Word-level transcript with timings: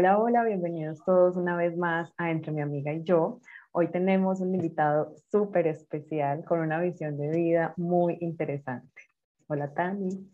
Hola, 0.00 0.16
hola, 0.16 0.44
bienvenidos 0.44 1.04
todos 1.04 1.36
una 1.36 1.58
vez 1.58 1.76
más 1.76 2.10
a 2.16 2.30
Entre 2.30 2.50
mi 2.52 2.62
amiga 2.62 2.90
y 2.90 3.04
yo. 3.04 3.38
Hoy 3.70 3.90
tenemos 3.90 4.40
un 4.40 4.54
invitado 4.54 5.14
súper 5.30 5.66
especial 5.66 6.42
con 6.42 6.60
una 6.60 6.80
visión 6.80 7.18
de 7.18 7.28
vida 7.28 7.74
muy 7.76 8.16
interesante. 8.22 9.02
Hola, 9.46 9.74
Tani. 9.74 10.26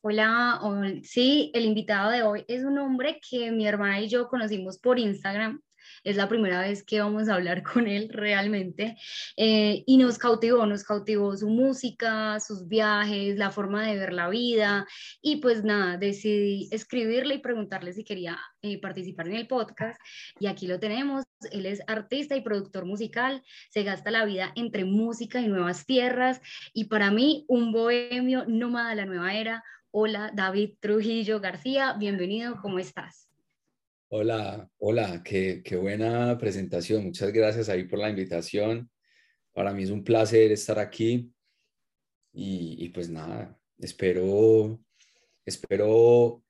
Hola, 0.00 0.60
sí, 1.02 1.50
el 1.54 1.64
invitado 1.64 2.12
de 2.12 2.22
hoy 2.22 2.44
es 2.46 2.62
un 2.62 2.78
hombre 2.78 3.18
que 3.28 3.50
mi 3.50 3.66
hermana 3.66 4.00
y 4.00 4.08
yo 4.08 4.28
conocimos 4.28 4.78
por 4.78 4.96
Instagram 4.96 5.60
es 6.04 6.16
la 6.16 6.28
primera 6.28 6.60
vez 6.60 6.82
que 6.84 7.00
vamos 7.00 7.28
a 7.28 7.34
hablar 7.34 7.62
con 7.74 7.86
él 7.86 8.08
realmente. 8.10 8.96
Eh, 9.36 9.84
y 9.86 9.96
nos 9.96 10.18
cautivó, 10.18 10.66
nos 10.66 10.84
cautivó 10.84 11.36
su 11.36 11.48
música, 11.48 12.38
sus 12.40 12.68
viajes, 12.68 13.36
la 13.36 13.50
forma 13.50 13.86
de 13.86 13.96
ver 13.96 14.12
la 14.12 14.28
vida. 14.28 14.86
Y 15.20 15.36
pues 15.36 15.64
nada, 15.64 15.96
decidí 15.96 16.68
escribirle 16.70 17.36
y 17.36 17.38
preguntarle 17.38 17.92
si 17.92 18.04
quería 18.04 18.38
eh, 18.62 18.80
participar 18.80 19.28
en 19.28 19.36
el 19.36 19.46
podcast. 19.46 20.00
Y 20.38 20.46
aquí 20.46 20.66
lo 20.66 20.78
tenemos. 20.78 21.24
Él 21.50 21.66
es 21.66 21.82
artista 21.86 22.36
y 22.36 22.40
productor 22.40 22.84
musical, 22.84 23.42
se 23.70 23.82
gasta 23.82 24.10
la 24.10 24.24
vida 24.24 24.52
entre 24.54 24.84
música 24.84 25.40
y 25.40 25.48
nuevas 25.48 25.86
tierras. 25.86 26.40
Y 26.72 26.84
para 26.84 27.10
mí, 27.10 27.44
un 27.48 27.72
bohemio 27.72 28.44
nómada 28.46 28.90
de 28.90 28.96
la 28.96 29.06
nueva 29.06 29.34
era. 29.34 29.64
Hola, 29.90 30.30
David 30.32 30.76
Trujillo 30.80 31.40
García, 31.40 31.94
bienvenido, 31.98 32.58
¿cómo 32.62 32.78
estás? 32.78 33.31
Hola, 34.14 34.68
hola, 34.76 35.22
qué, 35.24 35.62
qué, 35.64 35.74
buena 35.74 36.36
presentación. 36.36 37.02
Muchas 37.02 37.32
gracias 37.32 37.70
ahí 37.70 37.84
por 37.84 37.98
la 37.98 38.10
invitación. 38.10 38.90
Para 39.54 39.72
mí 39.72 39.84
es 39.84 39.90
un 39.90 40.04
placer 40.04 40.52
estar 40.52 40.78
aquí 40.78 41.32
y, 42.30 42.90
pues 42.90 43.08
nada, 43.08 43.58
espero, 43.78 44.78
espero 45.46 46.44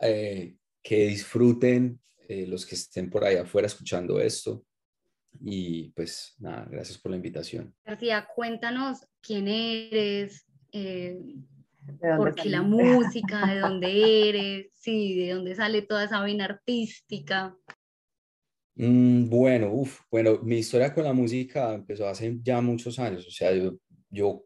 eh, 0.00 0.56
que 0.82 1.06
disfruten 1.06 2.00
eh, 2.28 2.44
los 2.48 2.66
que 2.66 2.74
estén 2.74 3.08
por 3.08 3.22
ahí 3.22 3.36
afuera 3.36 3.68
escuchando 3.68 4.20
esto. 4.20 4.66
Y 5.40 5.90
pues 5.90 6.34
nada, 6.40 6.66
gracias 6.68 6.98
por 6.98 7.12
la 7.12 7.18
invitación. 7.18 7.72
García, 7.84 8.26
cuéntanos 8.34 9.06
quién 9.20 9.46
eres, 9.46 10.44
eh, 10.72 11.20
porque 12.16 12.48
la 12.48 12.62
música, 12.62 13.46
de 13.46 13.60
dónde 13.60 13.88
eres, 14.28 14.70
sí, 14.74 15.14
de 15.14 15.34
dónde 15.34 15.54
sale 15.54 15.82
toda 15.82 16.04
esa 16.04 16.22
vena 16.22 16.44
artística. 16.44 17.56
Mm, 18.74 19.28
bueno, 19.28 19.72
uf, 19.72 20.00
bueno, 20.10 20.40
mi 20.42 20.58
historia 20.58 20.92
con 20.92 21.04
la 21.04 21.12
música 21.12 21.72
empezó 21.74 22.06
hace 22.08 22.38
ya 22.42 22.60
muchos 22.60 22.98
años, 22.98 23.26
o 23.26 23.30
sea, 23.30 23.54
yo, 23.54 23.78
yo 24.10 24.44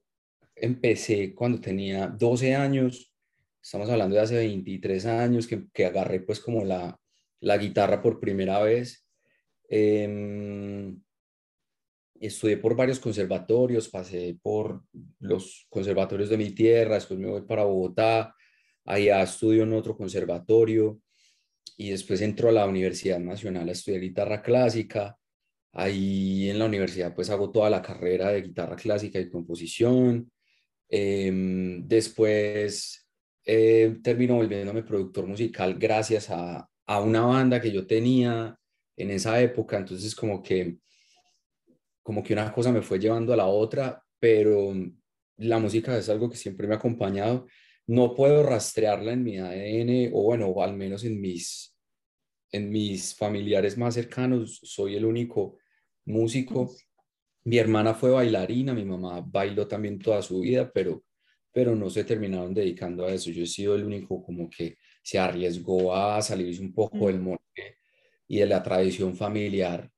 empecé 0.55 1.35
cuando 1.35 1.61
tenía 1.61 2.07
12 2.07 2.55
años, 2.55 3.13
estamos 3.63 3.91
hablando 3.91 4.15
de 4.15 4.23
hace 4.23 4.37
23 4.37 5.07
años, 5.07 5.47
que, 5.47 5.67
que 5.73 5.87
agarré 5.87 6.21
pues 6.21 6.41
como 6.41 6.65
la, 6.65 6.99
la 7.41 7.59
guitarra 7.59 8.03
por 8.03 8.21
primera 8.21 8.61
vez. 8.63 9.07
Eh, 9.69 10.95
estudié 12.27 12.59
por 12.59 12.77
varios 12.77 13.01
conservatorios, 13.01 13.89
pasé 13.89 14.39
por 14.43 14.83
los 15.21 15.67
conservatorios 15.71 16.29
de 16.29 16.37
mi 16.37 16.51
tierra, 16.51 16.97
después 16.97 17.19
me 17.19 17.29
voy 17.29 17.43
para 17.43 17.65
Bogotá, 17.65 18.35
allá 18.85 19.23
estudio 19.23 19.63
en 19.63 19.73
otro 19.73 19.97
conservatorio 19.97 21.01
y 21.77 21.91
después 21.91 22.21
entro 22.21 22.51
a 22.51 22.53
la 22.53 22.67
Universidad 22.67 23.19
Nacional 23.19 23.69
a 23.69 23.73
estudiar 23.73 24.03
guitarra 24.03 24.43
clásica. 24.43 25.17
Ahí 25.73 26.51
en 26.51 26.59
la 26.59 26.67
universidad 26.67 27.15
pues 27.15 27.31
hago 27.31 27.51
toda 27.51 27.71
la 27.71 27.81
carrera 27.81 28.31
de 28.31 28.43
guitarra 28.43 28.77
clásica 28.77 29.19
y 29.19 29.31
composición. 29.31 30.31
Em, 30.89 31.87
después 31.87 33.09
eh, 33.47 33.97
termino 34.03 34.35
volviéndome 34.37 34.83
productor 34.83 35.27
musical 35.27 35.77
gracias 35.79 36.29
a, 36.31 36.69
a 36.87 37.01
una 37.01 37.23
banda 37.23 37.61
que 37.61 37.71
yo 37.71 37.87
tenía 37.87 38.59
en 38.97 39.11
esa 39.11 39.41
época. 39.41 39.79
Entonces 39.79 40.15
como 40.15 40.43
que 40.43 40.79
como 42.11 42.25
que 42.25 42.33
una 42.33 42.53
cosa 42.53 42.73
me 42.73 42.83
fue 42.83 42.99
llevando 42.99 43.33
a 43.33 43.37
la 43.37 43.47
otra, 43.47 44.03
pero 44.19 44.75
la 45.37 45.61
música 45.61 45.97
es 45.97 46.09
algo 46.09 46.29
que 46.29 46.37
siempre 46.37 46.67
me 46.67 46.75
ha 46.75 46.79
acompañado. 46.79 47.47
No 47.87 48.17
puedo 48.17 48.43
rastrearla 48.43 49.13
en 49.13 49.23
mi 49.23 49.39
ADN 49.39 50.11
o 50.13 50.25
bueno, 50.25 50.49
o 50.49 50.61
al 50.61 50.75
menos 50.75 51.05
en 51.05 51.21
mis, 51.21 51.73
en 52.51 52.69
mis 52.69 53.15
familiares 53.15 53.79
más 53.79 53.95
cercanos. 53.95 54.59
Soy 54.65 54.97
el 54.97 55.05
único 55.05 55.59
músico. 56.05 56.75
Mi 57.45 57.59
hermana 57.59 57.95
fue 57.95 58.11
bailarina, 58.11 58.75
mi 58.75 58.85
mamá 58.85 59.25
bailó 59.25 59.69
también 59.69 60.01
toda 60.01 60.21
su 60.21 60.41
vida, 60.41 60.69
pero, 60.75 61.05
pero 61.53 61.77
no 61.77 61.91
se 61.91 62.03
terminaron 62.03 62.53
dedicando 62.53 63.07
a 63.07 63.13
eso. 63.13 63.31
Yo 63.31 63.45
he 63.45 63.47
sido 63.47 63.77
el 63.77 63.85
único 63.85 64.21
como 64.21 64.51
que 64.51 64.79
se 65.01 65.17
arriesgó 65.17 65.95
a 65.95 66.21
salirse 66.23 66.61
un 66.61 66.75
poco 66.75 67.07
del 67.07 67.21
monte 67.21 67.79
y 68.27 68.39
de 68.39 68.47
la 68.47 68.65
tradición 68.65 69.15
familiar 69.15 69.89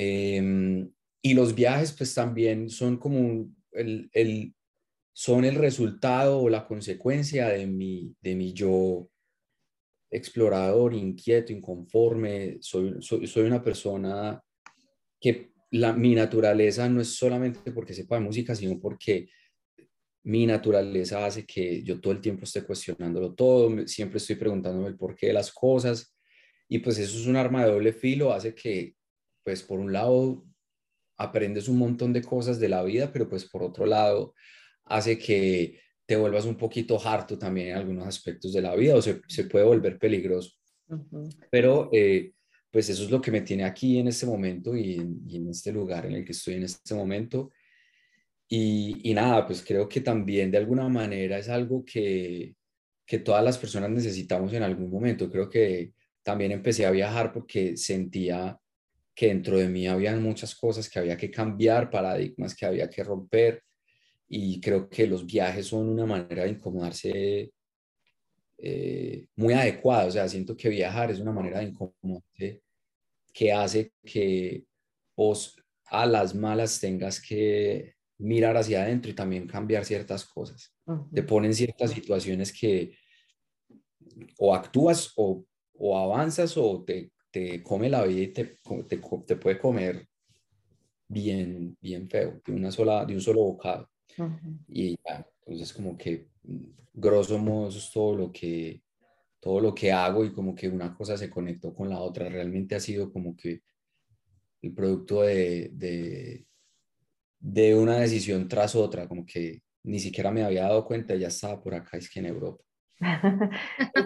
Em, 0.00 0.88
y 1.22 1.34
los 1.34 1.54
viajes 1.54 1.92
pues 1.92 2.14
también 2.14 2.70
son 2.70 2.96
como 2.96 3.50
el, 3.72 4.08
el, 4.12 4.54
son 5.12 5.44
el 5.44 5.56
resultado 5.56 6.40
o 6.40 6.48
la 6.48 6.66
consecuencia 6.66 7.48
de 7.48 7.66
mi, 7.66 8.14
de 8.20 8.34
mi 8.34 8.52
yo 8.52 9.10
explorador, 10.10 10.94
inquieto, 10.94 11.52
inconforme. 11.52 12.58
Soy, 12.60 12.96
soy, 13.00 13.26
soy 13.26 13.44
una 13.44 13.62
persona 13.62 14.42
que 15.20 15.52
la, 15.70 15.92
mi 15.92 16.14
naturaleza 16.14 16.88
no 16.88 17.00
es 17.00 17.16
solamente 17.16 17.72
porque 17.72 17.94
sepa 17.94 18.16
de 18.16 18.22
música, 18.22 18.54
sino 18.54 18.80
porque 18.80 19.28
mi 20.24 20.46
naturaleza 20.46 21.24
hace 21.24 21.44
que 21.44 21.82
yo 21.82 22.00
todo 22.00 22.12
el 22.12 22.20
tiempo 22.20 22.44
esté 22.44 22.62
cuestionándolo 22.62 23.34
todo, 23.34 23.86
siempre 23.86 24.18
estoy 24.18 24.36
preguntándome 24.36 24.88
el 24.88 24.96
porqué 24.96 25.28
de 25.28 25.32
las 25.32 25.52
cosas. 25.52 26.14
Y 26.68 26.80
pues 26.80 26.98
eso 26.98 27.18
es 27.18 27.26
un 27.26 27.36
arma 27.36 27.64
de 27.64 27.72
doble 27.72 27.92
filo, 27.92 28.32
hace 28.32 28.54
que 28.54 28.94
pues 29.42 29.62
por 29.62 29.80
un 29.80 29.92
lado 29.92 30.44
aprendes 31.18 31.68
un 31.68 31.78
montón 31.78 32.12
de 32.12 32.22
cosas 32.22 32.58
de 32.58 32.68
la 32.68 32.82
vida, 32.82 33.12
pero 33.12 33.28
pues 33.28 33.44
por 33.44 33.62
otro 33.62 33.84
lado 33.84 34.34
hace 34.84 35.18
que 35.18 35.80
te 36.06 36.16
vuelvas 36.16 36.46
un 36.46 36.56
poquito 36.56 36.98
harto 37.06 37.38
también 37.38 37.68
en 37.68 37.76
algunos 37.76 38.06
aspectos 38.06 38.52
de 38.52 38.62
la 38.62 38.74
vida 38.74 38.94
o 38.94 39.02
se, 39.02 39.20
se 39.28 39.44
puede 39.44 39.66
volver 39.66 39.98
peligroso. 39.98 40.52
Pero 41.50 41.90
eh, 41.92 42.32
pues 42.70 42.88
eso 42.88 43.04
es 43.04 43.10
lo 43.10 43.20
que 43.20 43.30
me 43.30 43.42
tiene 43.42 43.64
aquí 43.64 43.98
en 43.98 44.08
este 44.08 44.24
momento 44.24 44.74
y 44.74 44.94
en, 44.94 45.48
este 45.50 45.70
lugar 45.70 46.06
en 46.06 46.12
el 46.12 46.24
que 46.24 46.32
estoy 46.32 46.54
en 46.54 46.62
este 46.62 46.94
momento. 46.94 47.52
Y, 48.48 49.10
y, 49.10 49.12
nada, 49.12 49.46
pues 49.46 49.62
creo 49.62 49.86
que 49.86 50.00
también 50.00 50.50
de 50.50 50.56
alguna 50.56 50.88
manera 50.88 51.36
es 51.36 51.50
algo 51.50 51.84
que, 51.84 52.54
que 53.04 53.18
todas 53.18 53.44
las 53.44 53.58
personas 53.58 53.90
necesitamos 53.90 54.52
en 54.54 54.62
algún 54.62 54.90
momento. 54.90 55.30
Creo 55.30 55.50
que 55.50 55.92
también 56.22 56.52
empecé 56.52 56.86
a 56.86 56.90
viajar 56.90 57.32
porque 57.32 57.76
sentía 57.76 58.58
que 59.18 59.26
dentro 59.26 59.58
de 59.58 59.68
mí 59.68 59.88
habían 59.88 60.22
muchas 60.22 60.54
cosas 60.54 60.88
que 60.88 61.00
había 61.00 61.16
que 61.16 61.28
cambiar, 61.28 61.90
paradigmas 61.90 62.54
que 62.54 62.64
había 62.64 62.88
que 62.88 63.02
romper 63.02 63.64
y 64.28 64.60
creo 64.60 64.88
que 64.88 65.08
los 65.08 65.26
viajes 65.26 65.66
son 65.66 65.88
una 65.88 66.06
manera 66.06 66.44
de 66.44 66.50
incomodarse 66.50 67.52
eh, 68.58 69.26
muy 69.34 69.54
adecuada, 69.54 70.06
o 70.06 70.10
sea, 70.12 70.28
siento 70.28 70.56
que 70.56 70.68
viajar 70.68 71.10
es 71.10 71.18
una 71.18 71.32
manera 71.32 71.58
de 71.58 71.64
incomodarse 71.64 72.62
que 73.32 73.52
hace 73.52 73.92
que 74.04 74.64
vos 75.16 75.56
a 75.86 76.06
las 76.06 76.32
malas 76.32 76.78
tengas 76.78 77.20
que 77.20 77.96
mirar 78.18 78.56
hacia 78.56 78.84
adentro 78.84 79.10
y 79.10 79.14
también 79.14 79.48
cambiar 79.48 79.84
ciertas 79.84 80.24
cosas. 80.26 80.72
Te 81.12 81.24
ponen 81.24 81.54
ciertas 81.54 81.90
situaciones 81.90 82.52
que 82.52 82.96
o 84.38 84.54
actúas 84.54 85.12
o, 85.16 85.44
o 85.74 85.98
avanzas 85.98 86.56
o 86.56 86.84
te 86.84 87.10
te 87.30 87.62
come 87.62 87.88
la 87.88 88.04
vida 88.04 88.20
y 88.20 88.28
te, 88.28 88.58
te, 88.88 89.00
te 89.26 89.36
puede 89.36 89.58
comer 89.58 90.08
bien, 91.08 91.76
bien 91.80 92.08
feo, 92.08 92.40
de, 92.44 92.52
una 92.52 92.70
sola, 92.70 93.04
de 93.04 93.14
un 93.14 93.20
solo 93.20 93.40
bocado. 93.40 93.90
Y 94.68 94.96
ya, 95.06 95.26
entonces 95.46 95.72
como 95.72 95.96
que 95.96 96.28
mm, 96.42 96.64
grosso 96.94 97.38
modo 97.38 97.68
eso 97.68 97.78
es 97.78 97.90
todo 97.92 98.16
lo 98.16 98.32
que 98.32 98.82
todo 99.40 99.60
lo 99.60 99.72
que 99.72 99.92
hago 99.92 100.24
y 100.24 100.32
como 100.32 100.54
que 100.54 100.68
una 100.68 100.92
cosa 100.94 101.16
se 101.16 101.30
conectó 101.30 101.72
con 101.72 101.88
la 101.88 102.00
otra. 102.00 102.28
Realmente 102.28 102.74
ha 102.74 102.80
sido 102.80 103.12
como 103.12 103.36
que 103.36 103.62
el 104.62 104.74
producto 104.74 105.22
de, 105.22 105.70
de, 105.72 106.44
de 107.38 107.74
una 107.76 108.00
decisión 108.00 108.48
tras 108.48 108.74
otra, 108.74 109.06
como 109.06 109.24
que 109.24 109.62
ni 109.84 110.00
siquiera 110.00 110.32
me 110.32 110.42
había 110.42 110.64
dado 110.64 110.84
cuenta, 110.84 111.14
ya 111.14 111.28
estaba 111.28 111.62
por 111.62 111.74
acá, 111.74 111.96
es 111.96 112.10
que 112.10 112.18
en 112.18 112.26
Europa. 112.26 112.64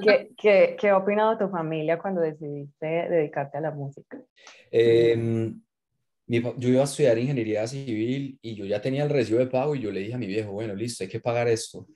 ¿Qué, 0.02 0.30
qué, 0.36 0.76
qué 0.78 0.88
ha 0.88 0.96
opinado 0.96 1.38
tu 1.38 1.48
familia 1.48 1.98
cuando 1.98 2.20
decidiste 2.20 2.86
dedicarte 2.86 3.58
a 3.58 3.60
la 3.60 3.70
música? 3.70 4.20
Em, 4.70 5.60
yo 6.26 6.68
iba 6.68 6.80
a 6.80 6.84
estudiar 6.84 7.18
ingeniería 7.18 7.66
civil 7.66 8.38
y 8.42 8.54
yo 8.54 8.64
ya 8.64 8.80
tenía 8.80 9.04
el 9.04 9.10
recibo 9.10 9.38
de 9.38 9.46
pago 9.46 9.74
y 9.74 9.80
yo 9.80 9.90
le 9.90 10.00
dije 10.00 10.14
a 10.14 10.18
mi 10.18 10.26
viejo, 10.26 10.52
bueno, 10.52 10.74
listo, 10.74 11.04
hay 11.04 11.10
que 11.10 11.20
pagar 11.20 11.48
esto. 11.48 11.86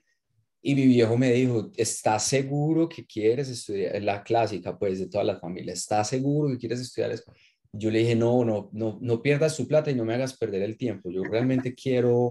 Y 0.62 0.74
mi 0.74 0.86
viejo 0.86 1.16
me 1.16 1.32
dijo, 1.32 1.70
¿estás 1.76 2.24
seguro 2.24 2.88
que 2.88 3.06
quieres 3.06 3.48
estudiar? 3.48 4.02
La 4.02 4.22
clásica, 4.24 4.76
pues, 4.76 4.98
de 4.98 5.08
todas 5.08 5.26
las 5.26 5.40
familias, 5.40 5.78
¿estás 5.78 6.08
seguro 6.08 6.50
que 6.50 6.58
quieres 6.58 6.80
estudiar 6.80 7.12
eso? 7.12 7.32
Yo 7.72 7.90
le 7.90 8.00
dije, 8.00 8.16
no, 8.16 8.44
no, 8.44 8.70
no, 8.72 8.98
no 9.00 9.22
pierdas 9.22 9.56
tu 9.56 9.68
plata 9.68 9.90
y 9.90 9.94
no 9.94 10.04
me 10.04 10.14
hagas 10.14 10.36
perder 10.36 10.62
el 10.62 10.76
tiempo. 10.76 11.10
Yo 11.10 11.22
realmente 11.22 11.74
quiero 11.74 12.30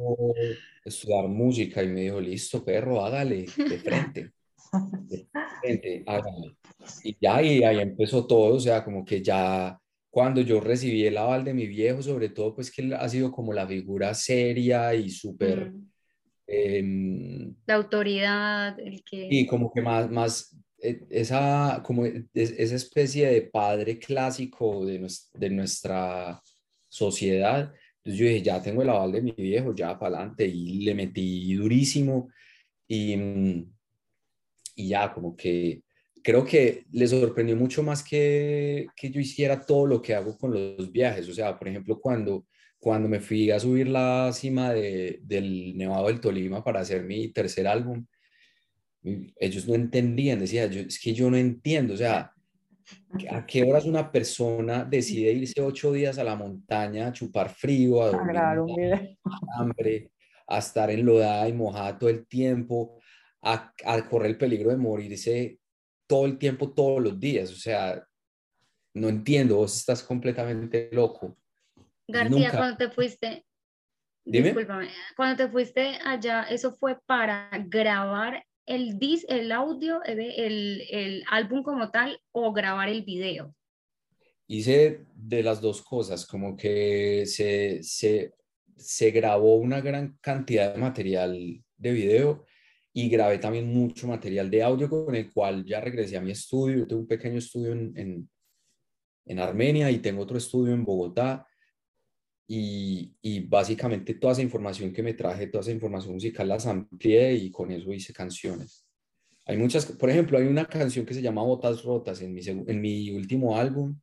estudiar 0.83 1.27
música. 1.27 1.83
Y 1.83 1.87
me 1.87 2.01
dijo, 2.01 2.19
listo, 2.19 2.65
perro, 2.65 3.05
hágale, 3.05 3.45
de 3.55 3.77
frente. 3.77 4.31
Y 7.03 7.17
ya, 7.19 7.41
y 7.41 7.63
ahí 7.63 7.79
empezó 7.79 8.25
todo, 8.27 8.55
o 8.55 8.59
sea, 8.59 8.83
como 8.83 9.03
que 9.03 9.21
ya 9.21 9.79
cuando 10.09 10.41
yo 10.41 10.59
recibí 10.61 11.05
el 11.05 11.17
aval 11.17 11.43
de 11.43 11.53
mi 11.53 11.67
viejo, 11.67 12.01
sobre 12.01 12.29
todo, 12.29 12.55
pues 12.55 12.71
que 12.71 12.81
él 12.81 12.93
ha 12.93 13.09
sido 13.09 13.31
como 13.31 13.53
la 13.53 13.67
figura 13.67 14.13
seria 14.13 14.93
y 14.93 15.09
súper... 15.09 15.71
Mm. 15.71 15.89
Em, 16.47 17.55
la 17.65 17.75
autoridad, 17.75 18.79
el 18.79 19.03
que... 19.03 19.27
Y 19.29 19.45
como 19.45 19.73
que 19.73 19.81
más, 19.81 20.09
más 20.09 20.55
e, 20.81 21.01
esa, 21.09 21.81
como 21.83 22.05
esa 22.05 22.75
especie 22.75 23.27
de 23.27 23.41
padre 23.41 23.99
clásico 23.99 24.85
de, 24.85 25.05
de 25.33 25.49
nuestra 25.49 26.41
sociedad. 26.87 27.73
Entonces 27.97 28.19
yo 28.19 28.25
dije, 28.27 28.41
ya 28.41 28.61
tengo 28.61 28.83
el 28.83 28.89
aval 28.89 29.11
de 29.11 29.21
mi 29.21 29.31
viejo, 29.31 29.75
ya 29.75 29.97
para 29.99 30.19
adelante, 30.19 30.45
y 30.47 30.85
le 30.85 30.95
metí 30.95 31.55
durísimo. 31.55 32.29
Y, 32.87 33.17
mm, 33.17 33.74
y 34.75 34.89
ya, 34.89 35.13
como 35.13 35.35
que 35.35 35.81
creo 36.25 36.43
que 36.43 36.85
le 36.91 37.07
sorprendió 37.07 37.55
mucho 37.55 37.83
más 37.83 38.03
que, 38.03 38.87
que 38.95 39.11
yo 39.11 39.19
hiciera 39.19 39.61
todo 39.61 39.85
lo 39.85 40.01
que 40.01 40.15
hago 40.15 40.35
con 40.37 40.51
los 40.51 40.91
viajes. 40.91 41.29
O 41.29 41.33
sea, 41.33 41.57
por 41.57 41.67
ejemplo, 41.67 41.99
cuando, 41.99 42.47
cuando 42.79 43.07
me 43.07 43.19
fui 43.19 43.51
a 43.51 43.59
subir 43.59 43.87
la 43.87 44.31
cima 44.33 44.73
de, 44.73 45.19
del 45.21 45.77
Nevado 45.77 46.07
del 46.07 46.19
Tolima 46.19 46.63
para 46.63 46.79
hacer 46.79 47.03
mi 47.03 47.27
tercer 47.29 47.67
álbum, 47.67 48.05
ellos 49.37 49.67
no 49.67 49.75
entendían, 49.75 50.39
decía, 50.39 50.65
yo, 50.65 50.81
es 50.81 50.99
que 50.99 51.13
yo 51.13 51.29
no 51.29 51.37
entiendo, 51.37 51.93
o 51.93 51.97
sea, 51.97 52.33
¿a 53.29 53.45
qué 53.45 53.63
horas 53.63 53.85
una 53.85 54.11
persona 54.11 54.83
decide 54.83 55.31
irse 55.31 55.61
ocho 55.61 55.93
días 55.93 56.17
a 56.17 56.23
la 56.23 56.35
montaña 56.35 57.07
a 57.07 57.13
chupar 57.13 57.49
frío, 57.49 58.01
a 58.01 58.09
dormir, 58.11 58.37
a 58.37 59.59
hambre, 59.59 60.09
a 60.47 60.57
estar 60.57 60.89
enlodada 60.89 61.47
y 61.47 61.53
mojada 61.53 61.99
todo 61.99 62.09
el 62.09 62.25
tiempo, 62.25 62.99
a, 63.45 63.73
a 63.85 64.09
correr 64.09 64.31
el 64.31 64.37
peligro 64.37 64.71
de 64.71 64.77
morirse 64.77 65.59
todo 66.07 66.25
el 66.25 66.37
tiempo, 66.37 66.71
todos 66.71 67.01
los 67.01 67.19
días? 67.19 67.51
O 67.51 67.55
sea, 67.55 68.03
no 68.93 69.07
entiendo, 69.07 69.57
vos 69.57 69.77
estás 69.77 70.03
completamente 70.03 70.89
loco. 70.91 71.37
García, 72.07 72.51
cuando 72.51 72.77
te 72.77 72.89
fuiste, 72.89 73.45
Dime. 74.23 74.47
discúlpame, 74.47 74.89
cuando 75.15 75.45
te 75.45 75.51
fuiste 75.51 75.97
allá, 76.03 76.43
¿eso 76.43 76.75
fue 76.75 76.97
para 77.05 77.49
grabar 77.67 78.43
el, 78.65 78.97
dis, 78.97 79.25
el 79.29 79.51
audio, 79.51 80.03
el, 80.03 80.81
el 80.89 81.23
álbum 81.29 81.61
como 81.63 81.91
tal 81.91 82.19
o 82.31 82.51
grabar 82.51 82.89
el 82.89 83.03
video? 83.03 83.53
Hice 84.47 85.05
de 85.13 85.43
las 85.43 85.61
dos 85.61 85.81
cosas, 85.81 86.25
como 86.25 86.55
que 86.55 87.25
se, 87.25 87.81
se, 87.83 88.33
se 88.75 89.11
grabó 89.11 89.55
una 89.55 89.81
gran 89.81 90.17
cantidad 90.21 90.73
de 90.73 90.79
material 90.79 91.63
de 91.77 91.91
video 91.91 92.45
y 92.97 93.09
grabé 93.09 93.39
también 93.39 93.67
mucho 93.67 94.07
material 94.07 94.49
de 94.49 94.63
audio 94.63 94.89
con 94.89 95.13
el 95.13 95.29
cual 95.29 95.65
ya 95.65 95.81
regresé 95.81 96.15
a 96.15 96.21
mi 96.21 96.31
estudio. 96.31 96.77
Yo 96.77 96.87
tengo 96.87 97.01
un 97.01 97.07
pequeño 97.07 97.39
estudio 97.39 97.73
en, 97.73 97.91
en, 97.97 98.29
en 99.25 99.39
Armenia 99.39 99.91
y 99.91 99.99
tengo 99.99 100.21
otro 100.21 100.37
estudio 100.37 100.73
en 100.73 100.85
Bogotá 100.85 101.45
y, 102.47 103.47
básicamente 103.49 104.13
toda 104.13 104.31
esa 104.31 104.43
información 104.43 104.93
que 104.93 105.03
me 105.03 105.13
traje, 105.13 105.47
toda 105.47 105.61
esa 105.61 105.71
información 105.71 106.13
musical 106.13 106.47
las 106.47 106.67
amplié 106.67 107.33
y 107.33 107.51
con 107.51 107.69
eso 107.69 107.91
hice 107.91 108.13
canciones. 108.13 108.87
Hay 109.45 109.57
muchas, 109.57 109.85
por 109.87 110.09
ejemplo, 110.09 110.37
hay 110.37 110.45
una 110.45 110.65
canción 110.65 111.05
que 111.05 111.13
se 111.13 111.21
llama 111.21 111.43
Botas 111.43 111.83
Rotas 111.83 112.21
en 112.21 112.33
mi, 112.33 112.41
en 112.47 112.79
mi 112.81 113.11
último 113.11 113.57
álbum 113.57 113.99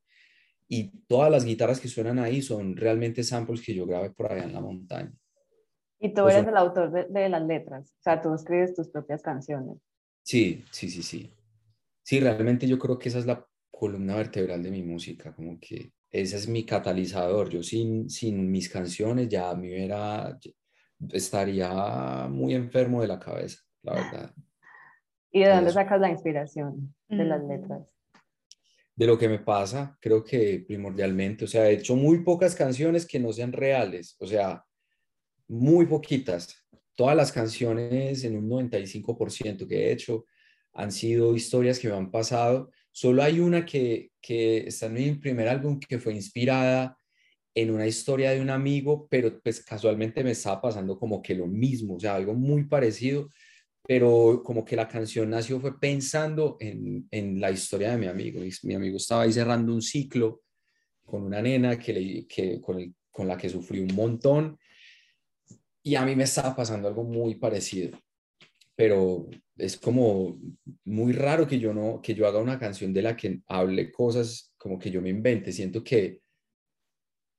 y 0.69 0.91
todas 1.07 1.31
las 1.31 1.47
guitarras 1.47 1.81
que 1.81 1.89
suenan 1.89 2.19
ahí 2.19 2.43
son 2.43 2.77
realmente 2.77 3.25
samples 3.25 3.63
que 3.63 3.75
yo 3.75 3.87
grabé 3.87 4.11
por 4.11 4.31
allá 4.31 4.45
en 4.45 4.53
la 4.53 4.61
montaña. 4.61 5.15
Y 6.05 6.13
tú 6.13 6.29
eres 6.29 6.45
el 6.49 6.57
autor 6.57 6.91
de, 6.91 7.05
de, 7.05 7.29
las 7.29 7.43
letras, 7.43 7.95
o 8.01 8.03
sea, 8.03 8.21
tú 8.21 8.35
escribes 8.35 8.75
tus 8.75 8.89
propias 8.89 9.23
canciones. 9.23 9.79
Sí, 10.25 10.65
sí, 10.73 10.91
sí, 10.91 11.01
sí. 11.01 11.33
Sí, 12.03 12.19
realmente 12.19 12.67
yo 12.67 12.77
creo 12.77 12.99
que 12.99 13.09
esa 13.09 13.21
es 13.21 13.27
la 13.27 13.47
columna 13.71 14.17
vertebral 14.17 14.65
de 14.65 14.73
mi 14.73 14.83
música, 14.83 15.33
como 15.33 15.61
que 15.61 15.93
ese 16.11 16.37
es 16.37 16.49
mi 16.49 16.67
catalizador. 16.67 17.51
Yo 17.51 17.63
sin, 17.63 18.11
sin 18.11 18.51
mis 18.51 18.69
canciones 18.69 19.29
ya 19.29 19.55
me 19.55 19.69
hubiera, 19.69 20.37
estaría 21.13 22.27
muy 22.29 22.55
enfermo 22.55 23.01
de 23.01 23.07
la 23.07 23.21
cabeza, 23.21 23.61
la 23.83 23.93
verdad. 23.93 24.35
¿Y 25.31 25.45
de 25.45 25.51
dónde 25.51 25.71
sacas 25.71 26.01
la 26.01 26.11
inspiración 26.11 26.97
de 27.09 27.25
las 27.25 27.45
letras? 27.45 27.87
De 28.97 29.07
lo 29.07 29.17
que 29.17 29.29
me 29.29 29.39
pasa, 29.39 29.97
creo 30.01 30.25
que 30.25 30.65
primordialmente, 30.67 31.45
o 31.45 31.49
sea, 31.49 31.71
he 31.71 31.75
hecho 31.75 31.95
muy 31.95 32.25
pocas 32.25 32.57
canciones 32.57 33.07
que 33.07 33.21
no 33.21 33.33
sean 33.33 33.53
reales, 33.53 34.17
o 34.19 34.27
sea, 34.27 34.65
muy 35.53 35.87
poquitas. 35.87 36.65
Todas 36.95 37.17
las 37.17 37.33
canciones, 37.33 38.25
en 38.25 38.37
un 38.37 38.49
95% 38.49 39.67
que 39.67 39.89
he 39.89 39.93
hecho, 39.93 40.27
han 40.73 40.93
sido 40.93 41.35
historias 41.37 41.79
que 41.79 41.89
me 41.89 41.97
han 41.97 42.11
pasado 42.11 42.71
Solo 42.93 43.23
hay 43.23 43.41
una 43.41 43.65
que, 43.65 44.13
que 44.21 44.59
está 44.59 44.87
en 44.87 44.95
mi 44.95 45.15
primer 45.15 45.49
álbum 45.49 45.81
que 45.81 45.99
fue 45.99 46.15
inspirada 46.15 46.97
en 47.55 47.71
una 47.71 47.87
historia 47.87 48.33
de 48.33 48.41
un 48.41 48.51
amigo, 48.51 49.09
pero 49.11 49.41
pues 49.43 49.65
casualmente 49.65 50.23
me 50.23 50.33
estaba 50.33 50.61
pasando 50.61 50.99
como 50.99 51.23
que 51.23 51.35
lo 51.35 51.47
mismo, 51.47 51.97
o 51.97 52.01
sea, 52.01 52.15
algo 52.15 52.35
muy 52.35 52.65
parecido, 52.65 53.31
pero 53.83 54.43
como 54.45 54.65
que 54.65 54.77
la 54.77 54.89
canción 54.89 55.31
nació 55.31 55.59
fue 55.59 55.79
pensando 55.81 56.57
en, 56.61 57.09
en 57.11 57.41
la 57.41 57.51
historia 57.51 57.93
de 57.93 57.99
mi 57.99 58.07
amigo. 58.07 58.41
Mi, 58.63 58.75
amigo 58.75 58.99
estaba 58.99 59.23
ahí 59.23 59.33
cerrando 59.33 59.73
un 59.73 59.83
ciclo 59.83 60.43
con 61.03 61.23
una 61.23 61.41
nena 61.41 61.79
que, 61.79 61.93
le, 61.95 62.27
que 62.27 62.61
con, 62.61 62.95
con 63.11 63.27
la 63.27 63.39
que 63.39 63.49
sufrí 63.49 63.81
un 63.81 63.95
montón 63.95 64.59
y 65.83 65.95
a 65.97 66.05
mí 66.05 66.17
me 66.17 66.25
estaba 66.25 66.55
pasando 66.55 66.89
algo 66.89 67.05
muy 67.05 67.37
parecido 67.37 67.99
pero 68.75 69.29
es 69.57 69.77
como 69.77 70.41
muy 70.85 71.13
raro 71.13 71.47
que 71.47 71.59
yo 71.59 71.73
no, 71.75 72.01
que 72.03 72.15
yo 72.15 72.27
haga 72.27 72.41
una 72.41 72.59
canción 72.59 72.93
de 72.93 73.03
la 73.03 73.17
que 73.17 73.41
hable 73.47 73.93
cosas 73.93 74.53
como 74.57 74.79
que 74.79 74.91
yo 74.91 75.03
me 75.03 75.11
invente. 75.11 75.53
Siento 75.53 75.85
que, 75.85 76.21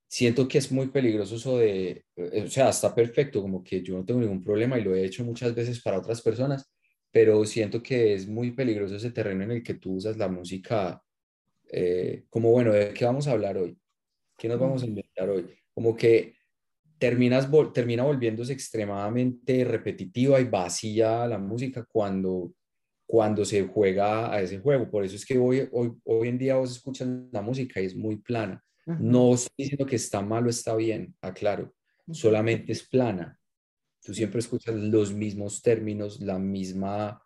siento 0.07 0.47
que 0.47 0.59
es 0.59 0.71
muy 0.71 0.87
peligroso 0.87 1.35
eso 1.35 1.57
de, 1.57 2.05
eh, 2.15 2.43
o 2.45 2.47
sea, 2.47 2.69
está 2.69 2.93
perfecto, 2.93 3.41
como 3.41 3.63
que 3.63 3.81
yo 3.81 3.97
no 3.97 4.05
tengo 4.05 4.21
ningún 4.21 4.43
problema 4.43 4.79
y 4.79 4.83
lo 4.83 4.95
he 4.95 5.05
hecho 5.05 5.23
muchas 5.23 5.55
veces 5.55 5.81
para 5.81 5.99
otras 5.99 6.21
personas, 6.21 6.71
pero 7.11 7.43
siento 7.45 7.81
que 7.81 8.13
es 8.13 8.27
muy 8.27 8.51
peligroso 8.51 8.95
ese 8.95 9.11
terreno 9.11 9.43
en 9.43 9.51
el 9.51 9.63
que 9.63 9.75
tú 9.75 9.95
usas 9.95 10.17
la 10.17 10.27
música 10.27 11.01
eh, 11.71 12.25
como, 12.29 12.51
bueno, 12.51 12.71
¿de 12.71 12.93
qué 12.93 13.05
vamos 13.05 13.27
a 13.27 13.31
hablar 13.31 13.57
hoy? 13.57 13.77
¿Qué 14.37 14.47
nos 14.47 14.59
vamos 14.59 14.83
a 14.83 14.85
inventar 14.85 15.29
hoy? 15.29 15.47
Como 15.73 15.95
que 15.95 16.35
terminas, 17.03 17.49
termina 17.73 18.03
volviéndose 18.03 18.53
extremadamente 18.53 19.65
repetitiva 19.65 20.39
y 20.39 20.45
vacía 20.45 21.27
la 21.27 21.37
música 21.37 21.83
cuando, 21.83 22.53
cuando 23.05 23.43
se 23.43 23.67
juega 23.67 24.33
a 24.33 24.41
ese 24.41 24.59
juego. 24.59 24.89
Por 24.89 25.03
eso 25.03 25.17
es 25.17 25.25
que 25.25 25.37
hoy, 25.37 25.67
hoy, 25.73 25.91
hoy 26.05 26.29
en 26.29 26.37
día 26.37 26.55
vos 26.55 26.71
escuchas 26.71 27.09
la 27.29 27.41
música 27.41 27.81
y 27.81 27.87
es 27.87 27.95
muy 27.97 28.15
plana. 28.15 28.63
No 28.85 29.33
estoy 29.33 29.51
diciendo 29.57 29.85
que 29.85 29.97
está 29.97 30.21
mal 30.21 30.47
o 30.47 30.49
está 30.49 30.77
bien, 30.77 31.13
aclaro, 31.19 31.73
solamente 32.09 32.71
es 32.71 32.87
plana. 32.87 33.37
Tú 34.01 34.13
siempre 34.13 34.39
escuchas 34.39 34.73
los 34.73 35.13
mismos 35.13 35.61
términos, 35.61 36.21
la 36.21 36.39
misma, 36.39 37.21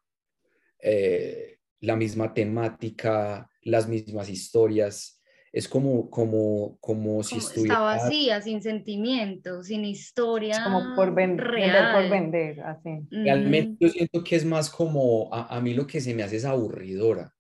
eh, 0.80 1.60
la 1.82 1.96
misma 1.96 2.34
temática, 2.34 3.48
las 3.62 3.88
mismas 3.88 4.28
historias 4.28 5.17
es 5.58 5.68
como, 5.68 6.10
como, 6.12 6.78
como 6.80 7.24
si 7.24 7.38
estuviera... 7.38 7.74
Está 7.74 7.80
vacía, 7.80 8.42
sin 8.42 8.62
sentimientos, 8.62 9.66
sin 9.66 9.86
historia. 9.86 10.64
como 10.64 10.96
por 10.96 11.16
vender, 11.16 11.94
por 11.94 12.10
vender, 12.10 12.62
así. 12.62 13.00
Realmente 13.10 13.78
yo 13.80 13.90
siento 13.90 14.24
que 14.24 14.36
es 14.36 14.46
más 14.46 14.70
como, 14.70 15.34
a, 15.34 15.60
mí 15.60 15.74
lo 15.74 15.88
que 15.88 16.00
se 16.00 16.14
me 16.14 16.22
hace 16.22 16.36
es 16.36 16.46
aburridora. 16.46 17.34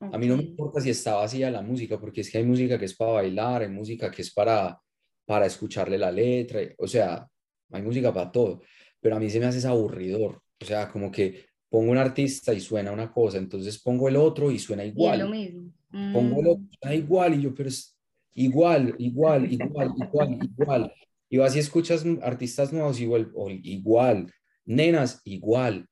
A 0.00 0.16
mí 0.16 0.26
no 0.26 0.38
me 0.38 0.44
importa 0.44 0.80
si 0.80 0.88
está 0.88 1.16
vacía 1.16 1.50
la 1.50 1.60
música, 1.60 2.00
porque 2.00 2.22
es 2.22 2.30
que 2.30 2.38
hay 2.38 2.44
música 2.44 2.78
que 2.78 2.86
es 2.86 2.96
para 2.96 3.12
bailar, 3.12 3.62
hay 3.62 3.68
música 3.68 4.10
que 4.10 4.22
es 4.22 4.32
para, 4.32 4.80
para 5.26 5.44
escucharle 5.44 5.98
la 5.98 6.10
letra, 6.10 6.60
o 6.78 6.86
sea, 6.86 7.28
hay 7.70 7.82
música 7.82 8.14
para 8.14 8.32
todo, 8.32 8.62
pero 8.98 9.16
a 9.16 9.20
mí 9.20 9.28
se 9.28 9.40
me 9.40 9.46
hace 9.46 9.66
aburridor. 9.68 10.40
O 10.58 10.64
sea, 10.64 10.88
como 10.88 11.10
que 11.10 11.44
pongo 11.68 11.90
un 11.90 11.98
artista 11.98 12.52
y 12.52 12.60
suena 12.60 12.92
una 12.92 13.12
cosa, 13.12 13.38
entonces 13.38 13.78
pongo 13.78 14.08
el 14.08 14.16
otro 14.16 14.50
y 14.50 14.58
suena 14.58 14.84
igual. 14.84 15.18
Y 15.18 15.22
lo 15.22 15.28
mismo. 15.28 15.72
Pongo 16.12 16.42
lo 16.42 16.56
mm. 16.58 16.92
igual 16.92 17.34
y 17.34 17.42
yo, 17.42 17.54
pero 17.54 17.68
es 17.68 17.98
igual, 18.34 18.94
igual, 18.98 19.50
igual, 19.52 19.92
igual, 19.96 20.38
igual. 20.58 20.92
Y 21.30 21.36
vas 21.36 21.56
y 21.56 21.58
escuchas 21.58 22.04
artistas 22.22 22.72
nuevos 22.72 23.00
igual, 23.00 23.30
igual, 23.62 24.32
nenas 24.64 25.20
igual. 25.24 25.86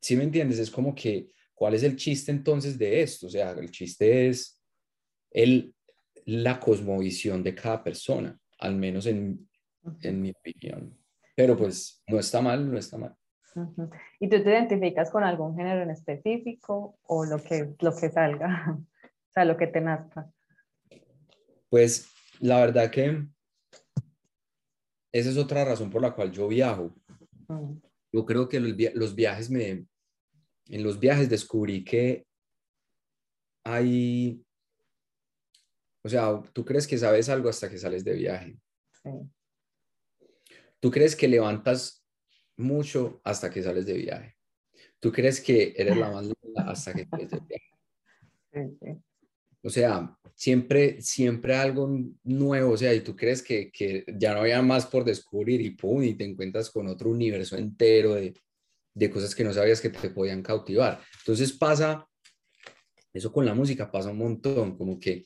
¿Sí 0.00 0.16
me 0.16 0.24
entiendes? 0.24 0.58
Es 0.58 0.70
como 0.70 0.94
que 0.94 1.30
¿cuál 1.60 1.74
es 1.74 1.82
el 1.82 1.94
chiste 1.94 2.32
entonces 2.32 2.78
de 2.78 3.02
esto? 3.02 3.26
O 3.26 3.30
sea, 3.30 3.50
el 3.50 3.70
chiste 3.70 4.28
es 4.28 4.58
el, 5.30 5.74
la 6.24 6.58
cosmovisión 6.58 7.42
de 7.42 7.54
cada 7.54 7.84
persona, 7.84 8.40
al 8.60 8.76
menos 8.76 9.04
en, 9.04 9.46
en 10.00 10.22
mi 10.22 10.30
opinión. 10.30 10.98
Pero 11.36 11.58
pues 11.58 12.02
no 12.06 12.18
está 12.18 12.40
mal, 12.40 12.70
no 12.70 12.78
está 12.78 12.96
mal. 12.96 13.14
¿Y 14.18 14.28
tú 14.28 14.42
te 14.42 14.50
identificas 14.50 15.10
con 15.10 15.24
algún 15.24 15.56
género 15.56 15.82
en 15.82 15.90
específico 15.90 16.98
o 17.02 17.24
lo 17.24 17.42
que, 17.42 17.74
lo 17.80 17.94
que 17.94 18.10
salga? 18.10 18.76
o 19.28 19.32
sea, 19.32 19.44
lo 19.44 19.56
que 19.56 19.66
te 19.66 19.80
nazca. 19.80 20.30
Pues 21.68 22.08
la 22.40 22.60
verdad 22.60 22.90
que 22.90 23.26
esa 25.12 25.30
es 25.30 25.36
otra 25.36 25.64
razón 25.64 25.90
por 25.90 26.02
la 26.02 26.14
cual 26.14 26.30
yo 26.30 26.48
viajo. 26.48 26.94
Mm. 27.48 27.78
Yo 28.12 28.26
creo 28.26 28.48
que 28.48 28.60
los, 28.60 29.14
viajes 29.14 29.50
me, 29.50 29.86
en 30.66 30.82
los 30.82 30.98
viajes 30.98 31.28
descubrí 31.28 31.84
que 31.84 32.26
hay, 33.64 34.44
o 36.02 36.08
sea, 36.08 36.42
tú 36.52 36.64
crees 36.64 36.86
que 36.88 36.98
sabes 36.98 37.28
algo 37.28 37.48
hasta 37.48 37.68
que 37.68 37.78
sales 37.78 38.04
de 38.04 38.14
viaje. 38.14 38.58
Tú 40.80 40.90
crees 40.90 41.14
que 41.14 41.28
levantas 41.28 41.99
mucho 42.60 43.20
hasta 43.24 43.50
que 43.50 43.62
sales 43.62 43.86
de 43.86 43.94
viaje. 43.94 44.36
Tú 44.98 45.10
crees 45.10 45.40
que 45.40 45.74
eres 45.76 45.96
la 45.96 46.10
más 46.10 46.24
linda 46.24 46.70
hasta 46.70 46.92
que 46.92 47.06
sales 47.06 47.30
de 47.30 47.40
viaje. 47.48 49.00
O 49.62 49.68
sea, 49.68 50.16
siempre, 50.34 51.02
siempre 51.02 51.54
algo 51.54 51.94
nuevo, 52.24 52.72
o 52.72 52.76
sea, 52.78 52.94
y 52.94 53.00
tú 53.00 53.14
crees 53.14 53.42
que, 53.42 53.70
que, 53.70 54.06
ya 54.16 54.32
no 54.32 54.40
había 54.40 54.62
más 54.62 54.86
por 54.86 55.04
descubrir 55.04 55.60
y 55.60 55.72
pum, 55.72 56.02
y 56.02 56.14
te 56.14 56.24
encuentras 56.24 56.70
con 56.70 56.86
otro 56.88 57.10
universo 57.10 57.58
entero 57.58 58.14
de, 58.14 58.32
de 58.94 59.10
cosas 59.10 59.34
que 59.34 59.44
no 59.44 59.52
sabías 59.52 59.80
que 59.80 59.90
te 59.90 60.10
podían 60.10 60.42
cautivar. 60.42 61.00
Entonces 61.18 61.52
pasa, 61.52 62.08
eso 63.12 63.32
con 63.32 63.44
la 63.44 63.54
música 63.54 63.90
pasa 63.90 64.10
un 64.10 64.18
montón, 64.18 64.76
como 64.76 64.98
que 64.98 65.24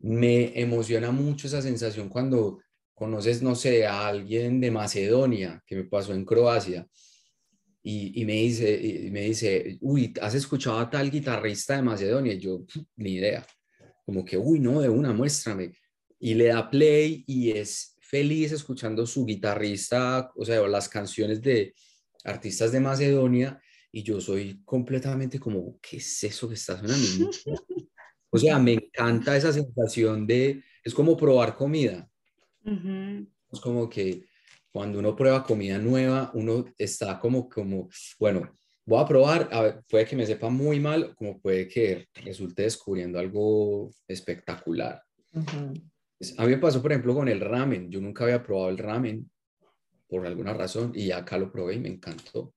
me 0.00 0.58
emociona 0.58 1.10
mucho 1.10 1.46
esa 1.46 1.62
sensación 1.62 2.08
cuando 2.08 2.60
conoces, 3.00 3.40
no 3.40 3.54
sé, 3.54 3.86
a 3.86 4.08
alguien 4.08 4.60
de 4.60 4.70
Macedonia, 4.70 5.62
que 5.66 5.76
me 5.76 5.84
pasó 5.84 6.12
en 6.12 6.26
Croacia, 6.26 6.86
y, 7.82 8.20
y, 8.20 8.26
me 8.26 8.34
dice, 8.34 8.78
y 9.06 9.10
me 9.10 9.22
dice, 9.22 9.78
uy, 9.80 10.12
¿has 10.20 10.34
escuchado 10.34 10.78
a 10.78 10.90
tal 10.90 11.10
guitarrista 11.10 11.76
de 11.76 11.82
Macedonia? 11.82 12.34
Y 12.34 12.38
yo, 12.38 12.66
ni 12.96 13.12
idea 13.12 13.46
como 14.04 14.22
que, 14.22 14.36
uy, 14.36 14.60
no, 14.60 14.82
de 14.82 14.90
una, 14.90 15.14
muéstrame. 15.14 15.72
Y 16.18 16.34
le 16.34 16.48
da 16.48 16.68
play 16.68 17.24
y 17.26 17.52
es 17.52 17.96
feliz 18.00 18.52
escuchando 18.52 19.06
su 19.06 19.24
guitarrista, 19.24 20.30
o 20.36 20.44
sea, 20.44 20.60
las 20.68 20.88
canciones 20.90 21.40
de 21.40 21.72
artistas 22.24 22.70
de 22.70 22.80
Macedonia, 22.80 23.58
y 23.90 24.02
yo 24.02 24.20
soy 24.20 24.60
completamente 24.64 25.40
como, 25.40 25.78
¿qué 25.80 25.96
es 25.96 26.22
eso 26.24 26.48
que 26.48 26.54
está 26.54 26.76
sonando? 26.76 27.30
o 28.30 28.38
sea, 28.38 28.58
me 28.58 28.74
encanta 28.74 29.38
esa 29.38 29.54
sensación 29.54 30.26
de, 30.26 30.62
es 30.84 30.92
como 30.92 31.16
probar 31.16 31.56
comida. 31.56 32.06
Es 33.52 33.60
como 33.60 33.88
que 33.88 34.24
cuando 34.72 34.98
uno 34.98 35.16
prueba 35.16 35.42
comida 35.42 35.78
nueva, 35.78 36.30
uno 36.34 36.64
está 36.78 37.18
como, 37.18 37.48
como, 37.48 37.88
bueno, 38.18 38.56
voy 38.86 39.02
a 39.02 39.06
probar, 39.06 39.48
a 39.52 39.62
ver, 39.62 39.82
puede 39.88 40.06
que 40.06 40.16
me 40.16 40.26
sepa 40.26 40.48
muy 40.48 40.80
mal, 40.80 41.14
como 41.14 41.40
puede 41.40 41.66
que 41.66 42.08
resulte 42.14 42.62
descubriendo 42.62 43.18
algo 43.18 43.90
espectacular. 44.06 45.02
Pues, 46.18 46.38
a 46.38 46.44
mí 46.44 46.50
me 46.50 46.58
pasó, 46.58 46.80
por 46.80 46.92
ejemplo, 46.92 47.14
con 47.14 47.28
el 47.28 47.40
ramen. 47.40 47.90
Yo 47.90 48.00
nunca 48.00 48.24
había 48.24 48.42
probado 48.42 48.68
el 48.70 48.78
ramen 48.78 49.30
por 50.08 50.26
alguna 50.26 50.54
razón 50.54 50.92
y 50.94 51.10
acá 51.10 51.38
lo 51.38 51.50
probé 51.50 51.74
y 51.74 51.80
me 51.80 51.88
encantó. 51.88 52.54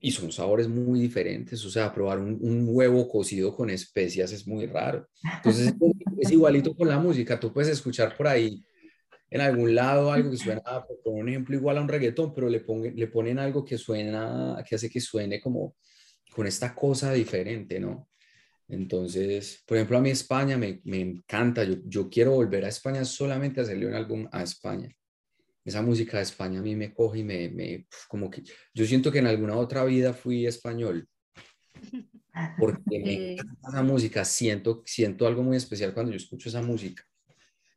Y 0.00 0.10
son 0.10 0.32
sabores 0.32 0.66
muy 0.68 1.00
diferentes, 1.00 1.64
o 1.64 1.70
sea, 1.70 1.94
probar 1.94 2.18
un, 2.18 2.36
un 2.40 2.66
huevo 2.68 3.08
cocido 3.08 3.54
con 3.54 3.70
especias 3.70 4.32
es 4.32 4.46
muy 4.46 4.66
raro. 4.66 5.08
Entonces, 5.36 5.74
es 6.18 6.30
igualito 6.30 6.74
con 6.74 6.88
la 6.88 6.98
música, 6.98 7.38
tú 7.38 7.52
puedes 7.52 7.70
escuchar 7.70 8.16
por 8.16 8.26
ahí 8.26 8.62
en 9.32 9.40
algún 9.40 9.74
lado 9.74 10.12
algo 10.12 10.30
que 10.30 10.36
suena, 10.36 10.62
por 10.62 10.98
un 11.06 11.26
ejemplo, 11.26 11.56
igual 11.56 11.78
a 11.78 11.80
un 11.80 11.88
reggaetón, 11.88 12.34
pero 12.34 12.50
le, 12.50 12.60
pongan, 12.60 12.94
le 12.94 13.06
ponen 13.06 13.38
algo 13.38 13.64
que 13.64 13.78
suena, 13.78 14.62
que 14.68 14.74
hace 14.74 14.90
que 14.90 15.00
suene 15.00 15.40
como 15.40 15.76
con 16.30 16.46
esta 16.46 16.74
cosa 16.74 17.14
diferente, 17.14 17.80
¿no? 17.80 18.10
Entonces, 18.68 19.62
por 19.66 19.78
ejemplo, 19.78 19.96
a 19.96 20.02
mí 20.02 20.10
España 20.10 20.58
me, 20.58 20.82
me 20.84 21.00
encanta, 21.00 21.64
yo, 21.64 21.76
yo, 21.86 22.10
quiero 22.10 22.32
volver 22.32 22.66
a 22.66 22.68
España 22.68 23.06
solamente 23.06 23.60
a 23.60 23.62
hacerle 23.62 23.86
un 23.86 23.94
álbum 23.94 24.28
a 24.30 24.42
España. 24.42 24.90
Esa 25.64 25.80
música 25.80 26.18
de 26.18 26.24
España 26.24 26.58
a 26.60 26.62
mí 26.62 26.76
me 26.76 26.92
coge 26.92 27.20
y 27.20 27.24
me, 27.24 27.48
me 27.48 27.86
como 28.08 28.30
que, 28.30 28.42
yo 28.74 28.84
siento 28.84 29.10
que 29.10 29.20
en 29.20 29.28
alguna 29.28 29.56
otra 29.56 29.82
vida 29.86 30.12
fui 30.12 30.44
español, 30.44 31.08
porque 32.58 32.98
me 32.98 33.32
encanta 33.32 33.68
esa 33.70 33.82
música, 33.82 34.26
siento, 34.26 34.82
siento 34.84 35.26
algo 35.26 35.42
muy 35.42 35.56
especial 35.56 35.94
cuando 35.94 36.12
yo 36.12 36.18
escucho 36.18 36.50
esa 36.50 36.60
música. 36.60 37.02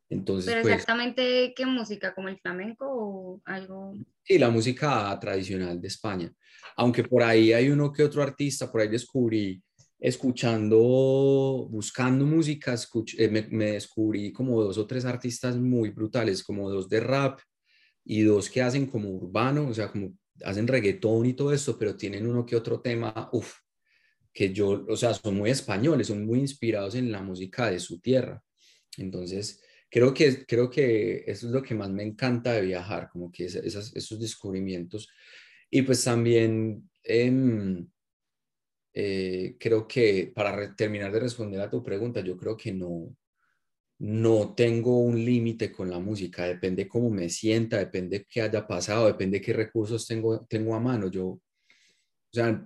Entonces, 0.08 0.50
¿Pero 0.50 0.62
pues 0.62 0.74
exactamente 0.74 1.52
qué 1.56 1.66
música? 1.66 2.14
¿Como 2.14 2.28
el 2.28 2.38
flamenco 2.38 2.86
o 2.88 3.42
algo? 3.44 3.94
Sí, 4.22 4.38
la 4.38 4.50
música 4.50 5.18
tradicional 5.20 5.80
de 5.80 5.88
España. 5.88 6.32
Aunque 6.76 7.02
por 7.02 7.22
ahí 7.22 7.52
hay 7.52 7.70
uno 7.70 7.92
que 7.92 8.04
otro 8.04 8.22
artista, 8.22 8.70
por 8.70 8.80
ahí 8.80 8.88
descubrí, 8.88 9.60
escuchando, 9.98 11.68
buscando 11.70 12.24
música, 12.24 12.74
eh, 13.18 13.28
me, 13.50 13.72
descubrí 13.72 14.32
como 14.32 14.62
dos 14.62 14.78
o 14.78 14.86
tres 14.86 15.04
artistas 15.04 15.56
muy 15.56 15.90
brutales, 15.90 16.44
como 16.44 16.70
dos 16.70 16.88
de 16.88 17.00
rap 17.00 17.40
y 18.04 18.22
dos 18.22 18.48
que 18.48 18.62
hacen 18.62 18.86
como 18.86 19.10
urbano, 19.10 19.68
o 19.68 19.74
sea, 19.74 19.90
como 19.90 20.12
hacen 20.44 20.68
reggaetón 20.68 21.26
y 21.26 21.32
todo 21.32 21.52
esto, 21.52 21.76
pero 21.78 21.96
tienen 21.96 22.26
uno 22.26 22.46
que 22.46 22.56
otro 22.56 22.80
tema, 22.80 23.28
uff, 23.32 23.54
que 24.32 24.52
yo, 24.52 24.84
o 24.86 24.96
sea, 24.96 25.14
son 25.14 25.36
muy 25.36 25.50
españoles, 25.50 26.08
son 26.08 26.24
muy 26.24 26.40
inspirados 26.40 26.94
en 26.94 27.10
la 27.10 27.22
música 27.22 27.70
de 27.70 27.80
su 27.80 27.98
tierra. 27.98 28.42
Entonces, 28.98 29.62
creo 29.90 30.12
que, 30.12 30.44
creo 30.46 30.70
que 30.70 31.24
eso 31.26 31.46
es 31.46 31.52
lo 31.52 31.62
que 31.62 31.74
más 31.74 31.90
me 31.90 32.02
encanta 32.02 32.52
de 32.52 32.62
viajar, 32.62 33.08
como 33.10 33.30
que 33.30 33.46
esos 33.46 34.20
descubrimientos. 34.20 35.08
Y 35.70 35.82
pues 35.82 36.04
también 36.04 36.88
em, 37.02 37.88
eh, 38.94 39.56
creo 39.58 39.86
que 39.86 40.32
para 40.34 40.74
terminar 40.74 41.12
de 41.12 41.20
responder 41.20 41.60
a 41.60 41.70
tu 41.70 41.82
pregunta, 41.82 42.20
yo 42.20 42.36
creo 42.36 42.56
que 42.56 42.72
no, 42.72 43.14
no 43.98 44.54
tengo 44.54 45.00
un 45.00 45.24
límite 45.24 45.72
con 45.72 45.90
la 45.90 45.98
música, 45.98 46.44
depende 46.44 46.88
cómo 46.88 47.10
me 47.10 47.28
sienta, 47.28 47.78
depende 47.78 48.26
qué 48.28 48.42
haya 48.42 48.66
pasado, 48.66 49.06
depende 49.06 49.40
qué 49.40 49.52
recursos 49.52 50.06
tengo, 50.06 50.46
tengo 50.46 50.74
a 50.74 50.80
mano. 50.80 51.10
Yo, 51.10 51.26
o 51.26 51.42
sea, 52.32 52.64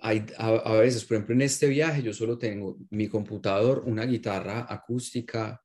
hay, 0.00 0.26
a, 0.38 0.48
a, 0.48 0.80
veces, 0.80 1.04
por 1.04 1.16
ejemplo, 1.16 1.34
en 1.34 1.42
este 1.42 1.68
viaje 1.68 2.02
yo 2.02 2.12
solo 2.12 2.38
tengo 2.38 2.78
mi 2.90 3.08
computador, 3.08 3.82
una 3.86 4.04
guitarra 4.04 4.66
acústica, 4.68 5.60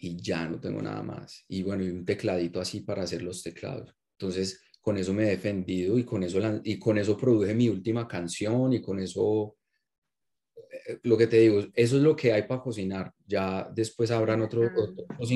y 0.00 0.16
ya 0.20 0.48
no 0.48 0.58
tengo 0.58 0.80
nada 0.80 1.02
más. 1.02 1.44
Y 1.48 1.62
bueno, 1.62 1.84
y 1.84 1.90
un 1.90 2.04
tecladito 2.04 2.60
así 2.60 2.80
para 2.80 3.02
hacer 3.02 3.22
los 3.22 3.42
teclados. 3.42 3.94
Entonces, 4.18 4.62
con 4.80 4.96
eso 4.96 5.12
me 5.12 5.24
he 5.24 5.30
defendido 5.30 5.98
y 5.98 6.04
con 6.04 6.22
eso, 6.22 6.40
y 6.64 6.78
con 6.78 6.96
eso 6.98 7.16
produje 7.16 7.54
mi 7.54 7.68
última 7.68 8.08
canción 8.08 8.72
y 8.72 8.80
con 8.80 8.98
eso, 8.98 9.56
eh, 10.56 10.98
lo 11.02 11.18
que 11.18 11.26
te 11.26 11.36
digo, 11.36 11.60
eso 11.74 11.96
es 11.96 12.02
lo 12.02 12.16
que 12.16 12.32
hay 12.32 12.44
para 12.44 12.62
cocinar. 12.62 13.12
Ya 13.26 13.68
después 13.74 14.10
habrán 14.10 14.40
otros, 14.40 14.70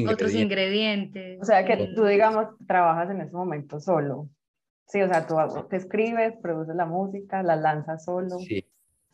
otros, 0.09 0.35
ingredientes. 0.35 1.38
O 1.42 1.44
sea, 1.44 1.64
que 1.66 1.92
tú, 1.94 2.06
digamos, 2.06 2.47
trabajas 2.66 3.11
en 3.11 3.21
ese 3.21 3.33
momento 3.33 3.78
solo. 3.80 4.30
Sí, 4.87 5.00
o 5.02 5.09
sea, 5.09 5.26
tú 5.26 5.37
te 5.68 5.76
escribes, 5.76 6.35
produces 6.42 6.75
la 6.75 6.87
música, 6.87 7.42
la 7.42 7.56
lanzas 7.56 8.04
solo. 8.04 8.38
Sí, 8.38 8.64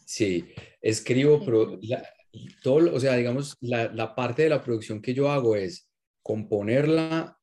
sí, 0.05 0.53
escribo, 0.81 1.41
pero 1.45 1.79
todo, 2.63 2.95
o 2.95 3.01
sea, 3.01 3.17
digamos, 3.17 3.57
la, 3.61 3.93
la, 3.93 4.15
parte 4.15 4.43
de 4.43 4.49
la 4.49 4.63
producción 4.63 5.01
que 5.01 5.15
yo 5.15 5.31
hago 5.31 5.57
es 5.57 5.89
componerla, 6.23 7.39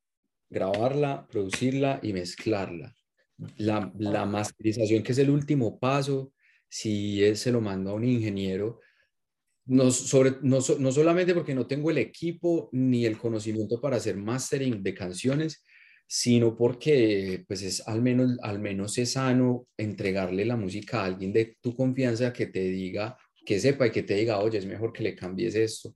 grabarla, 0.50 1.28
producirla 1.30 2.00
y 2.02 2.14
mezclarla. 2.14 2.94
La, 3.58 3.92
la 3.98 4.26
masterización, 4.26 5.04
que 5.04 5.12
es 5.12 5.18
el 5.20 5.30
último 5.30 5.80
paso, 5.80 6.34
si 6.70 7.24
es, 7.24 7.40
se 7.40 7.52
lo 7.52 7.62
mando 7.62 7.92
a 7.92 7.94
un 7.94 8.04
ingeniero, 8.04 8.80
no, 9.66 9.92
sobre, 9.92 10.38
no, 10.42 10.60
no, 10.80 10.92
solamente 10.92 11.34
porque 11.34 11.54
no 11.54 11.68
tengo 11.68 11.92
el 11.92 11.98
equipo 11.98 12.70
ni 12.72 13.06
el 13.06 13.18
conocimiento 13.18 13.82
para 13.82 13.98
hacer 13.98 14.16
mastering 14.16 14.82
de 14.82 14.94
canciones, 14.94 15.64
sino 16.08 16.56
porque 16.56 17.44
pues 17.48 17.62
es 17.64 17.86
al 17.86 18.02
menos, 18.02 18.38
al 18.42 18.60
menos 18.60 18.98
es 18.98 19.12
sano 19.12 19.68
entregarle 19.78 20.46
la 20.46 20.56
música 20.56 21.02
a 21.02 21.06
alguien 21.06 21.34
de 21.34 21.58
tu 21.62 21.76
confianza 21.76 22.32
que 22.32 22.48
te 22.48 22.62
diga, 22.62 23.18
que 23.48 23.62
sepa 23.62 23.88
y 23.88 23.92
que 23.92 24.04
te 24.04 24.16
diga, 24.16 24.40
oye, 24.40 24.58
es 24.58 24.66
mejor 24.66 24.92
que 24.92 25.02
le 25.02 25.16
cambies 25.16 25.56
esto 25.56 25.96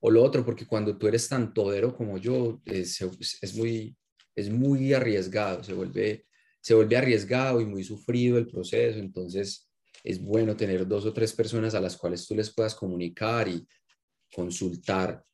o 0.00 0.10
lo 0.10 0.20
otro, 0.20 0.44
porque 0.44 0.66
cuando 0.66 0.98
tú 0.98 1.06
eres 1.06 1.28
tan 1.28 1.54
todero 1.54 1.96
como 1.96 2.18
yo, 2.18 2.60
es, 2.64 3.00
es, 3.40 3.54
muy, 3.54 3.96
es 4.34 4.50
muy 4.50 4.92
arriesgado, 4.92 5.62
se 5.62 5.74
vuelve, 5.74 6.26
se 6.60 6.74
vuelve 6.74 6.96
arriesgado 6.96 7.60
y 7.60 7.66
muy 7.66 7.84
sufrido 7.84 8.36
el 8.36 8.48
proceso, 8.48 8.98
entonces 8.98 9.70
es 10.02 10.20
bueno 10.20 10.56
tener 10.56 10.88
dos 10.88 11.06
o 11.06 11.12
tres 11.12 11.32
personas 11.32 11.76
a 11.76 11.80
las 11.80 11.96
cuales 11.96 12.26
tú 12.26 12.34
les 12.34 12.52
puedas 12.52 12.74
comunicar 12.74 13.46
y 13.46 13.64
consultar 14.34 15.24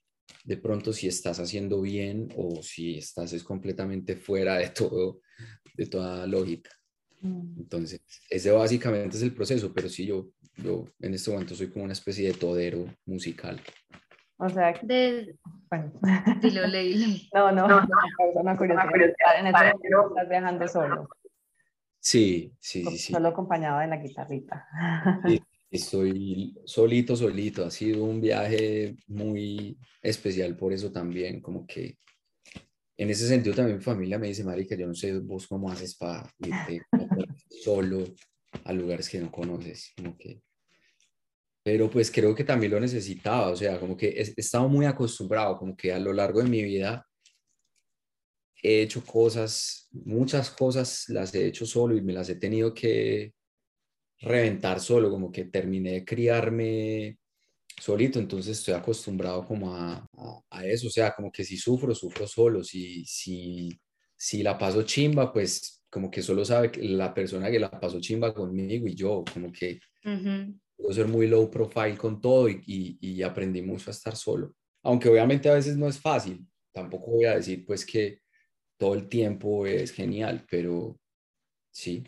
de 0.44 0.58
pronto 0.58 0.92
si 0.92 1.08
estás 1.08 1.40
haciendo 1.40 1.80
bien 1.80 2.28
o 2.36 2.62
si 2.62 2.98
estás 2.98 3.32
es 3.32 3.42
completamente 3.42 4.16
fuera 4.16 4.58
de 4.58 4.68
todo, 4.68 5.22
de 5.74 5.86
toda 5.86 6.26
lógica. 6.26 6.70
Mm. 7.24 7.58
Entonces, 7.58 8.02
ese 8.28 8.50
básicamente 8.50 9.16
es 9.16 9.22
el 9.22 9.34
proceso, 9.34 9.72
pero 9.72 9.88
sí, 9.88 10.04
yo, 10.04 10.28
yo 10.56 10.84
en 11.00 11.14
este 11.14 11.30
momento 11.30 11.54
soy 11.54 11.70
como 11.70 11.84
una 11.84 11.94
especie 11.94 12.28
de 12.28 12.34
todero 12.34 12.84
musical. 13.06 13.60
O 14.36 14.48
sea, 14.48 14.78
de... 14.82 15.36
bueno. 15.70 15.92
lo 16.42 16.66
leí. 16.66 17.28
No, 17.34 17.50
no, 17.50 17.66
no, 17.66 17.80
no, 17.80 18.40
una 18.40 18.56
curiosidad. 18.56 19.38
En 19.38 19.46
este 19.46 19.58
momento 19.58 20.08
estás 20.08 20.28
viajando 20.28 20.68
solo. 20.68 21.08
Sí, 21.98 22.52
sí, 22.60 22.84
sí. 22.98 23.12
Solo 23.14 23.28
acompañado 23.28 23.80
de 23.80 23.86
la 23.86 23.96
guitarrita. 23.96 24.66
Sí, 25.26 25.40
estoy 25.70 26.54
solito, 26.66 27.16
solito. 27.16 27.64
Ha 27.64 27.70
sido 27.70 28.04
un 28.04 28.20
viaje 28.20 28.96
muy 29.06 29.78
especial 30.02 30.56
por 30.56 30.74
eso 30.74 30.92
también, 30.92 31.40
como 31.40 31.66
que 31.66 31.96
en 32.96 33.10
ese 33.10 33.26
sentido 33.26 33.54
también 33.54 33.78
mi 33.78 33.82
familia 33.84 34.18
me 34.18 34.28
dice, 34.28 34.44
Marica, 34.44 34.76
yo 34.76 34.86
no 34.86 34.94
sé 34.94 35.18
vos 35.18 35.46
cómo 35.46 35.70
haces 35.70 35.96
para 35.96 36.30
irte 36.38 36.82
solo 37.48 38.04
a 38.64 38.72
lugares 38.72 39.08
que 39.08 39.20
no 39.20 39.30
conoces, 39.30 39.92
como 39.96 40.16
que... 40.16 40.40
Pero 41.64 41.90
pues 41.90 42.10
creo 42.10 42.34
que 42.34 42.44
también 42.44 42.72
lo 42.72 42.80
necesitaba, 42.80 43.48
o 43.48 43.56
sea, 43.56 43.80
como 43.80 43.96
que 43.96 44.08
he 44.08 44.34
estado 44.36 44.68
muy 44.68 44.86
acostumbrado, 44.86 45.56
como 45.56 45.74
que 45.74 45.92
a 45.92 45.98
lo 45.98 46.12
largo 46.12 46.42
de 46.42 46.48
mi 46.48 46.62
vida 46.62 47.06
he 48.62 48.82
hecho 48.82 49.04
cosas, 49.04 49.88
muchas 49.92 50.50
cosas 50.50 51.08
las 51.08 51.34
he 51.34 51.46
hecho 51.46 51.66
solo 51.66 51.96
y 51.96 52.02
me 52.02 52.12
las 52.12 52.28
he 52.28 52.36
tenido 52.36 52.72
que 52.72 53.32
reventar 54.20 54.80
solo, 54.80 55.10
como 55.10 55.32
que 55.32 55.46
terminé 55.46 55.92
de 55.92 56.04
criarme 56.04 57.18
solito, 57.80 58.18
entonces 58.18 58.58
estoy 58.58 58.74
acostumbrado 58.74 59.44
como 59.44 59.74
a, 59.74 60.06
a, 60.50 60.66
eso, 60.66 60.88
o 60.88 60.90
sea, 60.90 61.14
como 61.14 61.30
que 61.30 61.44
si 61.44 61.56
sufro, 61.56 61.94
sufro 61.94 62.26
solo, 62.26 62.62
si, 62.62 63.04
si, 63.04 63.78
si 64.16 64.42
la 64.42 64.56
paso 64.56 64.82
chimba, 64.82 65.32
pues 65.32 65.82
como 65.90 66.10
que 66.10 66.22
solo 66.22 66.44
sabe 66.44 66.72
la 66.82 67.12
persona 67.14 67.50
que 67.50 67.58
la 67.58 67.70
pasó 67.70 68.00
chimba 68.00 68.34
conmigo 68.34 68.88
y 68.88 68.94
yo, 68.94 69.24
como 69.32 69.52
que 69.52 69.80
puedo 70.76 70.92
ser 70.92 71.06
muy 71.06 71.26
low 71.26 71.50
profile 71.50 71.96
con 71.96 72.20
todo 72.20 72.48
y, 72.48 72.60
y, 72.66 72.98
y, 73.00 73.22
aprendí 73.22 73.62
mucho 73.62 73.90
a 73.90 73.92
estar 73.92 74.16
solo, 74.16 74.54
aunque 74.82 75.08
obviamente 75.08 75.48
a 75.48 75.54
veces 75.54 75.76
no 75.76 75.88
es 75.88 75.98
fácil, 76.00 76.46
tampoco 76.72 77.12
voy 77.12 77.24
a 77.26 77.36
decir 77.36 77.64
pues 77.64 77.84
que 77.86 78.20
todo 78.76 78.94
el 78.94 79.08
tiempo 79.08 79.66
es 79.66 79.92
genial, 79.92 80.44
pero 80.50 80.98
sí 81.70 82.04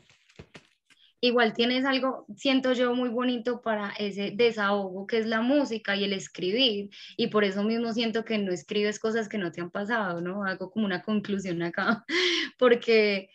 igual 1.21 1.53
tienes 1.55 1.85
algo, 1.85 2.27
siento 2.37 2.73
yo, 2.73 2.95
muy 2.95 3.09
bonito 3.09 3.63
para 3.63 3.91
ese 3.99 4.33
desahogo 4.35 5.07
que 5.07 5.19
es 5.19 5.27
la 5.27 5.41
música 5.41 5.97
y 5.97 6.05
el 6.05 6.13
escribir. 6.13 6.91
Y 7.17 7.29
por 7.29 7.45
eso 7.45 7.63
mismo 7.63 7.93
siento 7.93 8.25
que 8.25 8.39
no 8.39 8.53
escribes 8.53 8.99
cosas 8.99 9.29
que 9.29 9.39
no 9.39 9.53
te 9.53 9.61
han 9.61 9.71
pasado, 9.71 10.21
¿no? 10.21 10.45
Hago 10.45 10.71
como 10.71 10.87
una 10.87 11.03
conclusión 11.03 11.63
acá, 11.63 12.05
porque 12.59 13.31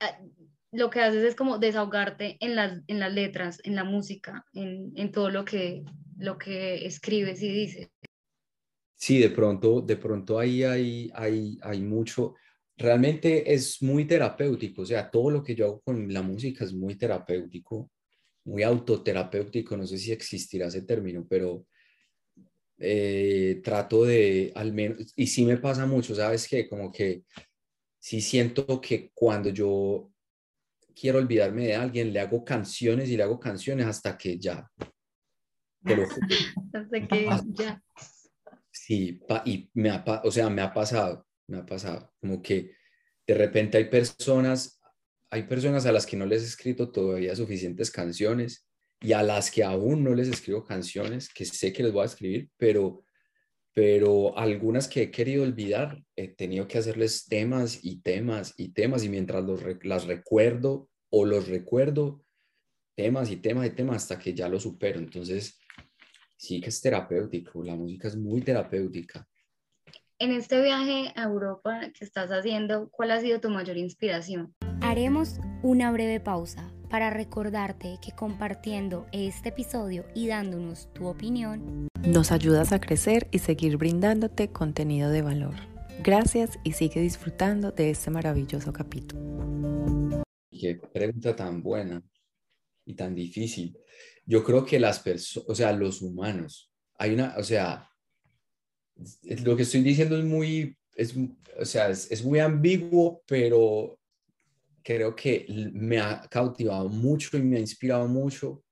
ah, 0.00 0.18
lo 0.72 0.90
que 0.90 1.00
haces 1.00 1.24
es 1.24 1.34
como 1.34 1.58
desahogarte 1.58 2.36
en 2.40 2.54
las, 2.54 2.82
en 2.86 3.00
las 3.00 3.12
letras, 3.12 3.60
en 3.64 3.74
la 3.74 3.84
música, 3.84 4.44
en, 4.52 4.92
en 4.96 5.12
todo 5.12 5.30
lo 5.30 5.44
que, 5.44 5.84
lo 6.18 6.38
que 6.38 6.86
escribes 6.86 7.42
y 7.42 7.50
dices. 7.50 7.88
Sí, 8.96 9.20
de 9.20 9.30
pronto, 9.30 9.80
de 9.80 9.96
pronto 9.96 10.38
ahí 10.38 10.64
hay, 10.64 11.10
hay, 11.14 11.56
hay 11.62 11.80
mucho, 11.80 12.34
realmente 12.78 13.52
es 13.52 13.82
muy 13.82 14.04
terapéutico, 14.06 14.82
o 14.82 14.86
sea, 14.86 15.10
todo 15.10 15.30
lo 15.30 15.42
que 15.42 15.54
yo 15.54 15.66
hago 15.66 15.80
con 15.80 16.12
la 16.12 16.22
música 16.22 16.64
es 16.64 16.72
muy 16.72 16.94
terapéutico, 16.94 17.90
muy 18.44 18.62
autoterapéutico, 18.62 19.76
no 19.76 19.86
sé 19.86 19.98
si 19.98 20.12
existirá 20.12 20.68
ese 20.68 20.82
término, 20.82 21.26
pero 21.28 21.66
eh, 22.78 23.60
trato 23.64 24.04
de, 24.04 24.52
al 24.54 24.72
menos, 24.72 25.12
y 25.16 25.26
sí 25.26 25.44
me 25.44 25.56
pasa 25.56 25.86
mucho, 25.86 26.14
¿sabes 26.14 26.46
qué? 26.46 26.68
Como 26.68 26.92
que 26.92 27.24
sí 27.98 28.20
siento 28.20 28.80
que 28.80 29.10
cuando 29.12 29.50
yo 29.50 30.12
quiero 30.94 31.18
olvidarme 31.18 31.66
de 31.66 31.74
alguien, 31.74 32.12
le 32.12 32.20
hago 32.20 32.44
canciones 32.44 33.08
y 33.08 33.16
le 33.16 33.24
hago 33.24 33.40
canciones 33.40 33.86
hasta 33.86 34.16
que 34.16 34.38
ya. 34.38 34.70
hasta 36.72 37.08
que 37.08 37.28
ya. 37.54 37.82
Sí, 38.70 39.20
y 39.44 39.68
me 39.74 39.90
ha, 39.90 40.04
o 40.24 40.30
sea, 40.30 40.48
me 40.48 40.62
ha 40.62 40.72
pasado 40.72 41.27
me 41.48 41.58
ha 41.58 41.66
pasado, 41.66 42.12
como 42.20 42.40
que 42.40 42.72
de 43.26 43.34
repente 43.34 43.78
hay 43.78 43.86
personas, 43.86 44.80
hay 45.30 45.42
personas 45.44 45.86
a 45.86 45.92
las 45.92 46.06
que 46.06 46.16
no 46.16 46.26
les 46.26 46.42
he 46.42 46.46
escrito 46.46 46.90
todavía 46.90 47.34
suficientes 47.34 47.90
canciones 47.90 48.66
y 49.00 49.12
a 49.12 49.22
las 49.22 49.50
que 49.50 49.64
aún 49.64 50.04
no 50.04 50.14
les 50.14 50.28
escribo 50.28 50.64
canciones, 50.64 51.28
que 51.28 51.44
sé 51.44 51.72
que 51.72 51.82
les 51.82 51.92
voy 51.92 52.02
a 52.02 52.06
escribir, 52.06 52.50
pero, 52.56 53.04
pero 53.72 54.36
algunas 54.38 54.88
que 54.88 55.02
he 55.02 55.10
querido 55.10 55.42
olvidar, 55.42 56.02
he 56.16 56.28
tenido 56.28 56.66
que 56.68 56.78
hacerles 56.78 57.26
temas 57.26 57.80
y 57.82 58.00
temas 58.00 58.54
y 58.56 58.72
temas 58.72 59.04
y 59.04 59.08
mientras 59.08 59.44
los, 59.44 59.62
las 59.82 60.06
recuerdo 60.06 60.88
o 61.10 61.24
los 61.24 61.48
recuerdo, 61.48 62.24
temas 62.94 63.30
y 63.30 63.36
temas 63.36 63.66
y 63.68 63.70
temas 63.70 63.96
hasta 63.96 64.18
que 64.18 64.34
ya 64.34 64.48
lo 64.48 64.58
supero. 64.58 64.98
Entonces, 64.98 65.58
sí 66.36 66.60
que 66.60 66.70
es 66.70 66.80
terapéutico, 66.80 67.62
la 67.62 67.76
música 67.76 68.08
es 68.08 68.16
muy 68.16 68.42
terapéutica 68.42 69.26
en 70.20 70.32
este 70.32 70.60
viaje 70.60 71.12
a 71.14 71.24
Europa 71.24 71.80
que 71.96 72.04
estás 72.04 72.30
haciendo, 72.30 72.90
¿cuál 72.90 73.12
ha 73.12 73.20
sido 73.20 73.40
tu 73.40 73.50
mayor 73.50 73.76
inspiración? 73.76 74.52
Haremos 74.80 75.38
una 75.62 75.92
breve 75.92 76.18
pausa 76.18 76.72
para 76.90 77.10
recordarte 77.10 77.98
que 78.02 78.12
compartiendo 78.12 79.06
este 79.12 79.50
episodio 79.50 80.06
y 80.14 80.26
dándonos 80.26 80.92
tu 80.92 81.06
opinión, 81.06 81.88
nos 82.04 82.32
ayudas 82.32 82.72
a 82.72 82.80
crecer 82.80 83.28
y 83.30 83.38
seguir 83.38 83.76
brindándote 83.76 84.48
contenido 84.48 85.10
de 85.10 85.22
valor. 85.22 85.54
Gracias 86.02 86.58
y 86.64 86.72
sigue 86.72 87.00
disfrutando 87.00 87.70
de 87.70 87.90
este 87.90 88.10
maravilloso 88.10 88.72
capítulo. 88.72 90.24
Qué 90.50 90.80
pregunta 90.92 91.36
tan 91.36 91.62
buena 91.62 92.02
y 92.84 92.94
tan 92.94 93.14
difícil. 93.14 93.78
Yo 94.24 94.42
creo 94.42 94.64
que 94.64 94.80
las 94.80 94.98
personas, 94.98 95.48
o 95.48 95.54
sea, 95.54 95.72
los 95.72 96.02
humanos, 96.02 96.72
hay 96.94 97.14
una, 97.14 97.34
o 97.36 97.42
sea, 97.44 97.88
lo 99.44 99.56
que 99.56 99.62
estoy 99.62 99.82
diciendo 99.82 100.18
es 100.18 100.24
muy, 100.24 100.76
es, 100.94 101.14
o 101.58 101.64
sea, 101.64 101.90
es, 101.90 102.24
muy 102.24 102.38
ambiguo, 102.40 103.22
pero 103.26 103.98
creo 104.82 105.14
que 105.14 105.46
me 105.72 105.98
ha 105.98 106.22
cautivado 106.28 106.88
mucho 106.88 107.36
y 107.36 107.42
me 107.42 107.56
ha 107.56 107.60
inspirado 107.60 108.06
mucho 108.08 108.62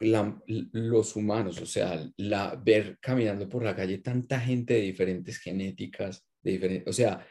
los 0.00 1.16
humanos, 1.16 1.60
o 1.60 1.66
sea, 1.66 2.04
la, 2.18 2.56
ver 2.56 2.98
caminando 3.00 3.48
por 3.48 3.62
la 3.62 3.74
calle 3.74 3.98
tanta 3.98 4.38
gente 4.38 4.74
de 4.74 4.80
diferentes 4.80 5.38
genéticas, 5.38 6.26
de 6.42 6.52
diferentes, 6.52 6.88
o 6.88 6.92
sea, 6.92 7.26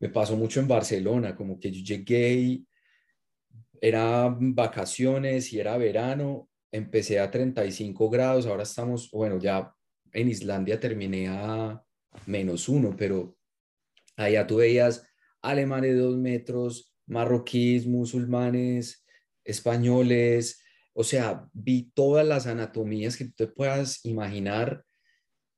me 0.00 0.08
pasó 0.08 0.36
mucho 0.36 0.58
en 0.58 0.66
Barcelona, 0.66 1.36
como 1.36 1.60
que 1.60 1.70
yo 1.70 1.82
llegué 1.84 2.32
y 2.34 2.66
era 3.80 4.34
vacaciones 4.38 5.52
y 5.52 5.60
era 5.60 5.76
verano, 5.76 6.48
empecé 6.72 7.20
a 7.20 7.30
35 7.30 8.10
grados, 8.10 8.46
ahora 8.46 8.64
estamos, 8.64 9.10
bueno, 9.10 9.38
ya 9.38 9.75
en 10.12 10.28
Islandia 10.28 10.80
terminé 10.80 11.28
a 11.28 11.82
menos 12.26 12.68
uno, 12.68 12.94
pero 12.96 13.36
allá 14.16 14.46
tú 14.46 14.56
veías 14.56 15.06
alemanes 15.42 15.94
de 15.94 16.00
dos 16.00 16.16
metros, 16.16 16.94
marroquíes, 17.06 17.86
musulmanes, 17.86 19.04
españoles, 19.44 20.62
o 20.92 21.04
sea, 21.04 21.48
vi 21.52 21.90
todas 21.94 22.26
las 22.26 22.46
anatomías 22.46 23.16
que 23.16 23.26
tú 23.26 23.32
te 23.36 23.46
puedas 23.46 24.04
imaginar 24.04 24.84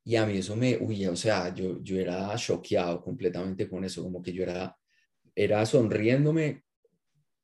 y 0.03 0.15
a 0.15 0.25
mí 0.25 0.37
eso 0.37 0.55
me, 0.55 0.77
uy, 0.77 1.05
o 1.05 1.15
sea, 1.15 1.53
yo, 1.53 1.81
yo 1.81 1.99
era 1.99 2.35
choqueado 2.35 3.01
completamente 3.01 3.69
con 3.69 3.83
eso, 3.83 4.03
como 4.03 4.21
que 4.21 4.33
yo 4.33 4.43
era, 4.43 4.75
era 5.35 5.65
sonriéndome, 5.65 6.63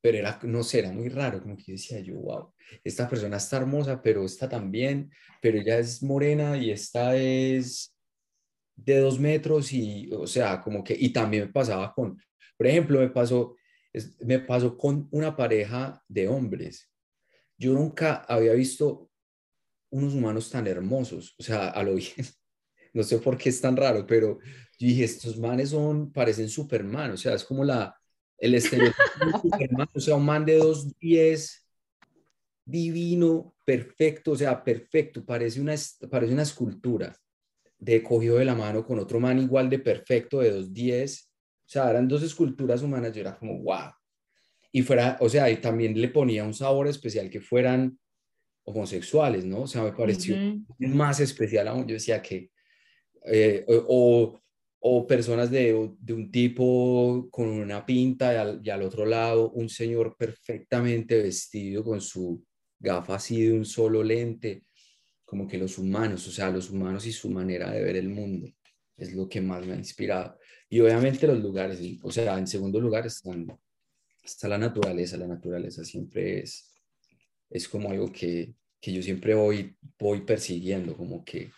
pero 0.05 0.19
era, 0.19 0.39
no 0.43 0.61
sé, 0.61 0.77
era 0.77 0.91
muy 0.91 1.09
raro, 1.09 1.41
como 1.41 1.57
que 1.57 1.71
decía 1.71 1.99
yo, 1.99 2.13
wow, 2.13 2.53
esta 2.83 3.09
persona 3.09 3.37
está 3.37 3.57
hermosa, 3.57 4.03
pero 4.03 4.23
está 4.23 4.47
también, 4.47 5.09
pero 5.41 5.57
ella 5.57 5.79
es 5.79 6.03
morena 6.03 6.55
y 6.57 6.69
esta 6.69 7.15
es 7.15 7.91
de 8.75 8.99
dos 8.99 9.19
metros 9.19 9.73
y, 9.73 10.07
o 10.13 10.27
sea, 10.27 10.61
como 10.61 10.83
que, 10.83 10.95
y 10.95 11.09
también 11.09 11.45
me 11.45 11.51
pasaba 11.51 11.91
con, 11.91 12.21
por 12.55 12.67
ejemplo, 12.67 12.99
me 12.99 13.09
pasó, 13.09 13.55
me 14.19 14.37
pasó 14.37 14.77
con 14.77 15.07
una 15.09 15.35
pareja 15.35 15.99
de 16.07 16.27
hombres. 16.27 16.87
Yo 17.57 17.73
nunca 17.73 18.17
había 18.29 18.53
visto 18.53 19.09
unos 19.89 20.13
humanos 20.13 20.51
tan 20.51 20.67
hermosos, 20.67 21.33
o 21.39 21.41
sea, 21.41 21.69
a 21.69 21.81
lo 21.81 21.95
bien, 21.95 22.13
no 22.93 23.01
sé 23.01 23.17
por 23.17 23.39
qué 23.39 23.49
es 23.49 23.59
tan 23.59 23.75
raro, 23.75 24.05
pero 24.05 24.37
yo 24.77 24.87
dije, 24.87 25.03
estos 25.03 25.39
manes 25.39 25.71
son, 25.71 26.13
parecen 26.13 26.47
Superman, 26.47 27.09
o 27.09 27.17
sea, 27.17 27.33
es 27.33 27.43
como 27.43 27.63
la, 27.63 27.99
el 28.37 28.55
estereotipo 28.55 29.41
Superman, 29.41 29.89
o 29.93 29.99
sea, 29.99 30.15
un 30.15 30.25
man 30.25 30.45
de 30.45 30.57
dos 30.57 30.93
pies, 30.97 31.65
divino, 32.65 33.55
perfecto, 33.63 34.31
o 34.31 34.35
sea, 34.35 34.63
perfecto, 34.63 35.23
parece 35.23 35.61
una, 35.61 35.75
parece 36.09 36.33
una 36.33 36.43
escultura 36.43 37.15
de 37.77 38.01
cogido 38.01 38.37
de 38.37 38.45
la 38.45 38.55
mano 38.55 38.85
con 38.85 38.99
otro 38.99 39.19
man 39.19 39.39
igual 39.39 39.69
de 39.69 39.79
perfecto, 39.79 40.39
de 40.39 40.51
dos 40.51 40.73
diez, 40.73 41.29
o 41.65 41.69
sea, 41.69 41.89
eran 41.89 42.07
dos 42.07 42.23
esculturas 42.23 42.81
humanas, 42.81 43.13
yo 43.13 43.21
era 43.21 43.37
como, 43.37 43.59
wow. 43.61 43.91
Y 44.71 44.81
fuera, 44.81 45.17
o 45.21 45.29
sea, 45.29 45.49
y 45.49 45.57
también 45.57 45.99
le 45.99 46.09
ponía 46.09 46.43
un 46.43 46.53
sabor 46.53 46.87
especial 46.87 47.29
que 47.29 47.39
fueran 47.39 47.97
homosexuales, 48.63 49.45
¿no? 49.45 49.61
O 49.61 49.67
sea, 49.67 49.83
me 49.83 49.93
pareció 49.93 50.35
más 50.79 51.19
especial 51.19 51.67
aún, 51.67 51.87
yo 51.87 51.93
decía 51.93 52.21
que, 52.21 52.51
eh, 53.25 53.63
o, 53.67 53.85
o 53.87 54.41
personas 55.07 55.49
de, 55.49 55.91
de, 55.99 56.13
un 56.13 56.31
tipo 56.31 57.27
con 57.31 57.47
una 57.47 57.85
pinta 57.85 58.33
y 58.33 58.37
al, 58.37 58.61
y 58.63 58.69
al, 58.69 58.83
otro 58.83 59.05
lado 59.05 59.49
un 59.51 59.67
señor 59.67 60.15
perfectamente 60.17 61.21
vestido 61.21 61.83
con 61.83 62.01
su 62.01 62.43
gafa 62.79 63.15
así 63.15 63.41
de 63.41 63.53
un 63.53 63.65
solo 63.65 64.03
lente, 64.03 64.63
como 65.25 65.47
que 65.47 65.57
los 65.57 65.77
humanos, 65.79 66.27
o 66.27 66.31
sea, 66.31 66.51
los 66.51 66.69
humanos 66.69 67.05
y 67.07 67.11
su 67.11 67.29
manera 67.31 67.71
de 67.71 67.83
ver 67.83 67.95
el 67.95 68.09
mundo 68.09 68.47
es 68.97 69.13
lo 69.13 69.27
que 69.27 69.41
más 69.41 69.65
me 69.65 69.73
ha 69.73 69.77
inspirado. 69.77 70.37
Y 70.69 70.79
obviamente 70.79 71.27
los 71.27 71.39
lugares, 71.39 71.79
o 72.03 72.11
sea, 72.11 72.37
en 72.37 72.47
segundo 72.47 72.79
lugar 72.79 73.05
están, 73.07 73.47
está 74.23 74.47
la 74.47 74.57
naturaleza, 74.57 75.17
la 75.17 75.27
naturaleza 75.27 75.83
siempre 75.83 76.41
es, 76.41 76.73
es 77.49 77.67
como 77.67 77.89
algo 77.89 78.11
que, 78.11 78.53
que 78.79 78.93
yo 78.93 79.01
siempre 79.01 79.33
voy, 79.33 79.75
voy 79.97 80.21
persiguiendo, 80.21 80.95
como 80.95 81.25
que 81.25 81.51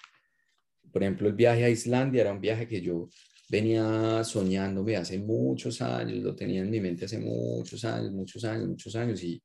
por 0.91 1.03
ejemplo, 1.03 1.27
el 1.27 1.33
viaje 1.33 1.63
a 1.63 1.69
Islandia 1.69 2.21
era 2.21 2.33
un 2.33 2.41
viaje 2.41 2.67
que 2.67 2.81
yo 2.81 3.09
venía 3.49 4.23
soñándome 4.23 4.97
hace 4.97 5.19
muchos 5.19 5.81
años, 5.81 6.17
lo 6.23 6.35
tenía 6.35 6.61
en 6.61 6.69
mi 6.69 6.79
mente 6.79 7.05
hace 7.05 7.19
muchos 7.19 7.83
años, 7.85 8.11
muchos 8.11 8.43
años, 8.43 8.67
muchos 8.67 8.95
años 8.95 9.23
y 9.23 9.41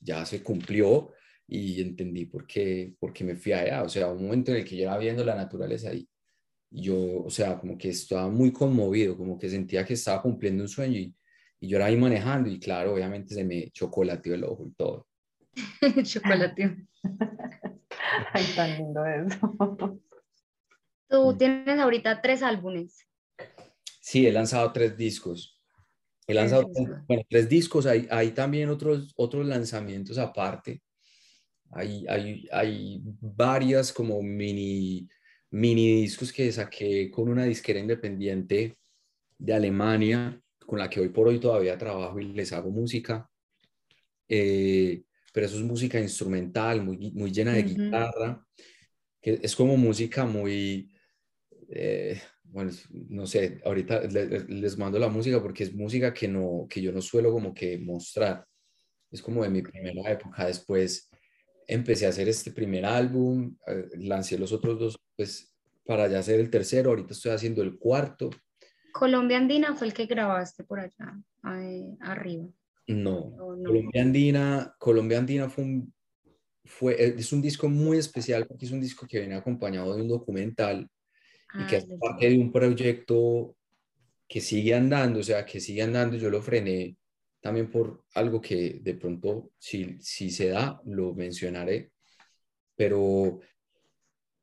ya 0.00 0.24
se 0.24 0.42
cumplió 0.42 1.12
y 1.46 1.80
entendí 1.80 2.26
por 2.26 2.46
qué, 2.46 2.94
por 2.98 3.12
qué 3.12 3.24
me 3.24 3.36
fui 3.36 3.52
allá. 3.52 3.82
O 3.82 3.88
sea, 3.88 4.10
un 4.10 4.24
momento 4.24 4.52
en 4.52 4.58
el 4.58 4.64
que 4.64 4.76
yo 4.76 4.84
era 4.84 4.98
viendo 4.98 5.24
la 5.24 5.34
naturaleza 5.34 5.90
ahí, 5.90 6.08
yo, 6.70 7.24
o 7.24 7.30
sea, 7.30 7.58
como 7.58 7.76
que 7.76 7.90
estaba 7.90 8.28
muy 8.30 8.52
conmovido, 8.52 9.16
como 9.16 9.38
que 9.38 9.50
sentía 9.50 9.84
que 9.84 9.94
estaba 9.94 10.22
cumpliendo 10.22 10.62
un 10.62 10.68
sueño 10.68 10.98
y, 10.98 11.14
y 11.60 11.68
yo 11.68 11.76
era 11.76 11.86
ahí 11.86 11.96
manejando 11.96 12.48
y 12.48 12.58
claro, 12.58 12.94
obviamente 12.94 13.34
se 13.34 13.44
me 13.44 13.70
chocolateó 13.70 14.34
el 14.34 14.44
ojo 14.44 14.66
y 14.66 14.72
todo. 14.72 15.06
chocolateó. 16.04 16.74
Ay, 18.32 18.44
tan 18.56 18.78
lindo 18.78 19.04
eso. 19.04 20.00
Tú 21.12 21.32
mm. 21.32 21.38
tienes 21.38 21.78
ahorita 21.78 22.22
tres 22.22 22.42
álbumes. 22.42 23.06
Sí, 24.00 24.26
he 24.26 24.32
lanzado 24.32 24.72
tres 24.72 24.96
discos. 24.96 25.60
He 26.26 26.32
lanzado 26.32 26.70
bueno, 27.06 27.22
tres 27.28 27.50
discos. 27.50 27.84
Hay, 27.84 28.08
hay 28.10 28.30
también 28.30 28.70
otros, 28.70 29.12
otros 29.16 29.46
lanzamientos 29.46 30.16
aparte. 30.16 30.82
Hay, 31.70 32.06
hay, 32.08 32.48
hay 32.50 33.02
varias 33.20 33.92
como 33.92 34.22
mini, 34.22 35.06
mini 35.50 36.00
discos 36.00 36.32
que 36.32 36.50
saqué 36.50 37.10
con 37.10 37.28
una 37.28 37.44
disquera 37.44 37.78
independiente 37.78 38.78
de 39.36 39.52
Alemania, 39.52 40.40
con 40.64 40.78
la 40.78 40.88
que 40.88 41.00
hoy 41.00 41.10
por 41.10 41.28
hoy 41.28 41.38
todavía 41.38 41.76
trabajo 41.76 42.18
y 42.20 42.32
les 42.32 42.54
hago 42.54 42.70
música. 42.70 43.28
Eh, 44.28 45.02
pero 45.30 45.44
eso 45.44 45.56
es 45.56 45.62
música 45.62 46.00
instrumental, 46.00 46.82
muy, 46.82 47.10
muy 47.12 47.30
llena 47.30 47.52
de 47.52 47.64
guitarra, 47.64 48.46
que 49.20 49.40
es 49.42 49.54
como 49.54 49.76
música 49.76 50.24
muy, 50.24 50.91
eh, 51.74 52.20
bueno, 52.44 52.70
no 52.90 53.26
sé, 53.26 53.60
ahorita 53.64 54.02
les, 54.02 54.76
mando 54.76 54.98
la 54.98 55.08
música 55.08 55.40
porque 55.40 55.64
es 55.64 55.74
música 55.74 56.12
que, 56.12 56.28
no, 56.28 56.66
que 56.68 56.82
yo 56.82 56.92
no 56.92 57.00
suelo 57.00 57.32
como 57.32 57.54
que 57.54 57.78
mostrar. 57.78 58.46
Es 59.10 59.22
como 59.22 59.42
de 59.42 59.50
mi 59.50 59.62
primera 59.62 60.10
época. 60.10 60.46
Después 60.46 61.10
empecé 61.66 62.06
a 62.06 62.10
hacer 62.10 62.28
este 62.28 62.50
primer 62.50 62.84
álbum, 62.84 63.56
eh, 63.66 63.88
lancé 63.98 64.38
los 64.38 64.52
otros 64.52 64.78
dos, 64.78 64.98
pues 65.16 65.54
para 65.86 66.08
ya 66.08 66.18
hacer 66.18 66.40
el 66.40 66.50
tercero. 66.50 66.90
Ahorita 66.90 67.14
estoy 67.14 67.32
haciendo 67.32 67.62
el 67.62 67.78
cuarto. 67.78 68.30
Colombia 68.92 69.38
Andina 69.38 69.74
fue 69.74 69.86
el 69.86 69.94
que 69.94 70.06
grabaste 70.06 70.64
por 70.64 70.80
allá, 70.80 71.18
arriba. 72.00 72.48
No, 72.86 73.34
Colombia 73.36 74.02
Andina, 74.02 74.74
Colombia 74.78 75.18
Andina 75.18 75.48
fue 75.48 75.64
un, 75.64 75.94
fue, 76.64 77.02
es 77.02 77.32
un 77.32 77.40
disco 77.40 77.68
muy 77.68 77.96
especial 77.96 78.46
porque 78.46 78.66
es 78.66 78.72
un 78.72 78.80
disco 78.80 79.06
que 79.06 79.20
viene 79.20 79.36
acompañado 79.36 79.94
de 79.94 80.02
un 80.02 80.08
documental 80.08 80.90
y 81.54 81.66
que 81.66 81.76
es 81.76 81.86
parte 82.00 82.30
de 82.30 82.38
un 82.38 82.50
proyecto 82.50 83.56
que 84.28 84.40
sigue 84.40 84.74
andando, 84.74 85.20
o 85.20 85.22
sea, 85.22 85.44
que 85.44 85.60
sigue 85.60 85.82
andando, 85.82 86.16
yo 86.16 86.30
lo 86.30 86.40
frené 86.40 86.96
también 87.42 87.70
por 87.70 88.04
algo 88.14 88.40
que 88.40 88.80
de 88.80 88.94
pronto, 88.94 89.50
si, 89.58 89.96
si 90.00 90.30
se 90.30 90.48
da, 90.48 90.80
lo 90.86 91.12
mencionaré, 91.12 91.90
pero 92.76 93.40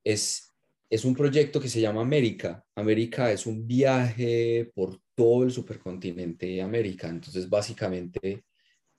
es, 0.03 0.53
es 0.89 1.05
un 1.05 1.15
proyecto 1.15 1.61
que 1.61 1.69
se 1.69 1.81
llama 1.81 2.01
América. 2.01 2.63
América 2.75 3.31
es 3.31 3.45
un 3.45 3.65
viaje 3.65 4.69
por 4.75 5.01
todo 5.15 5.43
el 5.43 5.51
supercontinente 5.51 6.45
de 6.45 6.61
América, 6.61 7.07
entonces 7.07 7.49
básicamente 7.49 8.43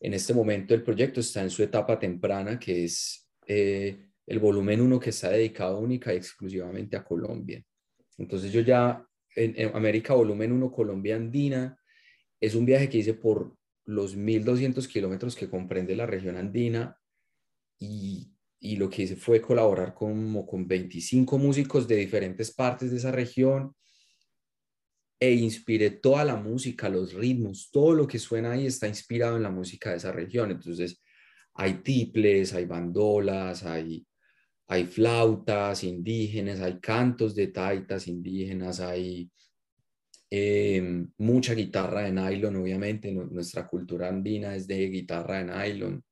en 0.01 0.15
este 0.15 0.33
momento 0.33 0.75
el 0.75 0.83
proyecto 0.83 1.21
está 1.21 1.43
en 1.43 1.51
su 1.51 1.63
etapa 1.63 1.99
temprana, 1.99 2.59
que 2.59 2.85
es 2.85 3.29
eh, 3.47 4.09
el 4.27 4.39
volumen 4.39 4.81
1 4.81 4.99
que 4.99 5.11
está 5.11 5.29
dedicado 5.29 5.79
única 5.79 6.13
y 6.15 6.17
exclusivamente 6.17 6.97
a 6.97 7.05
Colombia. 7.05 7.63
Entonces 8.21 8.53
yo 8.53 8.61
ya 8.61 9.07
en, 9.35 9.75
América 9.75 10.13
Volumen 10.13 10.53
1, 10.53 10.71
Colombia 10.71 11.17
Andina, 11.17 11.81
es 12.39 12.55
un 12.55 12.67
viaje 12.67 12.89
que 12.89 12.99
hice 12.99 13.15
por 13.15 13.57
los 13.87 14.17
1.200 14.17 14.87
kilómetros 14.87 15.35
que 15.35 15.49
comprende 15.49 15.97
la 15.97 16.07
región 16.07 16.37
andina 16.37 16.97
y, 17.79 18.31
y, 18.61 18.77
lo 18.77 18.91
que 18.91 19.03
hice 19.03 19.17
fue 19.17 19.41
colaborar 19.41 19.95
con, 19.95 20.47
con 20.47 20.69
25 20.69 21.39
músicos 21.39 21.89
de 21.89 21.97
diferentes 21.97 22.53
partes 22.53 22.91
de 22.91 22.99
esa 22.99 23.11
región 23.11 23.75
e 25.19 25.33
inspiré 25.33 25.91
toda 25.91 26.25
la 26.25 26.37
música, 26.37 26.89
los 26.89 27.15
ritmos, 27.15 27.71
todo 27.73 27.95
lo 27.95 28.07
que 28.07 28.19
suena 28.19 28.53
ahí 28.53 28.67
está 28.67 28.87
inspirado 28.87 29.37
en 29.37 29.43
la 29.43 29.51
música 29.51 29.91
de 29.91 29.97
esa 29.97 30.13
región. 30.13 30.51
Entonces 30.51 31.03
hay 31.55 31.83
tiples, 31.83 32.53
hay 32.53 32.67
bandolas, 32.67 33.65
hay 33.65 34.07
hay 34.71 34.87
flautas 34.87 35.83
indígenas, 35.83 36.61
hay 36.61 36.79
cantos 36.79 37.35
de 37.35 37.49
taitas 37.49 38.07
indígenas, 38.07 38.79
hay 38.79 39.29
em, 40.31 41.11
mucha 41.19 41.55
guitarra 41.55 42.03
de 42.03 42.13
nylon, 42.13 42.55
obviamente, 42.55 43.11
nuestra 43.11 43.67
cultura 43.67 44.09
andina 44.09 44.55
es 44.55 44.69
de 44.69 44.89
guitarra 44.89 45.43
de 45.43 45.53
nylon, 45.53 46.05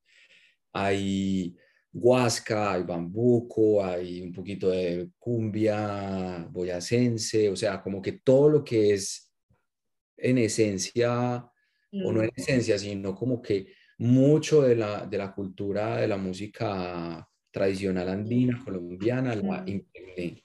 hay 0.72 1.56
huasca, 1.92 2.72
hay 2.72 2.82
bambuco, 2.82 3.84
hay 3.84 4.22
un 4.22 4.32
poquito 4.32 4.70
de 4.70 5.08
cumbia 5.20 6.48
boyacense, 6.50 7.48
o 7.50 7.54
sea, 7.54 7.80
como 7.80 8.02
que 8.02 8.20
todo 8.24 8.48
lo 8.48 8.64
que 8.64 8.92
es 8.92 9.32
en 10.16 10.36
esencia, 10.38 11.48
o 11.92 12.12
no 12.12 12.22
en 12.22 12.30
mm. 12.30 12.40
esencia, 12.40 12.76
sino 12.76 13.14
como 13.14 13.40
que 13.40 13.68
mucho 13.98 14.62
de 14.62 14.74
la, 14.74 15.06
de 15.06 15.16
la 15.16 15.32
cultura 15.32 15.98
de 15.98 16.08
la 16.08 16.16
música 16.16 17.27
tradicional 17.50 18.08
andina, 18.08 18.62
colombiana, 18.64 19.34
la 19.34 19.64
impregné 19.66 20.42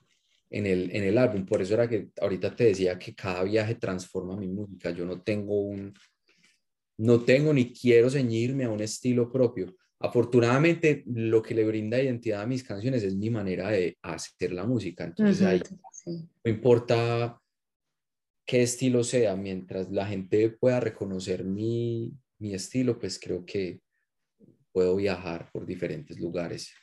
en 0.49 0.65
el, 0.65 0.95
en 0.95 1.03
el 1.03 1.17
álbum. 1.17 1.45
Por 1.45 1.61
eso 1.61 1.73
era 1.73 1.89
que 1.89 2.09
ahorita 2.21 2.55
te 2.55 2.65
decía 2.65 2.97
que 2.97 3.13
cada 3.15 3.43
viaje 3.43 3.75
transforma 3.75 4.37
mi 4.37 4.47
música. 4.47 4.91
Yo 4.91 5.05
no 5.05 5.21
tengo 5.21 5.61
un, 5.61 5.93
no 6.97 7.21
tengo 7.21 7.53
ni 7.53 7.73
quiero 7.73 8.09
ceñirme 8.09 8.65
a 8.65 8.69
un 8.69 8.81
estilo 8.81 9.31
propio. 9.31 9.75
Afortunadamente, 9.99 11.03
lo 11.07 11.41
que 11.41 11.55
le 11.55 11.63
brinda 11.63 12.01
identidad 12.01 12.41
a 12.41 12.45
mis 12.45 12.63
canciones 12.63 13.03
es 13.03 13.15
mi 13.15 13.29
manera 13.29 13.69
de 13.69 13.97
hacer 14.01 14.51
la 14.51 14.65
música. 14.65 15.05
Entonces, 15.05 15.41
ahí, 15.41 15.61
no 16.05 16.51
importa 16.51 17.39
qué 18.45 18.63
estilo 18.63 19.03
sea, 19.03 19.35
mientras 19.35 19.89
la 19.91 20.05
gente 20.05 20.49
pueda 20.49 20.79
reconocer 20.81 21.45
mi, 21.45 22.13
mi 22.39 22.53
estilo, 22.53 22.99
pues 22.99 23.17
creo 23.17 23.45
que 23.45 23.81
puedo 24.73 24.97
viajar 24.97 25.49
por 25.53 25.65
diferentes 25.65 26.19
lugares 26.19 26.73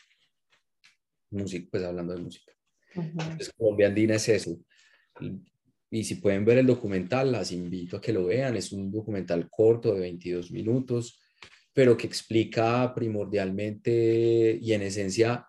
música, 1.30 1.68
pues 1.70 1.84
hablando 1.84 2.14
de 2.14 2.22
música. 2.22 2.52
Entonces, 2.94 3.52
Colombia 3.56 3.88
Andina 3.88 4.16
es 4.16 4.28
eso. 4.28 4.58
Y 5.90 6.04
si 6.04 6.16
pueden 6.16 6.44
ver 6.44 6.58
el 6.58 6.66
documental, 6.66 7.32
las 7.32 7.50
invito 7.50 7.96
a 7.96 8.00
que 8.00 8.12
lo 8.12 8.26
vean. 8.26 8.56
Es 8.56 8.72
un 8.72 8.90
documental 8.90 9.48
corto 9.50 9.92
de 9.92 10.00
22 10.00 10.52
minutos, 10.52 11.20
pero 11.72 11.96
que 11.96 12.06
explica 12.06 12.92
primordialmente 12.94 14.58
y 14.60 14.72
en 14.72 14.82
esencia, 14.82 15.46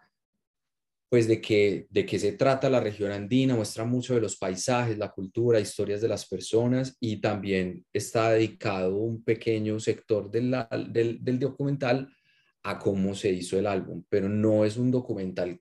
pues 1.10 1.28
de 1.28 1.42
qué, 1.42 1.88
de 1.90 2.06
qué 2.06 2.18
se 2.18 2.32
trata 2.34 2.70
la 2.70 2.80
región 2.80 3.12
andina, 3.12 3.56
muestra 3.56 3.86
mucho 3.86 4.16
de 4.16 4.22
los 4.22 4.38
paisajes, 4.38 4.98
la 4.98 5.12
cultura, 5.12 5.60
historias 5.60 6.02
de 6.02 6.08
las 6.08 6.28
personas 6.28 6.96
y 7.00 7.18
también 7.18 7.86
está 7.94 8.32
dedicado 8.32 8.96
un 8.96 9.24
pequeño 9.24 9.80
sector 9.80 10.32
del, 10.32 10.56
del, 10.90 11.24
del 11.24 11.40
documental 11.40 12.12
a 12.64 12.80
cómo 12.80 13.14
se 13.14 13.32
hizo 13.32 13.60
el 13.60 13.68
álbum, 13.68 14.04
pero 14.08 14.30
no 14.30 14.64
es 14.64 14.78
un 14.78 14.90
documental 14.90 15.60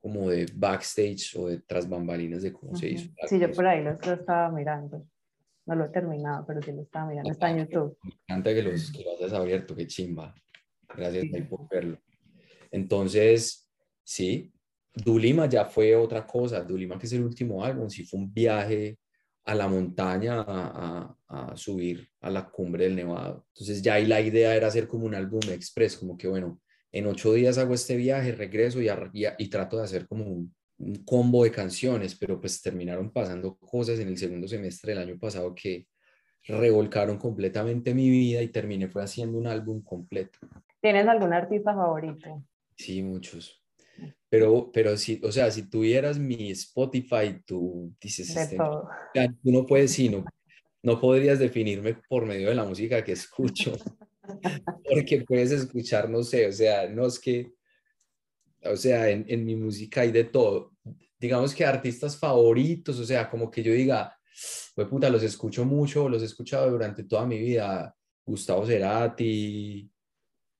como 0.00 0.30
de 0.30 0.46
backstage 0.54 1.36
o 1.36 1.48
de 1.48 1.60
tras 1.60 1.88
bambalinas 1.88 2.42
de 2.42 2.52
cómo 2.52 2.74
se 2.74 2.88
hizo. 2.88 3.10
Sí, 3.28 3.38
yo 3.38 3.50
por 3.52 3.66
ahí 3.66 3.82
lo, 3.84 3.92
estaba 3.92 4.50
mirando. 4.50 5.06
No 5.66 5.74
lo 5.74 5.84
he 5.84 5.88
terminado, 5.90 6.44
pero 6.46 6.62
sí 6.62 6.72
lo 6.72 6.82
estaba 6.82 7.06
mirando. 7.06 7.30
Está 7.30 7.50
en 7.50 7.58
YouTube. 7.58 7.96
Me 8.02 8.12
encanta 8.12 8.54
que, 8.54 8.62
los, 8.62 8.90
que 8.90 9.04
lo 9.04 9.16
hayas 9.16 9.32
abierto, 9.32 9.76
qué 9.76 9.86
chimba. 9.86 10.34
Gracias 10.88 11.26
por 11.48 11.68
verlo. 11.68 11.98
Entonces, 12.70 13.68
sí, 14.02 14.52
Dulima 14.94 15.46
ya 15.46 15.66
fue 15.66 15.94
otra 15.94 16.26
cosa. 16.26 16.64
Dulima, 16.64 16.98
que 16.98 17.06
es 17.06 17.12
el 17.12 17.22
último 17.22 17.62
álbum, 17.62 17.88
sí 17.88 18.04
fue 18.04 18.20
un 18.20 18.32
viaje 18.32 18.98
a 19.44 19.54
la 19.54 19.68
montaña 19.68 20.44
a, 20.46 21.16
a, 21.28 21.56
subir 21.56 22.08
a 22.20 22.30
la 22.30 22.48
cumbre 22.48 22.84
del 22.84 22.96
Nevado. 22.96 23.46
Entonces 23.48 23.82
ya 23.82 23.94
ahí 23.94 24.06
la 24.06 24.20
idea 24.20 24.54
era 24.54 24.68
hacer 24.68 24.86
como 24.86 25.06
un 25.06 25.14
álbum 25.14 25.40
express, 25.50 25.96
como 25.96 26.16
que 26.16 26.28
bueno, 26.28 26.60
en 26.92 27.06
ocho 27.06 27.32
días 27.32 27.58
hago 27.58 27.74
este 27.74 27.96
viaje, 27.96 28.32
regreso 28.32 28.80
y, 28.80 28.88
y, 29.38 29.48
trato 29.48 29.78
de 29.78 29.84
hacer 29.84 30.06
como 30.08 30.24
un, 30.24 30.54
un 30.78 31.04
combo 31.04 31.44
de 31.44 31.52
canciones, 31.52 32.14
pero 32.14 32.40
pues 32.40 32.60
terminaron 32.60 33.10
pasando 33.10 33.56
cosas 33.56 33.98
en 34.00 34.08
el 34.08 34.16
segundo 34.16 34.48
semestre 34.48 34.94
del 34.94 35.08
año 35.08 35.18
pasado 35.18 35.54
que 35.54 35.86
revolcaron 36.44 37.18
completamente 37.18 37.94
mi 37.94 38.08
vida 38.08 38.42
y 38.42 38.48
terminé 38.48 38.88
fue 38.88 39.02
haciendo 39.02 39.38
un 39.38 39.46
álbum 39.46 39.82
completo. 39.82 40.38
¿Tienes 40.80 41.06
algún 41.06 41.32
artista 41.32 41.74
favorito? 41.74 42.42
Sí, 42.76 43.02
muchos. 43.02 43.62
Pero, 44.30 44.70
pero 44.72 44.96
si, 44.96 45.20
o 45.22 45.30
sea, 45.30 45.50
si 45.50 45.68
tuvieras 45.68 46.18
mi 46.18 46.50
Spotify, 46.52 47.42
tú 47.44 47.94
dices, 48.00 48.34
este, 48.34 48.56
tú 48.56 49.52
no 49.52 49.66
puedes, 49.66 49.92
sí, 49.92 50.08
no, 50.08 50.24
no 50.82 50.98
podrías 50.98 51.38
definirme 51.38 51.96
por 52.08 52.24
medio 52.24 52.48
de 52.48 52.54
la 52.54 52.64
música 52.64 53.04
que 53.04 53.12
escucho, 53.12 53.72
porque 54.84 55.24
puedes 55.26 55.50
escuchar, 55.52 56.08
no 56.08 56.22
sé, 56.22 56.46
o 56.46 56.52
sea, 56.52 56.88
no 56.88 57.06
es 57.06 57.18
que, 57.18 57.52
o 58.64 58.76
sea, 58.76 59.08
en, 59.10 59.24
en 59.28 59.44
mi 59.44 59.56
música 59.56 60.02
hay 60.02 60.12
de 60.12 60.24
todo. 60.24 60.72
Digamos 61.18 61.54
que 61.54 61.64
artistas 61.64 62.16
favoritos, 62.16 62.98
o 62.98 63.04
sea, 63.04 63.28
como 63.28 63.50
que 63.50 63.62
yo 63.62 63.72
diga, 63.72 64.16
pues 64.74 64.88
puta, 64.88 65.10
los 65.10 65.22
escucho 65.22 65.64
mucho, 65.64 66.08
los 66.08 66.22
he 66.22 66.26
escuchado 66.26 66.70
durante 66.70 67.04
toda 67.04 67.26
mi 67.26 67.38
vida. 67.38 67.94
Gustavo 68.24 68.64
Cerati, 68.66 69.90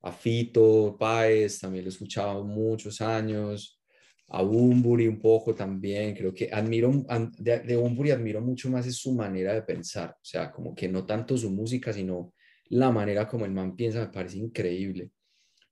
a 0.01 0.11
Fito 0.11 0.97
Páez, 0.99 1.59
también 1.59 1.85
lo 1.85 1.89
he 1.89 1.93
escuchado 1.93 2.43
muchos 2.43 3.01
años. 3.01 3.79
A 4.27 4.41
Bumburi 4.43 5.07
un 5.07 5.19
poco 5.19 5.53
también, 5.53 6.15
creo 6.15 6.33
que 6.33 6.49
admiro, 6.51 6.91
de, 7.37 7.59
de 7.59 7.75
Bumburi 7.75 8.11
admiro 8.11 8.39
mucho 8.41 8.69
más 8.69 8.87
es 8.87 8.95
su 8.95 9.13
manera 9.13 9.53
de 9.53 9.61
pensar, 9.61 10.11
o 10.11 10.23
sea, 10.23 10.49
como 10.51 10.73
que 10.73 10.87
no 10.87 11.05
tanto 11.05 11.37
su 11.37 11.51
música, 11.51 11.91
sino 11.91 12.33
la 12.71 12.89
manera 12.89 13.27
como 13.27 13.45
el 13.45 13.51
man 13.51 13.75
piensa, 13.75 13.99
me 13.99 14.07
parece 14.07 14.37
increíble. 14.37 15.11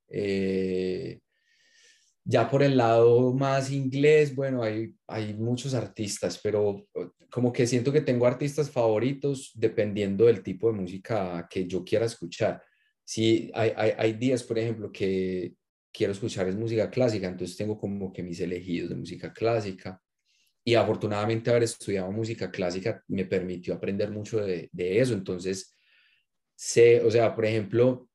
Eh, 0.08 1.20
ya 2.24 2.48
por 2.48 2.62
el 2.62 2.76
lado 2.76 3.32
más 3.32 3.70
inglés, 3.70 4.34
bueno, 4.34 4.62
hay, 4.62 4.94
hay 5.06 5.34
muchos 5.34 5.72
artistas, 5.72 6.38
pero 6.42 6.86
eh, 6.94 7.08
como 7.30 7.52
que 7.52 7.66
siento 7.66 7.90
que 7.90 8.02
tengo 8.02 8.26
artistas 8.26 8.70
favoritos 8.70 9.52
dependiendo 9.54 10.26
del 10.26 10.42
tipo 10.42 10.70
de 10.70 10.78
música 10.78 11.48
que 11.50 11.66
yo 11.66 11.82
quiera 11.84 12.04
escuchar. 12.04 12.62
Sí, 13.02 13.50
hay, 13.54 13.72
hay, 13.76 14.12
días, 14.12 14.42
por 14.44 14.58
ejemplo, 14.58 14.92
que 14.92 15.54
quiero 15.90 16.12
escuchar 16.12 16.48
es 16.48 16.54
música 16.54 16.90
clásica, 16.90 17.26
entonces 17.28 17.56
tengo 17.56 17.78
como 17.78 18.12
que 18.12 18.22
mis 18.22 18.40
elegidos 18.40 18.90
de 18.90 18.96
música 18.96 19.32
clásica. 19.32 20.00
Y 20.62 20.74
afortunadamente 20.74 21.50
haber 21.50 21.62
estudiado 21.62 22.12
música 22.12 22.50
clásica 22.50 23.02
me 23.08 23.24
permitió 23.24 23.74
aprender 23.74 24.10
mucho 24.10 24.44
de 24.44 24.68
eso. 25.00 25.14
Entonces, 25.14 25.74
sé, 26.60 27.00
o 27.04 27.10
sea, 27.10 27.34
por 27.34 27.44
ejemplo, 27.46 28.08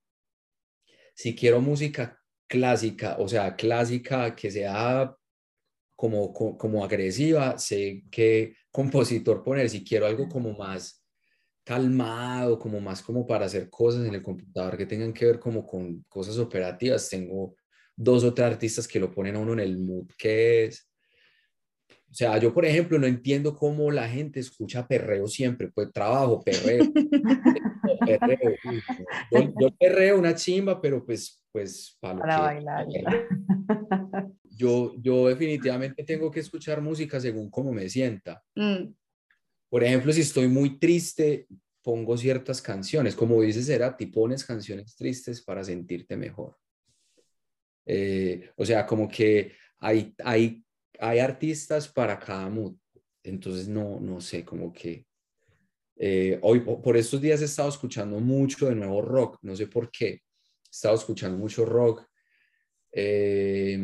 si 1.13 1.35
quiero 1.35 1.61
música 1.61 2.19
clásica, 2.47 3.17
o 3.19 3.27
sea, 3.27 3.55
clásica 3.55 4.35
que 4.35 4.51
sea 4.51 5.15
como, 5.95 6.33
co- 6.33 6.57
como, 6.57 6.83
agresiva, 6.83 7.57
sé 7.59 8.03
qué 8.11 8.55
compositor 8.71 9.43
poner, 9.43 9.69
si 9.69 9.83
quiero 9.83 10.07
algo 10.07 10.29
como 10.29 10.53
más 10.53 11.03
calmado, 11.65 12.59
como 12.59 12.81
más 12.81 13.01
como 13.03 13.27
para 13.27 13.45
hacer 13.47 13.69
cosas 13.69 14.05
en 14.07 14.15
el 14.15 14.23
computador 14.23 14.77
que 14.77 14.85
tengan 14.87 15.13
que 15.13 15.25
ver 15.25 15.39
como 15.39 15.65
con 15.65 16.03
cosas 16.09 16.37
operativas, 16.39 17.09
tengo 17.09 17.55
dos 17.95 18.23
o 18.25 18.33
tres 18.33 18.47
artistas 18.47 18.87
que 18.87 18.99
lo 18.99 19.11
ponen 19.11 19.35
a 19.37 19.39
uno 19.39 19.53
en 19.53 19.59
el 19.61 19.77
mood 19.79 20.07
que 20.17 20.65
es. 20.65 20.89
O 22.15 22.17
sea, 22.17 22.37
yo, 22.37 22.53
por 22.53 22.63
ejemplo, 22.63 22.97
no 22.97 23.07
entiendo 23.07 23.53
cómo 23.53 23.91
la 23.91 24.07
gente 24.07 24.39
escucha 24.39 24.87
perreo 24.87 25.27
siempre, 25.27 25.67
pues 25.67 25.91
trabajo, 25.91 26.41
perreo, 26.41 26.85
perreo. 28.05 28.55
Yo, 29.29 29.53
yo 29.59 29.75
perreo 29.77 30.17
una 30.17 30.33
chimba, 30.33 30.79
pero 30.81 31.05
pues, 31.05 31.43
pues 31.51 31.97
para 31.99 32.19
Para 32.19 32.35
que- 32.37 32.41
bailar. 33.03 33.27
yo, 34.49 34.93
yo 35.01 35.27
definitivamente 35.27 36.05
tengo 36.05 36.31
que 36.31 36.39
escuchar 36.39 36.79
música 36.79 37.19
según 37.19 37.49
cómo 37.49 37.73
me 37.73 37.89
sienta. 37.89 38.41
Mm, 38.55 38.93
Por 39.69 39.83
ejemplo, 39.83 40.13
si 40.13 40.21
estoy 40.21 40.47
muy 40.47 40.79
triste, 40.79 41.47
pongo 41.81 42.15
ciertas 42.15 42.61
canciones. 42.61 43.13
Como 43.13 43.41
dices, 43.41 43.65
Cerati, 43.65 44.05
pones 44.05 44.45
canciones 44.45 44.95
tristes 44.95 45.41
para 45.43 45.65
sentirte 45.65 46.15
mejor. 46.15 46.55
Eh, 47.85 48.51
o 48.55 48.65
sea, 48.65 48.85
como 48.85 49.09
que 49.09 49.51
hay, 49.79 50.15
hay, 50.23 50.64
hay 50.99 51.19
artistas 51.19 51.87
para 51.87 52.19
cada 52.19 52.49
mood. 52.49 52.75
Entonces, 53.23 53.67
no, 53.67 53.99
no 53.99 54.21
sé, 54.21 54.43
como 54.43 54.71
que... 54.71 55.05
eh, 55.97 56.37
hoy, 56.41 56.59
por 56.59 56.97
estos 56.97 57.21
días 57.21 57.41
he 57.41 57.45
estado 57.45 57.69
escuchando 57.69 58.19
mucho 58.19 58.67
de 58.67 58.75
nuevo 58.75 59.01
rock, 59.01 59.39
no 59.41 59.55
sé 59.55 59.67
por 59.67 59.89
qué. 59.89 60.07
He 60.09 60.21
estado 60.71 60.95
escuchando 60.95 61.37
mucho 61.37 61.65
rock. 61.65 62.05
Eh, 62.91 63.77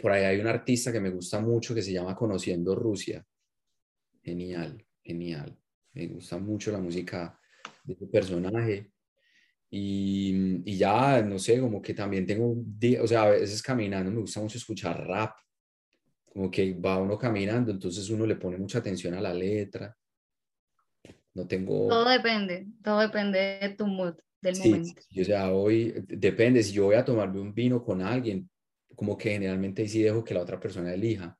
por 0.00 0.12
ahí 0.12 0.24
hay 0.24 0.40
un 0.40 0.46
artista 0.46 0.92
que 0.92 1.00
me 1.00 1.10
gusta 1.10 1.40
mucho 1.40 1.74
que 1.74 1.82
se 1.82 1.92
llama 1.92 2.14
Conociendo 2.14 2.74
Rusia. 2.74 3.24
Genial, 4.22 4.84
genial. 5.02 5.56
Me 5.94 6.06
gusta 6.08 6.38
mucho 6.38 6.70
la 6.72 6.78
música 6.78 7.38
de 7.84 7.94
ese 7.94 8.06
personaje. 8.06 8.92
Y, 9.70 10.62
y 10.64 10.76
ya, 10.76 11.22
no 11.22 11.38
sé, 11.38 11.60
como 11.60 11.80
que 11.80 11.94
también 11.94 12.26
tengo, 12.26 12.56
o 13.00 13.06
sea, 13.06 13.22
a 13.22 13.30
veces 13.30 13.62
caminando 13.62 14.10
me 14.10 14.20
gusta 14.20 14.40
mucho 14.40 14.58
escuchar 14.58 15.06
rap. 15.06 15.36
Como 16.32 16.50
que 16.50 16.74
va 16.74 16.98
uno 16.98 17.18
caminando, 17.18 17.72
entonces 17.72 18.08
uno 18.08 18.24
le 18.24 18.36
pone 18.36 18.56
mucha 18.56 18.78
atención 18.78 19.14
a 19.14 19.20
la 19.20 19.34
letra. 19.34 19.96
No 21.34 21.46
tengo... 21.46 21.88
Todo 21.88 22.08
depende, 22.08 22.66
todo 22.82 23.00
depende 23.00 23.58
de 23.60 23.68
tu 23.70 23.86
mood 23.86 24.14
del 24.40 24.56
Sí, 24.56 24.70
momento. 24.70 25.02
sí, 25.10 25.20
o 25.20 25.24
sea, 25.24 25.52
hoy 25.52 25.94
depende, 26.08 26.62
si 26.62 26.72
yo 26.72 26.84
voy 26.86 26.94
a 26.96 27.04
tomarme 27.04 27.40
un 27.40 27.54
vino 27.54 27.82
con 27.82 28.00
alguien, 28.00 28.48
como 28.94 29.16
que 29.16 29.30
generalmente 29.32 29.82
ahí 29.82 29.88
sí 29.88 30.02
dejo 30.02 30.24
que 30.24 30.34
la 30.34 30.42
otra 30.42 30.58
persona 30.58 30.92
elija, 30.94 31.36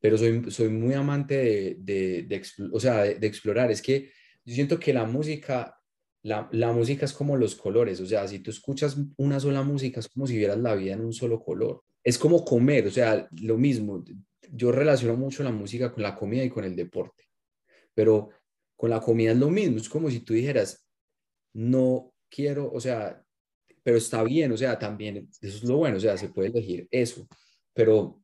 pero 0.00 0.16
soy, 0.16 0.50
soy 0.50 0.68
muy 0.68 0.94
amante 0.94 1.36
de, 1.36 1.76
de, 1.78 2.22
de 2.22 2.42
o 2.72 2.80
sea, 2.80 3.02
de, 3.02 3.14
de 3.16 3.26
explorar, 3.26 3.70
es 3.70 3.82
que 3.82 4.10
yo 4.44 4.54
siento 4.54 4.78
que 4.78 4.92
la 4.92 5.04
música, 5.04 5.76
la, 6.22 6.48
la 6.52 6.72
música 6.72 7.04
es 7.04 7.12
como 7.12 7.36
los 7.36 7.54
colores, 7.56 8.00
o 8.00 8.06
sea, 8.06 8.26
si 8.26 8.38
tú 8.40 8.50
escuchas 8.50 8.96
una 9.16 9.38
sola 9.38 9.62
música 9.62 10.00
es 10.00 10.08
como 10.08 10.26
si 10.26 10.36
vieras 10.36 10.58
la 10.58 10.74
vida 10.74 10.94
en 10.94 11.04
un 11.04 11.12
solo 11.12 11.40
color, 11.42 11.82
es 12.02 12.18
como 12.18 12.44
comer, 12.44 12.86
o 12.86 12.90
sea, 12.90 13.28
lo 13.40 13.58
mismo, 13.58 14.04
yo 14.52 14.72
relaciono 14.72 15.16
mucho 15.16 15.42
la 15.42 15.50
música 15.50 15.92
con 15.92 16.02
la 16.02 16.16
comida 16.16 16.44
y 16.44 16.50
con 16.50 16.64
el 16.64 16.76
deporte, 16.76 17.24
pero 17.94 18.30
con 18.76 18.90
la 18.90 19.00
comida 19.00 19.32
es 19.32 19.38
lo 19.38 19.50
mismo, 19.50 19.76
es 19.76 19.88
como 19.88 20.10
si 20.10 20.20
tú 20.20 20.32
dijeras, 20.32 20.88
no 21.52 22.12
quiero, 22.28 22.70
o 22.72 22.80
sea, 22.80 23.22
pero 23.82 23.96
está 23.96 24.22
bien, 24.22 24.52
o 24.52 24.56
sea, 24.56 24.78
también, 24.78 25.28
eso 25.40 25.56
es 25.56 25.64
lo 25.64 25.76
bueno, 25.76 25.96
o 25.96 26.00
sea, 26.00 26.16
se 26.16 26.28
puede 26.28 26.48
elegir 26.48 26.88
eso, 26.90 27.26
pero 27.74 28.20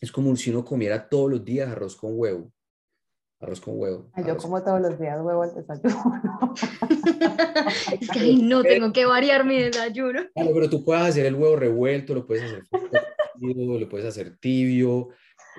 es 0.00 0.12
como 0.12 0.34
si 0.36 0.50
uno 0.50 0.64
comiera 0.64 1.08
todos 1.08 1.30
los 1.30 1.44
días 1.44 1.68
arroz 1.68 1.96
con 1.96 2.12
huevo, 2.14 2.52
arroz 3.40 3.60
con 3.60 3.78
huevo. 3.78 4.10
Ay, 4.12 4.24
Yo 4.24 4.32
arroz 4.32 4.42
como 4.42 4.62
todos 4.62 4.80
los 4.80 4.98
días 4.98 5.18
huevo 5.20 5.42
al 5.42 5.54
desayuno. 5.54 6.54
Es 8.00 8.10
que 8.10 8.18
ay, 8.18 8.42
no, 8.42 8.62
tengo 8.62 8.92
que 8.92 9.06
variar 9.06 9.44
mi 9.44 9.62
desayuno. 9.62 10.22
Claro, 10.34 10.50
pero 10.54 10.70
tú 10.70 10.84
puedes 10.84 11.04
hacer 11.04 11.26
el 11.26 11.34
huevo 11.34 11.56
revuelto, 11.56 12.14
lo 12.14 12.26
puedes 12.26 12.44
hacer 12.44 12.64
lo 13.38 13.88
puedes 13.88 14.06
hacer 14.06 14.36
tibio, 14.38 15.10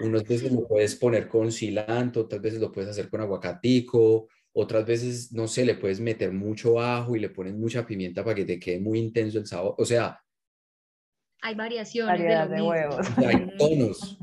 unas 0.02 0.24
veces 0.28 0.52
lo 0.52 0.68
puedes 0.68 0.96
poner 0.96 1.28
con 1.28 1.52
cilantro, 1.52 2.24
otras 2.24 2.42
veces 2.42 2.60
lo 2.60 2.72
puedes 2.72 2.90
hacer 2.90 3.10
con 3.10 3.22
aguacatico, 3.22 4.28
otras 4.54 4.86
veces, 4.86 5.32
no 5.32 5.48
sé, 5.48 5.66
le 5.66 5.76
puedes 5.76 6.00
meter 6.00 6.32
mucho 6.32 6.80
ajo 6.80 7.16
y 7.16 7.20
le 7.20 7.30
pones 7.30 7.54
mucha 7.56 7.86
pimienta 7.86 8.24
para 8.24 8.36
que 8.36 8.46
te 8.46 8.60
quede 8.60 8.80
muy 8.80 9.00
intenso 9.00 9.38
el 9.40 9.46
sabor. 9.48 9.76
O 9.78 9.86
sea, 9.86 10.20
Hay 11.42 11.56
variaciones 11.56 12.18
de 12.20 12.24
Variedad 12.26 12.46
lo 12.46 12.50
de 12.50 12.56
mismo. 12.56 12.70
huevos. 12.70 13.08
hay 13.18 13.48
tonos. 13.58 14.18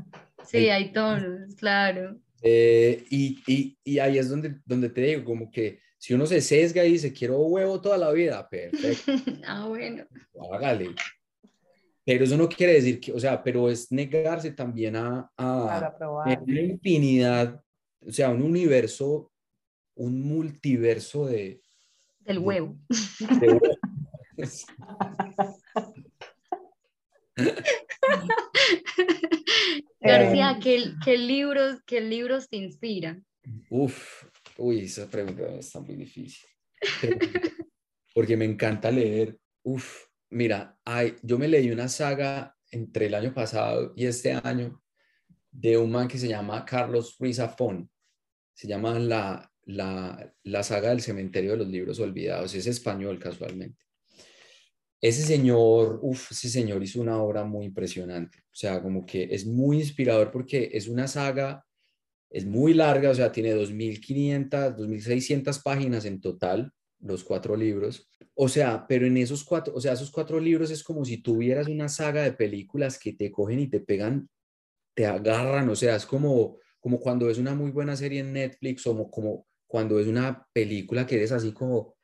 Sí, 0.45 0.69
hay 0.69 0.91
tonos, 0.91 1.55
claro. 1.55 2.19
Eh, 2.41 3.03
y, 3.09 3.39
y, 3.47 3.77
y 3.83 3.99
ahí 3.99 4.17
es 4.17 4.29
donde, 4.29 4.55
donde 4.65 4.89
te 4.89 5.01
digo, 5.01 5.23
como 5.23 5.49
que 5.49 5.79
si 5.97 6.13
uno 6.13 6.25
se 6.27 6.41
sesga 6.41 6.85
y 6.85 6.91
dice, 6.91 7.11
quiero 7.13 7.39
huevo 7.39 7.81
toda 7.81 7.97
la 7.97 8.11
vida, 8.11 8.47
perfecto, 8.47 9.11
Ah, 9.47 9.65
bueno. 9.67 10.05
hágale. 10.53 10.89
Pero 12.05 12.23
eso 12.23 12.37
no 12.37 12.47
quiere 12.47 12.73
decir 12.73 12.99
que, 12.99 13.11
o 13.11 13.19
sea, 13.19 13.43
pero 13.43 13.67
es 13.69 13.91
negarse 13.91 14.51
también 14.51 14.95
a, 14.95 15.31
a 15.35 15.95
probar. 15.97 16.39
una 16.43 16.61
infinidad, 16.61 17.59
o 17.99 18.11
sea, 18.11 18.29
un 18.29 18.43
universo, 18.43 19.31
un 19.95 20.21
multiverso 20.21 21.25
de, 21.25 21.61
Del 22.19 22.37
huevo. 22.37 22.77
de. 23.39 23.59
García, 29.99 30.59
¿qué, 30.63 30.93
qué 31.03 31.17
libros, 31.17 31.81
¿qué 31.87 32.01
libros 32.01 32.47
te 32.47 32.57
inspiran? 32.57 33.25
Uf, 33.71 34.25
uy, 34.57 34.81
esa 34.81 35.09
pregunta 35.09 35.43
está 35.55 35.79
muy 35.79 35.95
difícil. 35.95 36.47
Porque 38.13 38.37
me 38.37 38.45
encanta 38.45 38.91
leer. 38.91 39.39
Uf, 39.63 40.05
mira, 40.29 40.77
hay, 40.85 41.15
yo 41.23 41.37
me 41.37 41.47
leí 41.47 41.71
una 41.71 41.87
saga 41.87 42.55
entre 42.71 43.07
el 43.07 43.13
año 43.15 43.33
pasado 43.33 43.93
y 43.95 44.05
este 44.05 44.33
año 44.33 44.81
de 45.51 45.77
un 45.77 45.91
man 45.91 46.07
que 46.07 46.17
se 46.17 46.27
llama 46.27 46.65
Carlos 46.65 47.15
Ruiz 47.19 47.37
Zafón. 47.37 47.89
Se 48.53 48.67
llama 48.67 48.99
la, 48.99 49.51
la, 49.65 50.33
la 50.43 50.63
saga 50.63 50.89
del 50.89 51.01
cementerio 51.01 51.51
de 51.51 51.57
los 51.57 51.67
libros 51.67 51.99
olvidados. 51.99 52.53
Es 52.55 52.67
español 52.67 53.19
casualmente. 53.19 53.83
ese 55.01 55.21
señor, 55.23 55.99
uff, 56.01 56.31
ese 56.31 56.49
señor 56.49 56.81
hizo 56.83 57.01
una 57.01 57.21
obra 57.21 57.43
muy 57.43 57.65
impresionante. 57.65 58.39
O 58.39 58.55
sea, 58.55 58.81
como 58.81 59.05
que 59.05 59.27
es 59.31 59.45
muy 59.45 59.77
inspirador 59.79 60.31
porque 60.31 60.69
es 60.73 60.87
una 60.87 61.07
saga, 61.07 61.65
es 62.29 62.45
muy 62.45 62.73
larga, 62.73 63.11
o 63.11 63.15
sea, 63.15 63.31
tiene 63.31 63.55
2.500, 63.55 64.75
2.600 64.75 65.63
páginas 65.63 66.05
en 66.05 66.19
total, 66.21 66.71
los 67.05 67.23
cuatro 67.23 67.55
libros. 67.55 68.07
O 68.33 68.49
sea, 68.49 68.85
pero 68.87 69.05
en 69.05 69.17
esos 69.17 69.43
cuatro, 69.43 69.73
o 69.75 69.81
sea, 69.81 69.93
esos 69.93 70.11
cuatro 70.11 70.39
libros 70.39 70.71
es 70.71 70.83
como 70.83 71.05
si 71.05 71.17
tuvieras 71.17 71.67
una 71.67 71.87
saga 71.87 72.23
de 72.23 72.33
películas 72.33 72.99
que 72.99 73.13
te 73.13 73.31
cogen 73.31 73.59
y 73.59 73.67
te 73.67 73.79
pegan, 73.79 74.29
te 74.93 75.05
agarran, 75.05 75.69
o 75.69 75.75
sea, 75.75 75.95
es 75.95 76.05
como, 76.05 76.57
como 76.79 76.99
cuando 76.99 77.29
es 77.29 77.37
una 77.37 77.53
muy 77.53 77.71
buena 77.71 77.95
serie 77.95 78.19
en 78.21 78.33
Netflix 78.33 78.85
o 78.87 79.09
como 79.09 79.47
cuando 79.67 79.99
es 79.99 80.07
una 80.07 80.47
película 80.53 81.05
que 81.05 81.15
eres 81.15 81.31
así 81.31 81.51
como, 81.51 81.95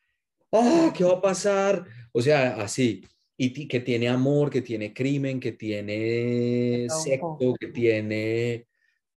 ¡oh, 0.49 0.91
qué 0.95 1.03
va 1.03 1.13
a 1.13 1.21
pasar! 1.21 1.85
O 2.11 2.21
sea, 2.21 2.61
así. 2.61 3.05
Y 3.37 3.67
que 3.67 3.79
tiene 3.79 4.07
amor, 4.07 4.51
que 4.51 4.61
tiene 4.61 4.93
crimen, 4.93 5.39
que 5.39 5.53
tiene 5.53 6.87
sexo, 7.03 7.55
que 7.59 7.67
tiene 7.69 8.67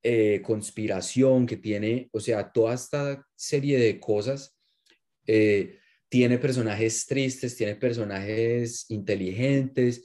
eh, 0.02 0.40
conspiración, 0.44 1.46
que 1.46 1.56
tiene, 1.56 2.08
o 2.12 2.20
sea, 2.20 2.52
toda 2.52 2.74
esta 2.74 3.26
serie 3.34 3.78
de 3.78 3.98
cosas. 3.98 4.56
Eh, 5.26 5.78
tiene 6.08 6.38
personajes 6.38 7.06
tristes, 7.06 7.56
tiene 7.56 7.74
personajes 7.76 8.84
inteligentes, 8.90 10.04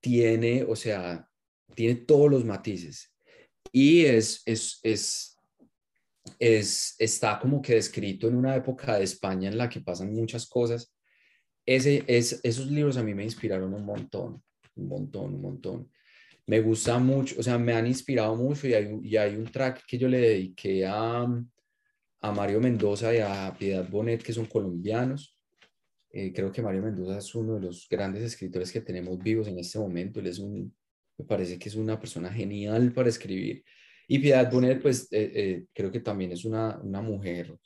tiene, 0.00 0.64
o 0.64 0.76
sea, 0.76 1.26
tiene 1.74 1.94
todos 1.94 2.30
los 2.30 2.44
matices. 2.44 3.10
Y 3.72 4.04
es, 4.04 4.42
es, 4.44 4.80
es, 4.82 5.36
es, 6.38 6.94
está 6.98 7.38
como 7.38 7.62
que 7.62 7.74
descrito 7.74 8.28
en 8.28 8.36
una 8.36 8.56
época 8.56 8.98
de 8.98 9.04
España 9.04 9.48
en 9.48 9.56
la 9.56 9.68
que 9.68 9.80
pasan 9.80 10.12
muchas 10.12 10.46
cosas. 10.46 10.92
Ese, 11.64 12.04
es, 12.06 12.40
esos 12.42 12.66
libros 12.66 12.96
a 12.96 13.02
mí 13.02 13.14
me 13.14 13.24
inspiraron 13.24 13.72
un 13.72 13.84
montón, 13.84 14.42
un 14.76 14.88
montón, 14.88 15.34
un 15.34 15.40
montón. 15.40 15.90
Me 16.46 16.60
gusta 16.60 16.98
mucho, 16.98 17.36
o 17.38 17.42
sea, 17.42 17.58
me 17.58 17.72
han 17.74 17.86
inspirado 17.86 18.34
mucho 18.34 18.66
y 18.66 18.74
hay, 18.74 18.98
y 19.02 19.16
hay 19.16 19.36
un 19.36 19.50
track 19.50 19.84
que 19.86 19.96
yo 19.98 20.08
le 20.08 20.18
dediqué 20.18 20.84
a, 20.84 21.26
a 22.20 22.32
Mario 22.32 22.60
Mendoza 22.60 23.14
y 23.14 23.18
a 23.18 23.54
Piedad 23.58 23.88
Bonet, 23.88 24.22
que 24.22 24.32
son 24.32 24.46
colombianos. 24.46 25.36
Eh, 26.12 26.32
creo 26.32 26.50
que 26.50 26.62
Mario 26.62 26.82
Mendoza 26.82 27.18
es 27.18 27.34
uno 27.34 27.54
de 27.54 27.60
los 27.60 27.86
grandes 27.88 28.22
escritores 28.22 28.72
que 28.72 28.80
tenemos 28.80 29.18
vivos 29.18 29.48
en 29.48 29.58
este 29.58 29.78
momento. 29.78 30.20
Él 30.20 30.26
es 30.26 30.38
un, 30.38 30.74
me 31.18 31.24
parece 31.24 31.58
que 31.58 31.68
es 31.68 31.74
una 31.76 31.98
persona 31.98 32.30
genial 32.32 32.92
para 32.92 33.08
escribir. 33.08 33.64
Y 34.08 34.18
Piedad 34.18 34.50
Bonet, 34.50 34.82
pues 34.82 35.08
eh, 35.12 35.32
eh, 35.34 35.64
creo 35.72 35.90
que 35.90 36.00
también 36.00 36.32
es 36.32 36.44
una, 36.44 36.78
una 36.82 37.00
mujer 37.00 37.56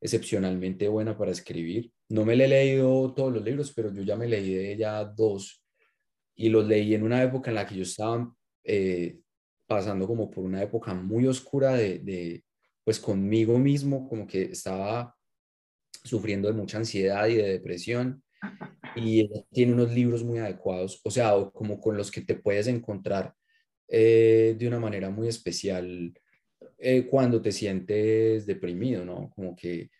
excepcionalmente 0.00 0.88
buena 0.88 1.16
para 1.16 1.32
escribir. 1.32 1.92
No 2.08 2.24
me 2.24 2.36
le 2.36 2.44
he 2.44 2.48
leído 2.48 3.12
todos 3.14 3.32
los 3.32 3.44
libros, 3.44 3.72
pero 3.72 3.92
yo 3.92 4.02
ya 4.02 4.16
me 4.16 4.28
leí 4.28 4.54
de 4.54 4.72
ella 4.72 5.04
dos 5.04 5.64
y 6.34 6.48
los 6.48 6.66
leí 6.66 6.94
en 6.94 7.02
una 7.02 7.22
época 7.22 7.50
en 7.50 7.56
la 7.56 7.66
que 7.66 7.76
yo 7.76 7.82
estaba 7.82 8.34
eh, 8.64 9.18
pasando 9.66 10.06
como 10.06 10.30
por 10.30 10.44
una 10.44 10.62
época 10.62 10.94
muy 10.94 11.26
oscura 11.26 11.74
de, 11.74 11.98
de, 11.98 12.44
pues 12.84 12.98
conmigo 12.98 13.58
mismo, 13.58 14.08
como 14.08 14.26
que 14.26 14.42
estaba 14.42 15.14
sufriendo 16.04 16.48
de 16.48 16.54
mucha 16.54 16.78
ansiedad 16.78 17.26
y 17.28 17.34
de 17.34 17.48
depresión 17.48 18.22
y 18.96 19.28
tiene 19.52 19.72
unos 19.72 19.92
libros 19.92 20.24
muy 20.24 20.38
adecuados, 20.38 21.00
o 21.04 21.10
sea, 21.10 21.32
como 21.52 21.80
con 21.80 21.96
los 21.96 22.10
que 22.10 22.22
te 22.22 22.34
puedes 22.34 22.66
encontrar 22.66 23.34
eh, 23.88 24.56
de 24.58 24.68
una 24.68 24.80
manera 24.80 25.10
muy 25.10 25.28
especial 25.28 26.12
eh, 26.78 27.06
cuando 27.06 27.42
te 27.42 27.52
sientes 27.52 28.46
deprimido, 28.46 29.04
¿no? 29.04 29.30
Como 29.34 29.54
que 29.54 29.90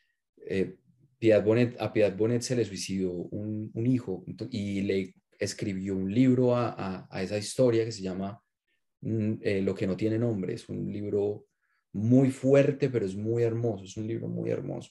eh, 0.46 0.76
Piedad 1.18 1.44
Bonet, 1.44 1.80
a 1.80 1.92
Piedad 1.92 2.16
Bonet 2.16 2.42
se 2.42 2.56
le 2.56 2.64
suicidó 2.64 3.12
un, 3.12 3.70
hijo 3.86 4.24
y 4.50 4.80
le 4.82 5.14
escribió 5.38 5.96
un 5.96 6.12
libro 6.12 6.56
a, 6.56 7.06
a, 7.10 7.22
esa 7.22 7.36
historia 7.36 7.84
que 7.84 7.92
se 7.92 8.02
llama 8.02 8.40
mm, 9.02 9.34
Lo 9.62 9.74
que 9.74 9.86
no 9.86 9.96
tiene 9.96 10.18
nombre. 10.18 10.54
Es 10.54 10.68
un 10.68 10.90
libro 10.90 11.46
muy 11.92 12.30
fuerte, 12.30 12.88
pero 12.88 13.04
es 13.04 13.16
muy 13.16 13.42
hermoso, 13.42 13.84
es 13.84 13.96
un 13.96 14.06
libro 14.06 14.28
muy 14.28 14.50
hermoso. 14.50 14.90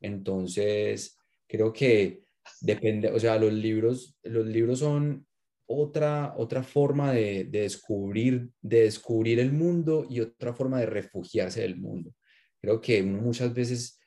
Entonces, 0.00 1.18
creo 1.46 1.72
que 1.72 2.22
depende, 2.60 3.10
o 3.10 3.18
sea, 3.18 3.38
los 3.38 3.52
libros, 3.52 4.16
los 4.22 4.46
libros 4.46 4.80
son 4.80 5.26
otra, 5.66 6.34
otra 6.36 6.62
forma 6.62 7.12
de, 7.12 7.44
descubrir, 7.44 8.50
de 8.60 8.82
descubrir 8.82 9.38
el 9.38 9.52
mundo 9.52 10.06
y 10.08 10.20
otra 10.20 10.52
forma 10.52 10.80
de 10.80 10.86
refugiarse 10.86 11.62
del 11.62 11.76
mundo. 11.76 12.12
Creo 12.60 12.80
que 12.80 13.02
muchas 13.02 13.54
veces, 13.54 14.00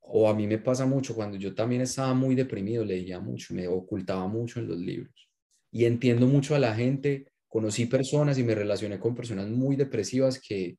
o 0.00 0.28
a 0.28 0.34
mí 0.34 0.46
me 0.46 0.58
pasa 0.58 0.86
mucho, 0.86 1.14
cuando 1.14 1.36
yo 1.36 1.54
también 1.54 1.82
estaba 1.82 2.12
muy 2.14 2.34
deprimido, 2.34 2.84
leía 2.84 3.18
mucho, 3.18 3.54
me 3.54 3.66
ocultaba 3.66 4.26
mucho 4.28 4.60
en 4.60 4.68
los 4.68 4.78
libros. 4.78 5.30
Y 5.72 5.84
entiendo 5.84 6.26
mucho 6.26 6.54
a 6.54 6.58
la 6.58 6.74
gente, 6.74 7.32
conocí 7.48 7.86
personas 7.86 8.38
y 8.38 8.44
me 8.44 8.54
relacioné 8.54 8.98
con 8.98 9.14
personas 9.14 9.48
muy 9.48 9.76
depresivas 9.76 10.40
que, 10.40 10.76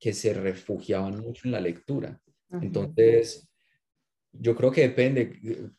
que 0.00 0.14
se 0.14 0.32
refugiaban 0.32 1.20
mucho 1.20 1.46
en 1.46 1.52
la 1.52 1.60
lectura. 1.60 2.18
Entonces, 2.60 3.48
yo 4.32 4.56
creo 4.56 4.72
que 4.72 4.82
depende 4.82 5.70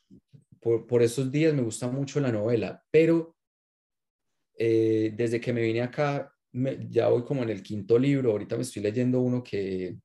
por, 0.60 0.86
por 0.86 1.02
estos 1.02 1.32
días 1.32 1.54
me 1.54 1.64
gusta 1.64 1.88
mucho 1.88 2.20
la 2.20 2.32
novela, 2.32 2.82
pero 2.92 3.36
eh, 4.58 5.12
desde 5.18 5.42
que 5.42 5.52
me 5.52 5.64
vine 5.64 5.82
acá, 5.82 6.32
ya 6.88 7.08
voy 7.08 7.24
como 7.24 7.42
en 7.42 7.50
el 7.50 7.64
quinto 7.64 7.98
libro, 7.98 8.32
ahorita 8.32 8.56
me 8.56 8.62
estoy 8.62 8.84
leyendo 8.84 9.20
uno 9.22 9.42
que, 9.44 9.98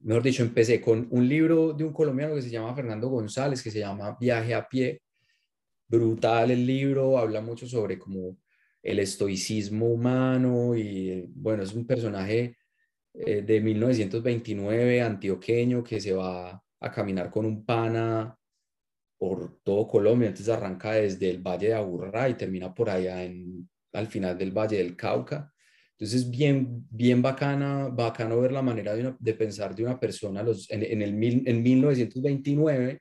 mejor 0.00 0.22
dicho, 0.22 0.44
empecé 0.44 0.80
con 0.80 1.08
un 1.10 1.28
libro 1.28 1.72
de 1.72 1.82
un 1.82 1.92
colombiano 1.92 2.36
que 2.36 2.42
se 2.42 2.50
llama 2.50 2.74
Fernando 2.74 3.08
González, 3.08 3.60
que 3.60 3.72
se 3.72 3.80
llama 3.80 4.16
Viaje 4.20 4.54
a 4.54 4.68
pie. 4.68 5.02
Brutal 5.88 6.50
el 6.50 6.64
libro, 6.64 7.18
habla 7.18 7.40
mucho 7.40 7.66
sobre 7.66 7.98
como 7.98 8.38
el 8.82 8.98
estoicismo 9.00 9.88
humano 9.88 10.76
y 10.76 11.24
bueno, 11.28 11.62
es 11.64 11.74
un 11.74 11.86
personaje 11.86 12.56
eh, 13.18 13.42
de 13.42 13.60
1929 13.60 15.00
antioqueño 15.00 15.82
que 15.82 16.00
se 16.00 16.12
va 16.12 16.62
a 16.80 16.90
caminar 16.90 17.30
con 17.30 17.46
un 17.46 17.64
pana 17.64 18.36
por 19.18 19.60
todo 19.62 19.88
Colombia, 19.88 20.28
entonces 20.28 20.52
arranca 20.52 20.92
desde 20.92 21.30
el 21.30 21.38
Valle 21.38 21.68
de 21.68 21.74
Aburrá 21.74 22.28
y 22.28 22.34
termina 22.34 22.74
por 22.74 22.90
allá 22.90 23.24
en, 23.24 23.68
al 23.94 24.06
final 24.08 24.36
del 24.36 24.50
Valle 24.50 24.76
del 24.76 24.96
Cauca. 24.96 25.50
Entonces, 25.92 26.28
bien, 26.28 26.86
bien 26.90 27.22
bacana, 27.22 27.88
bacano 27.88 28.38
ver 28.38 28.52
la 28.52 28.60
manera 28.60 28.94
de, 28.94 29.34
pensar 29.34 29.74
de 29.74 29.84
una 29.84 29.98
persona 29.98 30.42
los, 30.42 30.70
en, 30.70 30.82
en, 30.82 31.00
el 31.00 31.46
en 31.48 31.62
1929, 31.62 33.00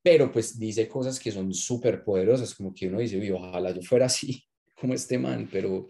pero 0.00 0.30
pues 0.30 0.56
dice 0.56 0.86
cosas 0.86 1.18
que 1.18 1.32
son 1.32 1.52
súper 1.52 2.04
poderosas, 2.04 2.54
como 2.54 2.72
que 2.72 2.86
uno 2.86 3.00
dice, 3.00 3.32
ojalá 3.32 3.72
yo 3.72 3.82
fuera 3.82 4.06
así 4.06 4.44
como 4.80 4.94
este 4.94 5.18
man, 5.18 5.48
pero 5.50 5.88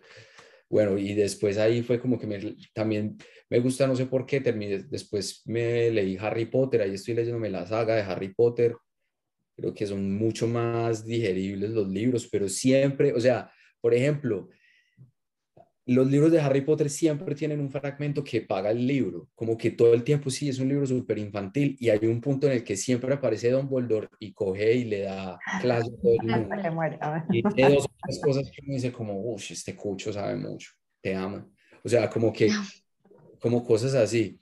bueno, 0.75 0.99
y 0.99 1.15
después 1.15 1.57
ahí 1.57 1.83
fue 1.83 2.01
como 2.01 2.19
que 2.19 2.27
me, 2.27 2.57
también 2.73 3.17
me 3.49 3.61
gusta, 3.61 3.87
no 3.87 3.95
sé 3.95 4.07
por 4.07 4.27
qué, 4.27 4.41
terminé, 4.41 4.79
después 4.91 5.41
me 5.45 5.89
leí 5.93 6.17
Harry 6.21 6.47
Potter, 6.47 6.83
ahí 6.83 6.95
estoy 6.95 7.15
leyéndome 7.15 7.49
la 7.49 7.65
saga 7.65 7.95
de 7.95 8.03
Harry 8.03 8.35
Potter, 8.35 8.75
creo 9.57 9.73
que 9.73 9.87
son 9.87 10.17
mucho 10.17 10.49
más 10.49 11.05
digeribles 11.05 11.71
los 11.71 11.89
libros, 11.89 12.27
pero 12.27 12.49
siempre, 12.49 13.13
o 13.13 13.21
sea, 13.21 13.53
por 13.81 13.95
ejemplo, 13.95 14.49
los 15.87 16.11
libros 16.11 16.33
de 16.33 16.41
Harry 16.41 16.63
Potter 16.63 16.89
siempre 16.89 17.35
tienen 17.35 17.61
un 17.61 17.71
fragmento 17.71 18.25
que 18.25 18.41
paga 18.41 18.71
el 18.71 18.87
libro, 18.87 19.29
como 19.35 19.57
que 19.57 19.71
todo 19.71 19.93
el 19.93 20.03
tiempo 20.03 20.31
sí 20.31 20.49
es 20.49 20.59
un 20.59 20.69
libro 20.69 20.87
súper 20.87 21.19
infantil 21.19 21.77
y 21.79 21.91
hay 21.91 22.07
un 22.07 22.21
punto 22.21 22.47
en 22.47 22.55
el 22.55 22.65
que 22.65 22.77
siempre 22.77 23.13
aparece 23.13 23.51
Don 23.51 23.69
Dumbledore 23.69 24.09
y 24.19 24.33
coge 24.33 24.75
y 24.75 24.85
le 24.85 25.03
da 25.03 25.39
clase 25.61 25.91
a 25.91 26.01
todo 26.01 26.13
el 26.13 26.27
mundo. 26.27 26.55
Y 27.31 27.63
hay 27.63 27.75
dos 27.75 27.87
cosas 28.23 28.51
que 28.51 28.63
me 28.63 28.75
dice 28.75 28.93
como, 28.93 29.21
uff, 29.21 29.51
este 29.51 29.77
cucho 29.77 30.13
sabe 30.13 30.37
mucho, 30.37 30.71
te 31.03 31.15
amo. 31.15 31.51
O 31.83 31.89
sea, 31.89 32.09
como 32.09 32.33
que, 32.33 32.49
como 33.39 33.63
cosas 33.63 33.95
así. 33.95 34.41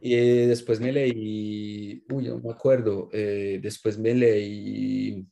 Y 0.00 0.14
eh, 0.14 0.46
después 0.46 0.78
me 0.78 0.92
leí, 0.92 2.04
uy, 2.08 2.28
no 2.28 2.38
me 2.38 2.52
acuerdo, 2.52 3.08
eh, 3.12 3.58
después 3.60 3.98
me 3.98 4.14
leí, 4.14 5.26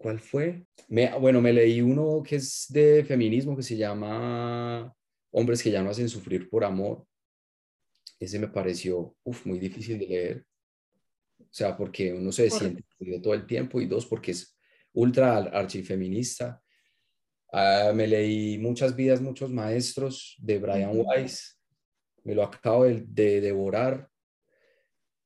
¿cuál 0.00 0.18
fue? 0.18 0.64
Me, 0.88 1.14
bueno, 1.18 1.42
me 1.42 1.52
leí 1.52 1.82
uno 1.82 2.22
que 2.22 2.36
es 2.36 2.66
de 2.70 3.04
feminismo 3.04 3.54
que 3.54 3.62
se 3.62 3.76
llama 3.76 4.94
Hombres 5.30 5.62
que 5.62 5.70
ya 5.70 5.82
no 5.82 5.90
hacen 5.90 6.08
sufrir 6.08 6.48
por 6.48 6.64
amor. 6.64 7.06
Ese 8.18 8.38
me 8.38 8.48
pareció, 8.48 9.14
uf, 9.22 9.44
muy 9.44 9.58
difícil 9.58 9.98
de 9.98 10.06
leer. 10.06 10.46
O 11.38 11.48
sea, 11.50 11.76
porque 11.76 12.14
uno 12.14 12.32
se 12.32 12.48
siente 12.48 12.82
todo 13.22 13.34
el 13.34 13.46
tiempo 13.46 13.80
y 13.80 13.86
dos, 13.86 14.06
porque 14.06 14.30
es 14.30 14.58
ultra 14.94 15.36
archifeminista. 15.36 16.62
Uh, 17.52 17.92
me 17.94 18.06
leí 18.06 18.56
Muchas 18.58 18.96
vidas, 18.96 19.20
muchos 19.20 19.50
maestros 19.52 20.36
de 20.40 20.58
Brian 20.58 20.92
Weiss. 20.94 21.58
Me 22.24 22.34
lo 22.34 22.42
acabo 22.42 22.84
de, 22.84 23.04
de 23.06 23.40
devorar 23.42 24.08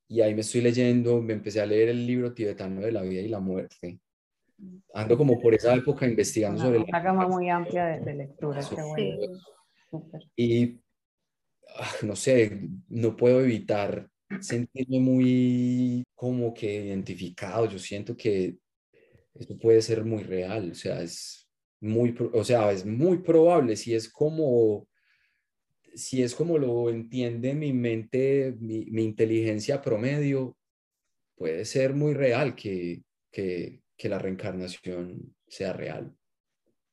y 0.08 0.20
ahí 0.20 0.34
me 0.34 0.40
estoy 0.40 0.62
leyendo, 0.62 1.22
me 1.22 1.32
empecé 1.32 1.60
a 1.60 1.66
leer 1.66 1.90
el 1.90 2.06
libro 2.06 2.34
tibetano 2.34 2.80
de 2.80 2.92
la 2.92 3.02
vida 3.02 3.20
y 3.20 3.28
la 3.28 3.40
muerte. 3.40 4.00
Ando 4.94 5.16
como 5.16 5.40
por 5.40 5.54
esa 5.54 5.74
época 5.74 6.06
investigando 6.06 6.60
sobre... 6.60 6.78
Una 6.78 7.00
gama 7.00 7.26
muy 7.26 7.48
amplia 7.48 7.86
de, 7.98 8.14
lectura, 8.14 8.60
Y 10.36 10.80
ah, 11.76 11.92
no 12.02 12.16
sé, 12.16 12.68
no 12.88 13.16
puedo 13.16 13.40
evitar 13.40 14.08
sentirme 14.40 15.00
muy 15.00 16.04
como 16.14 16.54
que 16.54 16.86
identificado. 16.86 17.66
Yo 17.66 17.78
siento 17.78 18.16
que 18.16 18.56
eso 19.34 19.58
puede 19.58 19.82
ser 19.82 20.04
muy 20.04 20.22
real, 20.22 20.70
o 20.70 20.74
sea, 20.74 21.02
es 21.02 21.48
muy, 21.80 22.16
o 22.32 22.44
sea, 22.44 22.70
es 22.72 22.86
muy 22.86 23.18
probable, 23.18 23.76
si 23.76 23.94
es 23.94 24.08
como, 24.08 24.88
si 25.94 26.22
es 26.22 26.34
como 26.34 26.56
lo 26.56 26.88
entiende 26.88 27.54
mi 27.54 27.72
mente, 27.72 28.54
mi, 28.58 28.86
mi 28.86 29.04
inteligencia 29.04 29.82
promedio, 29.82 30.56
puede 31.36 31.64
ser 31.64 31.94
muy 31.94 32.14
real 32.14 32.54
que, 32.54 33.02
que, 33.30 33.82
que 33.96 34.08
la 34.08 34.18
reencarnación 34.18 35.34
sea 35.46 35.72
real. 35.72 36.14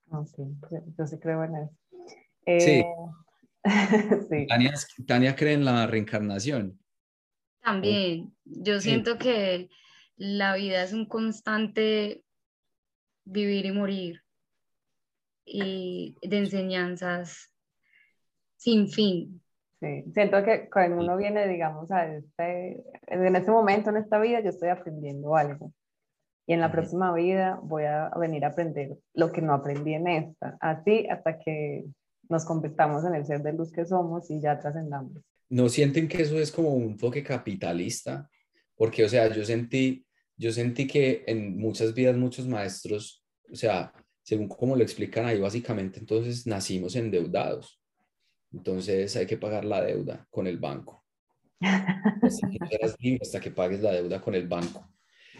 Oh, 0.09 0.25
sí, 0.25 0.43
yo 0.97 1.07
sí 1.07 1.17
creo 1.19 1.43
en 1.43 1.55
eso. 1.55 1.77
sí. 2.59 2.83
sí. 4.29 4.47
Tania, 4.47 4.73
Tania 5.05 5.35
cree 5.35 5.53
en 5.53 5.65
la 5.65 5.87
reencarnación. 5.87 6.79
También, 7.61 8.35
yo 8.43 8.81
siento 8.81 9.17
que 9.17 9.69
la 10.15 10.55
vida 10.55 10.83
es 10.83 10.93
un 10.93 11.05
constante 11.05 12.23
vivir 13.23 13.65
y 13.65 13.71
morir 13.71 14.21
y 15.45 16.15
de 16.21 16.37
enseñanzas 16.39 17.53
sin 18.57 18.89
fin. 18.89 19.41
Sí, 19.79 20.03
siento 20.13 20.43
que 20.43 20.69
cuando 20.69 21.03
uno 21.03 21.17
viene, 21.17 21.47
digamos, 21.47 21.91
a 21.91 22.05
este, 22.05 22.83
en 23.07 23.35
este 23.35 23.51
momento, 23.51 23.89
en 23.89 23.97
esta 23.97 24.19
vida, 24.19 24.39
yo 24.39 24.49
estoy 24.49 24.69
aprendiendo 24.69 25.35
algo. 25.35 25.73
Y 26.47 26.53
en 26.53 26.59
la 26.59 26.71
próxima 26.71 27.13
vida 27.13 27.59
voy 27.63 27.83
a 27.83 28.09
venir 28.19 28.45
a 28.45 28.49
aprender 28.49 28.97
lo 29.13 29.31
que 29.31 29.41
no 29.41 29.53
aprendí 29.53 29.93
en 29.93 30.07
esta. 30.07 30.57
Así 30.59 31.07
hasta 31.07 31.39
que 31.39 31.85
nos 32.29 32.45
convirtamos 32.45 33.05
en 33.05 33.15
el 33.15 33.25
ser 33.25 33.43
de 33.43 33.53
luz 33.53 33.71
que 33.71 33.85
somos 33.85 34.29
y 34.31 34.41
ya 34.41 34.59
trascendamos. 34.59 35.13
¿No 35.49 35.69
sienten 35.69 36.07
que 36.07 36.21
eso 36.21 36.39
es 36.39 36.51
como 36.51 36.73
un 36.73 36.97
toque 36.97 37.23
capitalista? 37.23 38.29
Porque, 38.75 39.03
o 39.03 39.09
sea, 39.09 39.27
yo 39.33 39.43
sentí, 39.43 40.05
yo 40.37 40.51
sentí 40.51 40.87
que 40.87 41.23
en 41.27 41.57
muchas 41.57 41.93
vidas 41.93 42.15
muchos 42.15 42.47
maestros, 42.47 43.23
o 43.51 43.55
sea, 43.55 43.93
según 44.23 44.47
como 44.47 44.75
lo 44.75 44.83
explican 44.83 45.25
ahí, 45.25 45.39
básicamente 45.39 45.99
entonces 45.99 46.47
nacimos 46.47 46.95
endeudados. 46.95 47.81
Entonces 48.53 49.15
hay 49.15 49.25
que 49.25 49.37
pagar 49.37 49.65
la 49.65 49.81
deuda 49.81 50.27
con 50.29 50.47
el 50.47 50.57
banco. 50.57 51.03
hasta 51.59 53.39
que 53.39 53.51
pagues 53.55 53.81
la 53.81 53.91
deuda 53.91 54.21
con 54.21 54.35
el 54.35 54.47
banco. 54.47 54.89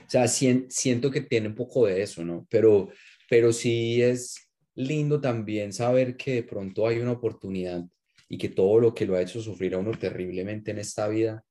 O 0.06 0.10
sea, 0.10 0.28
siento 0.28 1.12
que 1.12 1.22
tiene 1.22 1.48
un 1.48 1.56
poco 1.56 1.86
de 1.86 2.02
eso, 2.02 2.24
¿no? 2.24 2.48
Pero, 2.50 2.90
pero 3.30 3.54
sí 3.54 4.02
es 4.02 4.50
lindo 4.76 5.20
también 5.22 5.74
saber 5.74 6.18
que 6.18 6.36
de 6.36 6.44
pronto 6.44 6.88
hay 6.88 7.00
una 7.00 7.12
oportunidad 7.14 7.84
y 8.30 8.38
que 8.38 8.50
todo 8.50 8.80
lo 8.80 8.94
que 8.94 9.06
lo 9.06 9.16
ha 9.16 9.22
hecho 9.22 9.42
sufrir 9.42 9.76
a 9.76 9.80
uno 9.80 9.92
terriblemente 9.92 10.72
en 10.72 10.80
esta 10.80 11.08
vida, 11.08 11.44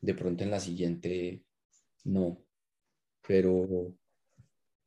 de 0.00 0.14
pronto 0.14 0.44
en 0.44 0.50
la 0.50 0.60
siguiente 0.60 1.42
no 2.04 2.44
pero 3.26 3.94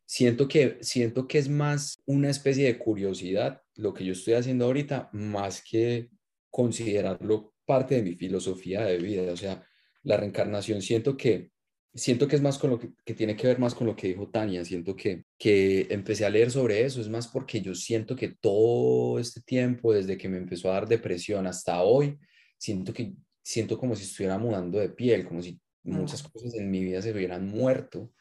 siento 0.05 0.47
que, 0.47 0.77
siento 0.81 1.27
que 1.27 1.39
es 1.39 1.49
más 1.49 2.01
una 2.05 2.29
especie 2.29 2.65
de 2.65 2.77
curiosidad 2.77 3.61
lo 3.75 3.93
que 3.93 4.05
yo 4.05 4.13
estoy 4.13 4.35
haciendo 4.35 4.65
ahorita, 4.65 5.09
más 5.13 5.61
que 5.61 6.09
considerarlo 6.49 7.53
parte 7.65 7.95
de 7.95 8.03
mi 8.03 8.13
filosofía 8.13 8.85
de 8.85 8.97
vida. 8.97 9.31
O 9.31 9.37
sea, 9.37 9.65
la 10.03 10.17
reencarnación 10.17 10.81
siento 10.81 11.17
que, 11.17 11.51
siento 11.95 12.27
que 12.27 12.35
es 12.35 12.41
más 12.41 12.57
con 12.57 12.69
lo 12.69 12.79
que, 12.79 12.91
que 13.03 13.13
tiene 13.13 13.35
que 13.35 13.47
ver 13.47 13.57
más 13.57 13.73
con 13.73 13.87
lo 13.87 13.95
que 13.95 14.09
dijo 14.09 14.29
Tania. 14.29 14.63
Siento 14.65 14.95
que, 14.95 15.23
que 15.37 15.87
empecé 15.89 16.25
a 16.25 16.29
leer 16.29 16.51
sobre 16.51 16.83
eso, 16.83 17.01
es 17.01 17.09
más 17.09 17.27
porque 17.27 17.61
yo 17.61 17.73
siento 17.73 18.15
que 18.15 18.35
todo 18.39 19.17
este 19.17 19.41
tiempo, 19.41 19.93
desde 19.93 20.17
que 20.17 20.29
me 20.29 20.37
empezó 20.37 20.69
a 20.69 20.73
dar 20.73 20.87
depresión 20.87 21.47
hasta 21.47 21.81
hoy, 21.81 22.19
siento 22.57 22.93
que 22.93 23.13
siento 23.41 23.77
como 23.77 23.95
si 23.95 24.03
estuviera 24.03 24.37
mudando 24.37 24.79
de 24.79 24.89
piel, 24.89 25.25
como 25.25 25.41
si 25.41 25.59
muchas 25.83 26.23
cosas 26.23 26.53
en 26.55 26.69
mi 26.69 26.83
vida 26.83 27.01
se 27.01 27.11
hubieran 27.11 27.47
muerto 27.47 28.11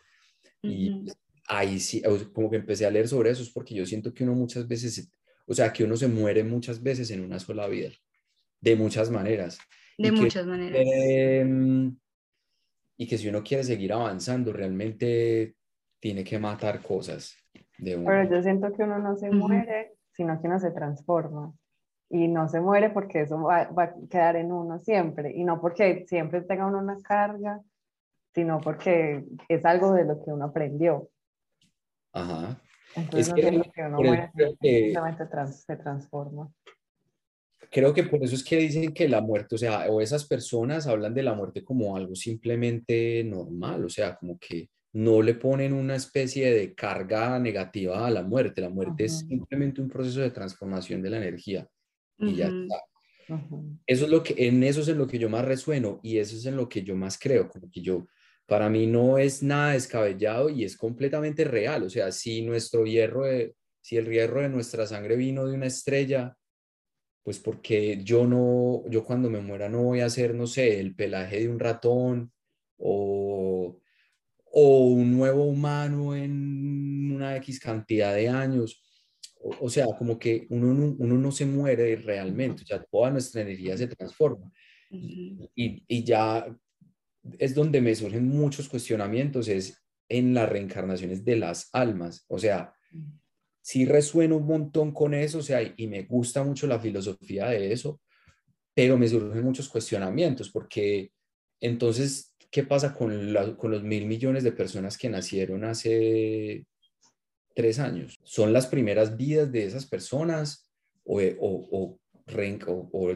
y 0.62 1.07
ahí 1.49 1.81
sí, 1.81 2.03
como 2.33 2.51
que 2.51 2.57
empecé 2.57 2.87
a 2.87 2.91
leer 2.91 3.09
sobre 3.09 3.31
eso, 3.31 3.43
es 3.43 3.51
porque 3.51 3.75
yo 3.75 3.85
siento 3.87 4.12
que 4.14 4.25
uno 4.25 4.35
muchas 4.35 4.68
veces, 4.68 5.11
o 5.47 5.55
sea, 5.55 5.72
que 5.72 5.85
uno 5.85 5.97
se 5.97 6.09
muere 6.09 6.45
muchas 6.45 6.83
veces 6.83 7.11
en 7.11 7.20
una 7.20 7.39
sola 7.39 7.66
vida, 7.66 7.91
de 8.61 8.77
muchas 8.77 9.11
maneras. 9.11 9.59
De 9.99 10.12
muchas 10.12 10.47
maneras. 10.47 10.81
Em, 10.85 11.97
y 12.97 13.07
que 13.07 13.18
si 13.18 13.28
uno 13.28 13.42
quiere 13.42 13.64
seguir 13.64 13.92
avanzando, 13.92 14.53
realmente 14.53 15.55
tiene 16.01 16.24
que 16.24 16.38
matar 16.38 16.82
cosas. 16.82 17.36
De 17.78 17.97
uno. 17.97 18.07
Pero 18.07 18.30
yo 18.30 18.42
siento 18.42 18.72
que 18.72 18.84
uno 18.84 18.99
no 18.99 19.16
se 19.16 19.30
muere, 19.30 19.95
sino 20.12 20.40
que 20.40 20.47
uno 20.47 20.61
se 20.61 20.70
transforma. 20.70 21.53
Y 22.09 22.28
no 22.28 22.49
se 22.49 22.61
muere 22.61 22.90
porque 22.90 23.22
eso 23.22 23.42
va, 23.42 23.64
va, 23.70 23.84
a 23.84 23.95
quedar 24.09 24.36
en 24.36 24.53
uno 24.53 24.78
siempre. 24.78 25.32
Y 25.34 25.42
no 25.42 25.61
porque 25.61 26.05
siempre 26.07 26.42
tenga 26.42 26.66
uno 26.66 26.78
una 26.78 27.01
carga 27.03 27.61
sino 28.34 28.61
porque 28.61 29.24
es 29.49 29.64
algo 29.64 29.92
de 29.92 30.05
lo 30.05 30.22
que 30.22 30.32
uno 30.32 30.47
aprendió. 30.47 31.09
Ajá. 32.12 32.61
Entonces 32.97 33.28
es 33.28 33.34
que, 33.34 33.70
que 33.72 33.82
uno 33.82 33.99
muere, 33.99 34.30
simplemente 34.61 35.24
se 35.53 35.76
transforma. 35.76 36.51
Creo 37.75 37.93
que 37.93 38.05
por 38.05 38.22
eso 38.22 38.37
es 38.37 38.45
que 38.45 38.57
dicen 38.57 38.95
que 38.95 39.09
la 39.09 39.20
muerte, 39.20 39.57
o 39.57 39.59
sea, 39.59 39.91
o 39.91 40.01
esas 40.01 40.25
personas 40.27 40.87
hablan 40.87 41.12
de 41.12 41.25
la 41.25 41.35
muerte 41.35 41.64
como 41.64 41.97
algo 41.97 42.14
simplemente 42.14 43.25
normal, 43.25 43.85
o 43.85 43.89
sea, 43.89 44.14
como 44.14 44.39
que 44.39 44.70
no 44.93 45.20
le 45.22 45.35
ponen 45.35 45.72
una 45.72 45.97
especie 45.97 46.55
de 46.55 46.72
carga 46.72 47.37
negativa 47.41 48.07
a 48.07 48.11
la 48.12 48.22
muerte. 48.22 48.61
La 48.61 48.68
muerte 48.68 49.07
es 49.07 49.27
simplemente 49.29 49.81
un 49.81 49.89
proceso 49.89 50.20
de 50.20 50.31
transformación 50.31 51.03
de 51.03 51.11
la 51.11 51.16
energía 51.16 51.66
y 52.16 52.37
ya 52.37 52.47
está. 52.47 52.81
Eso 53.89 54.05
es 54.05 54.11
lo 54.11 54.22
que, 54.22 54.37
en 54.47 54.62
eso 54.62 54.83
es 54.83 54.89
en 54.89 54.99
lo 54.99 55.09
que 55.09 55.18
yo 55.18 55.29
más 55.29 55.45
resueno 55.45 55.99
y 56.01 56.18
eso 56.18 56.37
es 56.37 56.47
en 56.47 56.55
lo 56.55 56.68
que 56.68 56.85
yo 56.85 56.95
más 56.95 57.18
creo, 57.18 57.49
como 57.49 57.68
que 57.72 57.81
yo, 57.81 58.07
para 58.47 58.70
mí 58.70 58.87
no 58.87 59.18
es 59.18 59.43
nada 59.43 59.72
descabellado 59.72 60.49
y 60.49 60.62
es 60.62 60.77
completamente 60.77 61.43
real. 61.43 61.83
O 61.83 61.91
sea, 61.91 62.12
si 62.12 62.43
nuestro 62.43 62.85
hierro, 62.85 63.25
si 63.81 63.97
el 63.97 64.09
hierro 64.09 64.43
de 64.43 64.49
nuestra 64.49 64.87
sangre 64.87 65.16
vino 65.16 65.45
de 65.45 65.57
una 65.57 65.66
estrella, 65.66 66.37
pues 67.25 67.39
porque 67.39 68.01
yo 68.05 68.27
no, 68.27 68.85
yo 68.91 69.03
cuando 69.03 69.31
me 69.31 69.41
muera 69.41 69.68
no 69.68 69.83
voy 69.83 70.01
a 70.01 70.07
hacer, 70.07 70.35
no 70.35 70.47
sé, 70.47 70.79
el 70.79 70.95
pelaje 70.95 71.41
de 71.41 71.49
un 71.49 71.59
ratón 71.59 72.31
o, 72.77 73.81
o 74.53 74.89
un 74.89 75.16
nuevo 75.16 75.45
humano 75.45 76.14
en 76.14 77.12
una 77.12 77.35
X 77.39 77.59
cantidad 77.59 78.14
de 78.14 78.29
años. 78.29 78.83
O, 79.41 79.68
sea, 79.68 79.87
como 79.99 80.18
que 80.18 80.47
uno, 80.51 80.95
uno 80.99 81.18
no 81.18 81.33
se 81.33 81.45
muere 81.47 81.97
realmente, 81.97 82.62
o 82.62 82.66
sea, 82.66 82.83
toda 82.85 83.11
nuestra 83.11 83.43
energía 83.43 83.77
se 83.77 83.87
transforma. 83.89 84.51
Y, 84.91 85.83
y, 85.87 86.05
ya 86.05 86.47
es 87.39 87.55
donde 87.55 87.81
me 87.81 87.95
surgen 87.95 88.29
muchos 88.29 88.68
cuestionamientos, 88.68 89.49
es 89.49 89.83
en 90.09 90.35
las 90.35 90.49
reencarnaciones 90.49 91.25
de 91.25 91.37
las 91.37 91.68
almas. 91.72 92.25
O 92.29 92.39
sea, 92.39 92.75
sí 93.65 93.87
resueno 93.87 94.37
un 94.37 94.47
montón 94.47 94.93
con 94.93 95.15
eso, 95.15 95.39
o 95.39 95.43
sea, 95.43 95.62
y 95.62 95.87
me 95.87 96.03
gusta 96.03 96.45
mucho 96.45 96.67
la 96.67 96.79
filosofía 96.79 97.47
de 97.47 97.73
eso, 97.73 97.99
pero 98.75 98.99
me 98.99 99.09
surgen 99.09 99.43
muchos 99.43 99.71
cuestionamientos, 99.71 100.51
porque 100.51 101.11
entonces, 101.61 102.35
¿qué 102.51 102.65
pasa 102.65 102.93
con, 102.93 103.35
con 103.57 103.71
los 103.71 103.83
mil 103.83 104.05
millones 104.05 104.45
de 104.45 104.53
personas 104.53 104.99
que 104.99 105.09
nacieron 105.09 105.65
hace 105.65 106.67
tres 107.55 107.79
años? 107.79 108.19
¿Son 108.23 108.53
las 108.53 108.67
primeras 108.67 109.17
vidas 109.17 109.51
de 109.51 109.65
esas 109.65 109.87
personas 109.87 110.71
o, 111.03 111.23
o, 111.23 111.69
o, 111.73 111.99
o 112.93 113.11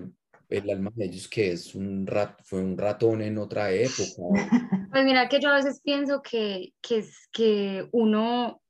el 0.49 0.71
alma 0.71 0.91
de 0.95 1.05
ellos 1.05 1.29
que 1.29 1.53
es 1.53 1.75
un 1.75 2.07
rat, 2.07 2.41
fue 2.43 2.63
un 2.63 2.79
ratón 2.79 3.21
en 3.21 3.37
otra 3.37 3.71
época. 3.71 4.23
Pues 4.91 5.05
mira 5.05 5.29
que 5.29 5.39
yo 5.39 5.51
a 5.51 5.57
veces 5.57 5.83
pienso 5.85 6.23
que, 6.23 6.73
que, 6.81 7.05
que 7.31 7.87
uno 7.93 8.63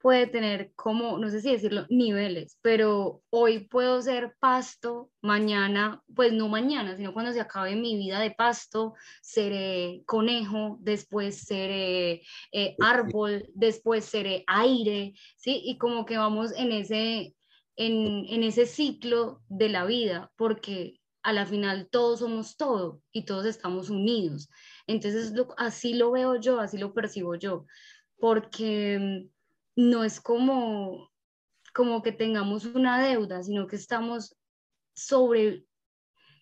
puede 0.00 0.28
tener 0.28 0.72
como, 0.76 1.18
no 1.18 1.28
sé 1.28 1.40
si 1.40 1.50
decirlo, 1.50 1.84
niveles, 1.90 2.56
pero 2.62 3.22
hoy 3.30 3.66
puedo 3.66 4.00
ser 4.00 4.36
pasto, 4.38 5.10
mañana, 5.20 6.02
pues 6.14 6.32
no 6.32 6.48
mañana, 6.48 6.96
sino 6.96 7.12
cuando 7.12 7.32
se 7.32 7.40
acabe 7.40 7.74
mi 7.74 7.96
vida 7.96 8.20
de 8.20 8.30
pasto, 8.30 8.94
seré 9.22 10.02
conejo, 10.06 10.78
después 10.80 11.40
seré 11.42 12.22
eh, 12.52 12.76
árbol, 12.80 13.46
después 13.54 14.04
seré 14.04 14.44
aire, 14.46 15.14
¿sí? 15.36 15.62
Y 15.64 15.78
como 15.78 16.06
que 16.06 16.16
vamos 16.16 16.52
en 16.52 16.70
ese, 16.70 17.34
en, 17.76 18.42
ese 18.44 18.66
ciclo 18.66 19.42
de 19.48 19.68
la 19.68 19.84
vida, 19.84 20.30
porque 20.36 21.00
a 21.24 21.32
la 21.32 21.44
final 21.44 21.88
todos 21.90 22.20
somos 22.20 22.56
todo 22.56 23.02
y 23.12 23.24
todos 23.24 23.46
estamos 23.46 23.90
unidos. 23.90 24.48
Entonces, 24.86 25.32
así 25.56 25.94
lo 25.94 26.12
veo 26.12 26.36
yo, 26.36 26.60
así 26.60 26.78
lo 26.78 26.94
percibo 26.94 27.34
yo, 27.34 27.66
porque 28.18 28.98
mm, 28.98 29.37
no 29.78 30.02
es 30.02 30.20
como, 30.20 31.12
como 31.72 32.02
que 32.02 32.10
tengamos 32.10 32.64
una 32.64 33.00
deuda, 33.00 33.44
sino 33.44 33.68
que 33.68 33.76
estamos 33.76 34.36
sobre, 34.92 35.66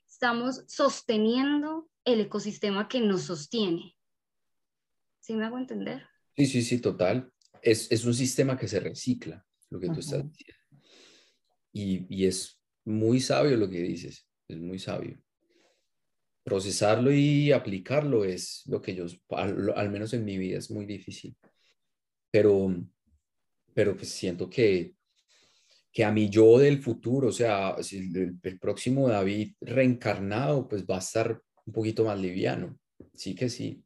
estamos 0.08 0.64
sosteniendo 0.68 1.90
el 2.06 2.22
ecosistema 2.22 2.88
que 2.88 2.98
nos 3.00 3.24
sostiene. 3.24 3.94
¿Sí 5.20 5.34
me 5.34 5.44
hago 5.44 5.58
entender? 5.58 6.02
Sí, 6.34 6.46
sí, 6.46 6.62
sí, 6.62 6.80
total. 6.80 7.30
Es, 7.60 7.92
es 7.92 8.06
un 8.06 8.14
sistema 8.14 8.56
que 8.56 8.68
se 8.68 8.80
recicla, 8.80 9.44
lo 9.68 9.80
que 9.80 9.88
tú 9.88 10.00
estás 10.00 10.24
diciendo. 10.26 10.64
Y, 11.74 12.24
es 12.24 12.58
muy 12.86 13.20
sabio 13.20 13.58
lo 13.58 13.68
que 13.68 13.82
dices, 13.82 14.26
es 14.48 14.56
muy 14.56 14.78
sabio. 14.78 15.22
Procesarlo 16.42 17.12
y 17.12 17.52
aplicarlo 17.52 18.24
es 18.24 18.62
lo 18.64 18.80
que 18.80 18.94
yo, 18.94 19.04
al, 19.28 19.90
menos 19.90 20.14
en 20.14 20.24
mi 20.24 20.38
vida, 20.38 20.56
es 20.56 20.70
muy 20.70 20.86
difícil. 20.86 21.36
pero, 22.30 22.74
pero 23.76 23.94
pues 23.94 24.08
siento 24.08 24.48
que, 24.48 24.94
que 25.92 26.02
a 26.02 26.10
mi 26.10 26.30
yo 26.30 26.58
del 26.58 26.82
futuro, 26.82 27.28
o 27.28 27.32
sea, 27.32 27.76
el, 27.92 28.38
el, 28.42 28.58
próximo 28.58 29.06
David 29.06 29.52
reencarnado, 29.60 30.66
pues 30.66 30.86
va 30.86 30.96
a 30.96 31.00
estar 31.00 31.42
un 31.66 31.72
poquito 31.74 32.06
más 32.06 32.18
liviano. 32.18 32.78
Sí 33.12 33.34
que 33.34 33.50
sí. 33.50 33.84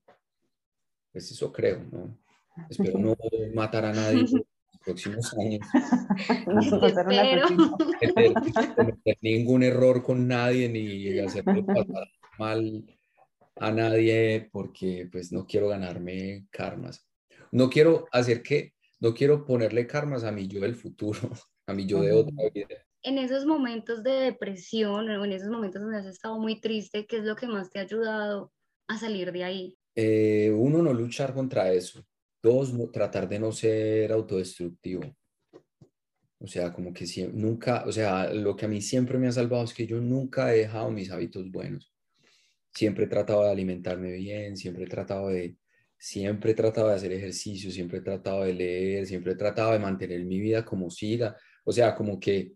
Pues 1.10 1.32
eso 1.32 1.50
creo, 1.50 1.82
¿no? 1.90 2.16
Espero 2.68 3.00
no 3.00 3.16
matar 3.54 3.84
a 3.86 3.92
nadie 3.92 4.20
en 4.20 4.26
los 4.30 4.44
próximos 4.84 5.34
años. 5.36 5.66
no 6.46 6.80
cometer 8.76 9.16
ningún 9.22 9.64
error 9.64 10.04
con 10.04 10.28
nadie 10.28 10.68
ni 10.68 11.18
hacerlo 11.18 11.66
pasar 11.66 12.06
mal 12.38 12.86
a 13.56 13.72
nadie 13.72 14.48
porque 14.52 15.08
pues 15.10 15.32
no 15.32 15.48
quiero 15.48 15.66
ganarme 15.66 16.46
karmas. 16.50 17.08
No 17.50 17.68
quiero 17.68 18.06
hacer 18.12 18.40
que, 18.44 18.74
no 19.00 19.14
quiero 19.14 19.44
ponerle 19.44 19.86
karmas 19.86 20.24
a 20.24 20.30
mi 20.30 20.46
yo 20.46 20.60
del 20.60 20.76
futuro, 20.76 21.18
a 21.66 21.74
mi 21.74 21.86
yo 21.86 22.02
de 22.02 22.12
otra 22.12 22.34
vida. 22.54 22.68
En 23.02 23.16
esos 23.16 23.46
momentos 23.46 24.02
de 24.02 24.12
depresión 24.12 25.08
o 25.08 25.24
en 25.24 25.32
esos 25.32 25.48
momentos 25.48 25.80
donde 25.80 25.98
has 25.98 26.06
estado 26.06 26.38
muy 26.38 26.60
triste, 26.60 27.06
¿qué 27.06 27.16
es 27.16 27.24
lo 27.24 27.34
que 27.34 27.46
más 27.46 27.70
te 27.70 27.78
ha 27.78 27.82
ayudado 27.82 28.52
a 28.88 28.98
salir 28.98 29.32
de 29.32 29.44
ahí? 29.44 29.78
Eh, 29.94 30.52
uno, 30.54 30.82
no 30.82 30.92
luchar 30.92 31.32
contra 31.32 31.72
eso. 31.72 32.04
Dos, 32.42 32.72
tratar 32.92 33.28
de 33.28 33.38
no 33.38 33.52
ser 33.52 34.12
autodestructivo. 34.12 35.02
O 36.38 36.46
sea, 36.46 36.72
como 36.72 36.92
que 36.92 37.06
nunca, 37.32 37.84
o 37.86 37.92
sea, 37.92 38.32
lo 38.32 38.56
que 38.56 38.64
a 38.64 38.68
mí 38.68 38.80
siempre 38.80 39.18
me 39.18 39.28
ha 39.28 39.32
salvado 39.32 39.64
es 39.64 39.74
que 39.74 39.86
yo 39.86 40.00
nunca 40.00 40.54
he 40.54 40.58
dejado 40.58 40.90
mis 40.90 41.10
hábitos 41.10 41.50
buenos. 41.50 41.92
Siempre 42.72 43.04
he 43.04 43.08
tratado 43.08 43.44
de 43.44 43.50
alimentarme 43.50 44.12
bien, 44.12 44.56
siempre 44.56 44.84
he 44.84 44.88
tratado 44.88 45.28
de, 45.28 45.56
siempre 46.00 46.52
he 46.52 46.54
tratado 46.54 46.88
de 46.88 46.94
hacer 46.94 47.12
ejercicio, 47.12 47.70
siempre 47.70 47.98
he 47.98 48.00
tratado 48.00 48.44
de 48.44 48.54
leer, 48.54 49.06
siempre 49.06 49.32
he 49.32 49.36
tratado 49.36 49.72
de 49.72 49.78
mantener 49.78 50.24
mi 50.24 50.40
vida 50.40 50.64
como 50.64 50.90
siga. 50.90 51.36
O 51.62 51.72
sea, 51.72 51.94
como 51.94 52.18
que 52.18 52.54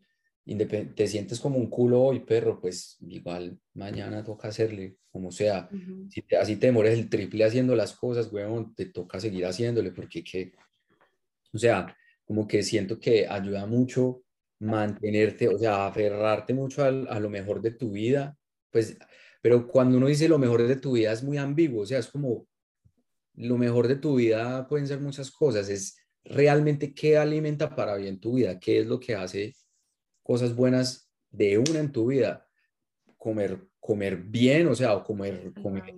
te 0.94 1.06
sientes 1.06 1.38
como 1.40 1.58
un 1.58 1.68
culo 1.68 2.00
hoy, 2.00 2.20
perro, 2.20 2.58
pues 2.58 2.96
igual 3.06 3.58
mañana 3.74 4.24
toca 4.24 4.48
hacerle, 4.48 4.96
como 5.12 5.30
sea. 5.30 5.68
si 6.08 6.22
te, 6.22 6.38
así 6.38 6.56
te 6.56 6.68
demores 6.68 6.98
el 6.98 7.10
triple 7.10 7.44
haciendo 7.44 7.76
las 7.76 7.92
cosas, 7.92 8.32
weón, 8.32 8.74
te 8.74 8.86
toca 8.86 9.20
seguir 9.20 9.44
haciéndole, 9.44 9.90
porque 9.90 10.24
que, 10.24 10.52
o 11.52 11.58
sea, 11.58 11.94
como 12.24 12.48
que 12.48 12.62
siento 12.62 12.98
que 12.98 13.26
ayuda 13.28 13.66
mucho 13.66 14.22
mantenerte, 14.60 15.48
o 15.48 15.58
sea, 15.58 15.86
aferrarte 15.86 16.54
mucho 16.54 16.82
a, 16.82 16.88
a 16.88 17.20
lo 17.20 17.28
mejor 17.28 17.60
de 17.60 17.72
tu 17.72 17.90
vida, 17.90 18.38
pues, 18.70 18.96
pero 19.42 19.68
cuando 19.68 19.98
uno 19.98 20.06
dice 20.06 20.28
lo 20.28 20.38
mejor 20.38 20.66
de 20.66 20.76
tu 20.76 20.92
vida 20.92 21.12
es 21.12 21.22
muy 21.22 21.36
ambiguo, 21.36 21.82
o 21.82 21.86
sea, 21.86 21.98
es 21.98 22.06
como, 22.06 22.46
lo 23.36 23.58
mejor 23.58 23.88
de 23.88 23.96
tu 23.96 24.16
vida 24.16 24.66
pueden 24.68 24.86
ser 24.86 25.00
muchas 25.00 25.30
cosas, 25.30 25.68
es 25.68 25.96
realmente 26.24 26.94
qué 26.94 27.18
alimenta 27.18 27.74
para 27.74 27.96
bien 27.96 28.20
tu 28.20 28.34
vida, 28.34 28.58
qué 28.58 28.80
es 28.80 28.86
lo 28.86 29.00
que 29.00 29.14
hace 29.14 29.54
cosas 30.22 30.54
buenas 30.54 31.10
de 31.30 31.58
una 31.58 31.80
en 31.80 31.92
tu 31.92 32.06
vida. 32.06 32.48
Comer, 33.16 33.68
comer 33.80 34.16
bien, 34.16 34.68
o 34.68 34.74
sea, 34.74 34.94
o 34.96 35.04
comer, 35.04 35.52
comer, 35.62 35.94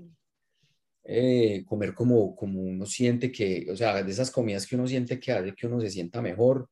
eh, 1.04 1.64
comer 1.66 1.94
como, 1.94 2.34
como 2.34 2.62
uno 2.62 2.86
siente 2.86 3.30
que, 3.30 3.66
o 3.70 3.76
sea, 3.76 4.02
de 4.02 4.10
esas 4.10 4.30
comidas 4.30 4.66
que 4.66 4.76
uno 4.76 4.86
siente 4.86 5.20
que 5.20 5.32
hace 5.32 5.54
que 5.54 5.66
uno 5.66 5.80
se 5.80 5.90
sienta 5.90 6.22
mejor, 6.22 6.68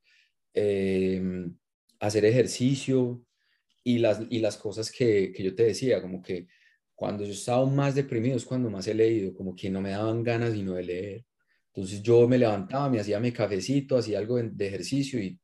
em, 0.53 1.57
hacer 2.01 2.25
ejercicio 2.25 3.25
y 3.83 3.99
las, 3.99 4.23
y 4.31 4.41
las 4.41 4.57
cosas 4.57 4.91
que, 4.91 5.33
que 5.33 5.43
yo 5.43 5.55
te 5.55 5.65
decía, 5.65 6.01
como 6.03 6.23
que 6.23 6.47
cuando 6.95 7.25
yo 7.25 7.33
estaba 7.33 7.65
más 7.67 7.95
deprimido 7.95 8.37
es 8.37 8.45
cuando 8.45 8.71
más 8.71 8.87
he 8.87 8.95
leído, 8.95 9.35
como 9.35 9.55
que 9.55 9.71
no 9.71 9.81
me 9.81 9.91
daban 9.91 10.23
ganas 10.23 10.53
sino 10.53 10.75
de 10.75 10.85
leer. 10.85 11.25
Entonces 11.73 12.03
yo 12.03 12.29
me 12.29 12.39
levantaba, 12.39 12.89
me 12.89 13.01
hacía 13.01 13.19
mi 13.19 13.33
cafecito, 13.33 13.97
hacía 13.97 14.19
algo 14.19 14.37
de, 14.37 14.67
ejercicio 14.67 15.21
y, 15.21 15.39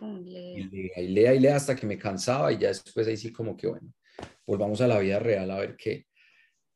y, 0.00 0.62
lea, 0.62 1.00
y 1.02 1.08
lea 1.08 1.34
y 1.34 1.40
lea 1.40 1.56
hasta 1.56 1.74
que 1.74 1.86
me 1.86 1.98
cansaba 1.98 2.52
y 2.52 2.58
ya 2.58 2.68
después 2.68 3.06
ahí 3.08 3.16
sí 3.16 3.32
como 3.32 3.56
que 3.56 3.66
bueno, 3.66 3.92
volvamos 4.46 4.80
a 4.80 4.86
la 4.86 4.98
vida 5.00 5.18
real 5.18 5.50
a 5.50 5.58
ver 5.58 5.76
qué. 5.76 6.06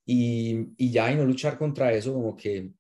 Y, 0.05 0.69
y 0.77 0.91
ya 0.91 1.13
y 1.13 1.17
no 1.17 1.25
luchar 1.25 1.57
contra 1.57 1.93
eso 1.93 2.15
como 2.15 2.37
que 2.37 2.73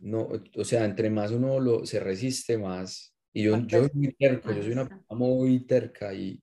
no, 0.00 0.28
o 0.56 0.64
sea, 0.64 0.84
entre 0.84 1.10
más 1.10 1.30
uno 1.30 1.60
lo, 1.60 1.86
se 1.86 2.00
resiste 2.00 2.58
más. 2.58 3.14
Y 3.32 3.44
yo, 3.44 3.56
yo 3.66 3.80
soy 3.80 3.90
muy 3.94 4.12
terco, 4.12 4.52
yo 4.52 4.62
soy 4.62 4.72
una 4.72 4.88
persona 4.88 5.18
muy 5.18 5.64
terca 5.64 6.12
y, 6.12 6.42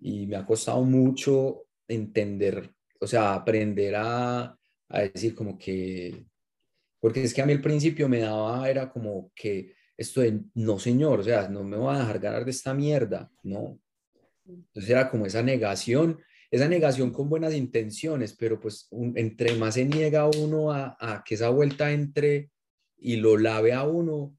y 0.00 0.26
me 0.26 0.36
ha 0.36 0.46
costado 0.46 0.82
mucho 0.84 1.64
entender 1.88 2.70
o 3.02 3.06
sea, 3.06 3.34
aprender 3.34 3.96
a, 3.96 4.56
a 4.88 5.00
decir 5.00 5.34
como 5.34 5.58
que, 5.58 6.24
porque 7.00 7.24
es 7.24 7.34
que 7.34 7.42
a 7.42 7.46
mí 7.46 7.52
al 7.52 7.60
principio 7.60 8.08
me 8.08 8.20
daba, 8.20 8.70
era 8.70 8.88
como 8.88 9.32
que 9.34 9.74
esto 9.96 10.20
de, 10.20 10.40
no 10.54 10.78
señor, 10.78 11.20
o 11.20 11.24
sea, 11.24 11.48
no 11.48 11.64
me 11.64 11.76
voy 11.76 11.94
a 11.94 11.98
dejar 11.98 12.20
ganar 12.20 12.44
de 12.44 12.52
esta 12.52 12.72
mierda, 12.74 13.30
no. 13.42 13.80
Entonces 14.46 14.90
era 14.90 15.10
como 15.10 15.26
esa 15.26 15.42
negación, 15.42 16.20
esa 16.50 16.68
negación 16.68 17.10
con 17.10 17.28
buenas 17.28 17.54
intenciones, 17.54 18.34
pero 18.34 18.60
pues 18.60 18.88
entre 19.16 19.56
más 19.56 19.74
se 19.74 19.84
niega 19.84 20.28
uno 20.28 20.70
a, 20.70 20.96
a, 21.00 21.24
que 21.24 21.34
esa 21.34 21.48
vuelta 21.48 21.90
entre 21.92 22.50
y 22.98 23.16
lo 23.16 23.36
lave 23.36 23.72
a 23.72 23.82
uno, 23.82 24.36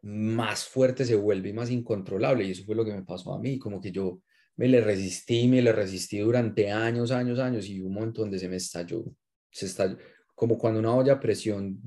más 0.00 0.64
fuerte 0.64 1.04
se 1.04 1.16
vuelve 1.16 1.50
y 1.50 1.52
más 1.52 1.70
incontrolable. 1.70 2.44
Y 2.44 2.52
eso 2.52 2.64
fue 2.64 2.74
lo 2.74 2.86
que 2.86 2.94
me 2.94 3.02
pasó 3.02 3.34
a 3.34 3.38
mí, 3.38 3.58
como 3.58 3.80
que 3.80 3.92
yo 3.92 4.22
me 4.58 4.66
le 4.66 4.80
resistí, 4.80 5.46
me 5.46 5.62
le 5.62 5.72
resistí 5.72 6.18
durante 6.18 6.70
años, 6.70 7.12
años, 7.12 7.38
años 7.38 7.68
y 7.68 7.80
un 7.80 7.94
montón 7.94 8.24
donde 8.24 8.40
se 8.40 8.48
me 8.48 8.56
estalló. 8.56 9.04
Se 9.52 9.66
estalló, 9.66 9.96
como 10.34 10.58
cuando 10.58 10.80
una 10.80 10.92
olla 10.92 11.14
a 11.14 11.20
presión 11.20 11.80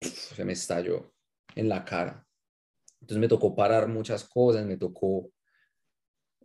se 0.00 0.44
me 0.46 0.54
estalló 0.54 1.12
en 1.54 1.68
la 1.68 1.84
cara. 1.84 2.26
Entonces 3.02 3.20
me 3.20 3.28
tocó 3.28 3.54
parar 3.54 3.88
muchas 3.88 4.24
cosas, 4.24 4.64
me 4.64 4.78
tocó, 4.78 5.30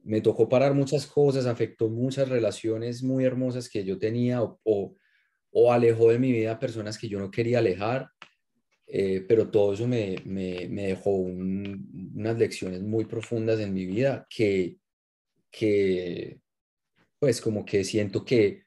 me 0.04 0.20
tocó 0.20 0.50
parar 0.50 0.74
muchas 0.74 1.08
cosas, 1.08 1.46
afectó 1.46 1.88
muchas 1.88 2.28
relaciones 2.28 3.04
muy 3.04 3.24
hermosas 3.24 3.70
que 3.70 3.86
yo 3.86 3.98
tenía 3.98 4.44
o, 4.44 4.60
o, 4.66 5.72
alejó 5.72 6.12
de 6.12 6.20
mi 6.20 6.34
vida 6.34 6.60
personas 6.60 6.98
que 6.98 7.08
yo 7.08 7.20
no 7.20 7.32
quería 7.32 7.60
alejar. 7.60 8.10
Eh, 8.96 9.26
pero 9.28 9.50
todo 9.50 9.74
eso 9.74 9.88
me, 9.88 10.18
me, 10.24 10.68
me 10.70 10.84
dejó 10.90 11.10
unas 11.10 12.38
lecciones 12.38 12.84
muy 12.84 13.06
profundas 13.06 13.60
en 13.60 13.74
mi 13.74 13.88
vida 13.88 14.28
que, 14.30 14.78
que, 15.50 16.40
pues 17.18 17.42
como 17.42 17.66
que 17.66 17.84
siento 17.84 18.24
que 18.24 18.66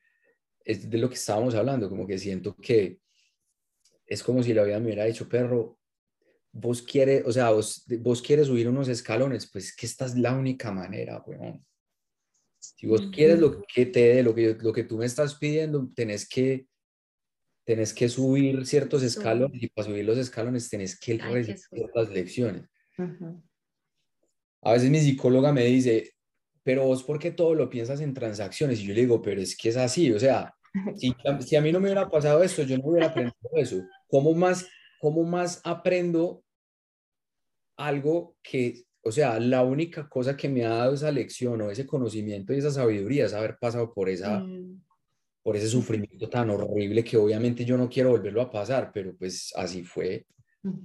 es 0.65 0.91
de 0.91 0.99
lo 0.99 1.09
que 1.09 1.15
estábamos 1.15 1.55
hablando, 1.55 1.89
como 1.89 2.09
que 2.09 2.19
siento 2.19 2.57
que 2.57 2.99
es 4.05 4.21
como 4.25 4.43
si 4.43 4.53
la 4.53 4.65
vida 4.65 4.81
me 4.81 4.87
hubiera 4.87 5.05
dicho, 5.05 5.29
perro, 5.29 5.79
vos 6.51 6.83
quieres, 6.83 7.23
o 7.25 7.31
sea, 7.31 7.51
vos, 7.51 7.85
vos 8.01 8.21
quieres 8.21 8.49
subir 8.49 8.69
unos 8.69 8.89
escalones, 8.89 9.49
pues 9.49 9.77
que 9.77 9.87
esta 9.87 10.07
es 10.07 10.17
la 10.17 10.35
única 10.35 10.73
manera, 10.73 11.23
weón. 11.25 11.65
Si 12.59 12.89
vos 12.89 13.11
quieres 13.13 13.39
lo 13.39 13.63
que 13.63 13.87
te 13.87 14.15
dé, 14.15 14.23
lo 14.25 14.35
que, 14.35 14.57
lo 14.61 14.73
que 14.73 14.83
tú 14.83 14.99
me 14.99 15.07
estás 15.07 15.37
pidiendo, 15.37 15.89
tenés 15.95 16.29
que 16.29 16.67
tenés 17.67 17.93
que 17.93 18.09
subir 18.09 18.65
ciertos 18.65 19.03
escalones 19.03 19.61
y 19.61 19.69
para 19.69 19.89
subir 19.89 20.05
los 20.05 20.17
escalones 20.17 20.71
tenés 20.71 20.99
que 20.99 21.19
recibir 21.19 21.59
ciertas 21.59 22.09
lecciones. 22.11 22.69
A 24.63 24.73
veces 24.73 24.89
mi 24.89 25.01
psicóloga 25.01 25.53
me 25.53 25.65
dice, 25.65 26.13
pero 26.63 26.85
vos, 26.85 27.03
¿por 27.03 27.19
qué 27.19 27.33
todo 27.33 27.55
lo 27.55 27.69
piensas 27.69 28.01
en 28.01 28.15
transacciones? 28.15 28.81
Y 28.81 28.87
yo 28.87 28.95
le 28.95 29.01
digo, 29.01 29.21
pero 29.21 29.41
es 29.41 29.57
que 29.57 29.71
es 29.71 29.77
así, 29.77 30.13
o 30.13 30.21
sea, 30.21 30.55
si, 30.97 31.13
si 31.41 31.57
a 31.57 31.61
mí 31.61 31.73
no 31.73 31.81
me 31.81 31.87
hubiera 31.87 32.09
pasado 32.09 32.41
esto, 32.45 32.63
yo 32.63 32.79
no 32.79 32.85
hubiera 32.87 33.09
aprendido 33.09 33.51
eso. 33.55 33.83
¿Cómo 34.07 34.33
más, 34.33 34.65
cómo 35.01 35.25
más 35.25 35.61
aprendo 35.65 36.45
algo 37.77 38.37
que, 38.45 38.85
o 39.03 39.11
sea, 39.11 39.41
la 39.41 39.65
única 39.65 40.09
cosa 40.09 40.37
que 40.37 40.49
me 40.49 40.65
ha 40.65 40.71
dado 40.71 40.95
esa 40.95 41.11
lección 41.11 41.61
o 41.63 41.71
ese 41.73 41.85
conocimiento 41.85 42.55
y 42.55 42.59
esa 42.59 42.71
sabiduría 42.71 43.27
es 43.27 43.35
haber 43.35 43.59
pasado 43.59 43.93
por 43.93 44.09
esa, 44.09 44.39
mm 44.39 44.86
por 45.47 45.57
ese 45.57 45.69
sufrimiento 45.69 46.29
tan 46.29 46.51
horrible 46.51 47.05
que 47.05 47.17
obviamente 47.17 47.65
yo 47.65 47.79
no 47.79 47.89
quiero 47.89 48.11
volverlo 48.11 48.43
a 48.43 48.51
pasar, 48.51 48.91
pero 48.93 49.17
pues 49.17 49.53
así 49.55 49.85
fue. 49.85 50.27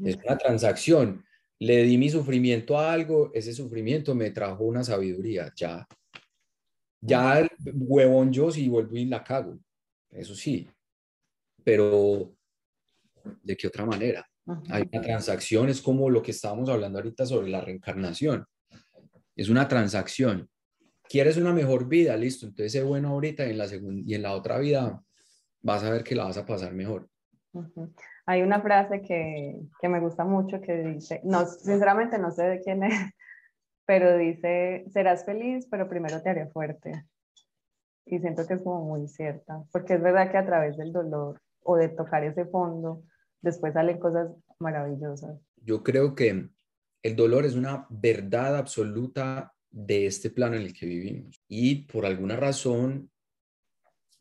Es 0.05 0.18
una 0.18 0.38
transacción. 0.38 1.26
Le 1.57 1.82
di 1.82 1.97
mi 1.97 2.12
sufrimiento 2.12 2.78
a 2.78 2.93
algo, 2.93 3.32
ese 3.34 3.53
sufrimiento 3.53 4.14
me 4.14 4.30
trajo 4.30 4.66
una 4.66 4.84
sabiduría, 4.84 5.51
ya. 5.55 5.88
Ya 6.99 7.49
huevón 7.74 8.32
yo 8.32 8.51
si 8.51 8.70
vuelvo 8.70 8.95
y 8.97 9.05
la 9.05 9.24
cago, 9.24 9.57
eso 10.12 10.36
sí. 10.36 10.70
Pero, 11.64 12.32
¿de 13.41 13.57
qué 13.57 13.66
otra 13.66 13.88
manera? 13.88 14.24
Hay 14.70 14.84
una 14.93 15.01
transacción, 15.01 15.70
es 15.70 15.82
como 15.82 16.07
lo 16.07 16.22
que 16.22 16.30
estábamos 16.30 16.70
hablando 16.70 16.99
ahorita 16.99 17.26
sobre 17.26 17.49
la 17.49 17.62
reencarnación. 17.62 18.45
Es 19.36 19.49
una 19.49 19.68
transacción 19.68 20.47
quieres 21.12 21.36
una 21.36 21.51
mejor 21.51 21.88
vida, 21.89 22.16
listo, 22.16 22.45
entonces 22.45 22.72
sé 22.72 22.84
bueno 22.84 23.09
ahorita 23.09 23.45
y 23.45 23.51
en 23.51 23.57
la, 23.57 23.66
y 23.68 24.16
en 24.16 24.22
la 24.22 24.34
otra 24.34 24.57
vida 24.59 25.03
vas 25.62 25.84
a 25.84 25.89
ver 25.89 26.03
que 26.03 26.16
la 26.16 26.24
vas 26.24 26.38
a 26.38 26.45
pasar 26.45 26.74
mejor. 26.74 27.09
Hay 28.26 28.41
una 28.41 28.62
frase 28.62 29.01
que, 29.01 29.59
que, 29.82 29.89
me 29.89 29.99
gusta 29.99 30.24
mucho 30.24 30.62
que 30.62 30.74
dice, 30.78 31.20
no, 31.26 31.45
sinceramente 31.45 32.18
no 32.18 32.32
sé 32.32 32.43
de 32.43 32.62
quién 32.62 32.84
es, 32.84 32.93
pero 33.86 34.18
dice, 34.18 34.86
serás 34.93 35.26
feliz, 35.26 35.68
pero 35.70 35.89
primero 35.89 36.22
te 36.22 36.30
haré 36.30 36.47
fuerte. 36.47 37.05
Y 38.05 38.20
siento 38.20 38.47
que 38.47 38.53
es 38.53 38.64
como 38.64 38.86
muy 38.86 39.07
cierta, 39.09 39.62
porque 39.74 39.95
es 39.95 40.01
verdad 40.01 40.32
que 40.32 40.38
a 40.38 40.45
través 40.45 40.78
del 40.78 40.93
dolor 40.93 41.41
o 41.64 41.76
de 41.76 41.89
tocar 41.89 42.24
ese 42.24 42.45
fondo, 42.45 43.03
después 43.41 43.74
salen 43.74 43.99
cosas 43.99 44.32
maravillosas. 44.59 45.38
Yo 45.57 45.84
creo 45.84 46.16
que 46.16 46.49
el 47.03 47.16
dolor 47.18 47.45
es 47.45 47.55
una 47.55 47.86
verdad 47.89 48.55
absoluta 48.55 49.53
de 49.72 50.05
este 50.05 50.30
plano 50.30 50.55
en 50.55 50.63
el 50.63 50.74
que 50.74 50.86
vivimos. 50.86 51.41
Y 51.47 51.86
por 51.86 52.05
alguna 52.05 52.36
razón, 52.36 53.09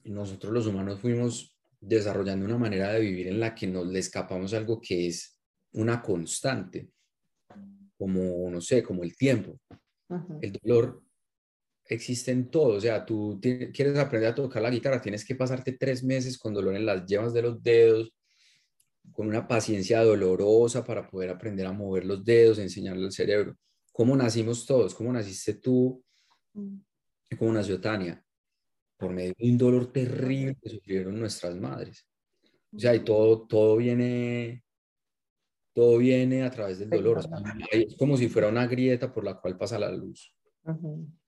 nosotros 0.04 0.52
los 0.52 0.66
humanos 0.66 1.00
fuimos 1.00 1.56
desarrollando 1.80 2.46
una 2.46 2.58
manera 2.58 2.92
de 2.92 3.00
vivir 3.00 3.28
en 3.28 3.40
la 3.40 3.54
que 3.54 3.66
nos 3.66 3.86
le 3.86 3.98
escapamos 3.98 4.54
algo 4.54 4.80
que 4.80 5.08
es 5.08 5.38
una 5.72 6.00
constante, 6.00 6.90
como, 7.96 8.50
no 8.50 8.60
sé, 8.60 8.82
como 8.82 9.02
el 9.02 9.16
tiempo. 9.16 9.58
El 10.40 10.52
dolor 10.52 11.02
existe 11.84 12.30
en 12.30 12.50
todo, 12.50 12.76
o 12.76 12.80
sea, 12.80 13.04
tú 13.04 13.38
quieres 13.40 13.98
aprender 13.98 14.30
a 14.30 14.34
tocar 14.34 14.62
la 14.62 14.70
guitarra, 14.70 15.00
tienes 15.00 15.24
que 15.24 15.34
pasarte 15.34 15.72
tres 15.72 16.02
meses 16.02 16.38
con 16.38 16.54
dolor 16.54 16.74
en 16.76 16.86
las 16.86 17.04
yemas 17.06 17.32
de 17.32 17.42
los 17.42 17.62
dedos, 17.62 18.12
con 19.12 19.26
una 19.26 19.46
paciencia 19.46 20.02
dolorosa 20.02 20.84
para 20.84 21.08
poder 21.08 21.30
aprender 21.30 21.66
a 21.66 21.72
mover 21.72 22.04
los 22.04 22.24
dedos, 22.24 22.58
enseñarle 22.58 23.06
al 23.06 23.12
cerebro. 23.12 23.56
¿Cómo 23.92 24.16
nacimos 24.16 24.66
todos? 24.66 24.94
¿Cómo 24.94 25.12
naciste 25.12 25.54
tú? 25.54 26.02
Mm. 26.54 26.78
¿Cómo 27.38 27.52
nació 27.52 27.80
Tania? 27.80 28.24
Por 28.96 29.12
medio 29.12 29.34
de 29.38 29.50
un 29.50 29.58
dolor 29.58 29.92
terrible 29.92 30.56
que 30.60 30.70
sufrieron 30.70 31.18
nuestras 31.18 31.56
madres. 31.56 32.06
O 32.72 32.78
sea, 32.78 32.94
y 32.94 33.00
todo, 33.00 33.46
todo 33.46 33.76
viene, 33.76 34.64
todo 35.74 35.98
viene 35.98 36.42
a 36.42 36.50
través 36.50 36.78
del 36.78 36.90
dolor. 36.90 37.20
es 37.70 37.96
como 37.96 38.16
si 38.16 38.28
fuera 38.28 38.48
una 38.48 38.66
grieta 38.66 39.12
por 39.12 39.24
la 39.24 39.40
cual 39.40 39.56
pasa 39.56 39.78
la 39.78 39.90
luz. 39.90 40.34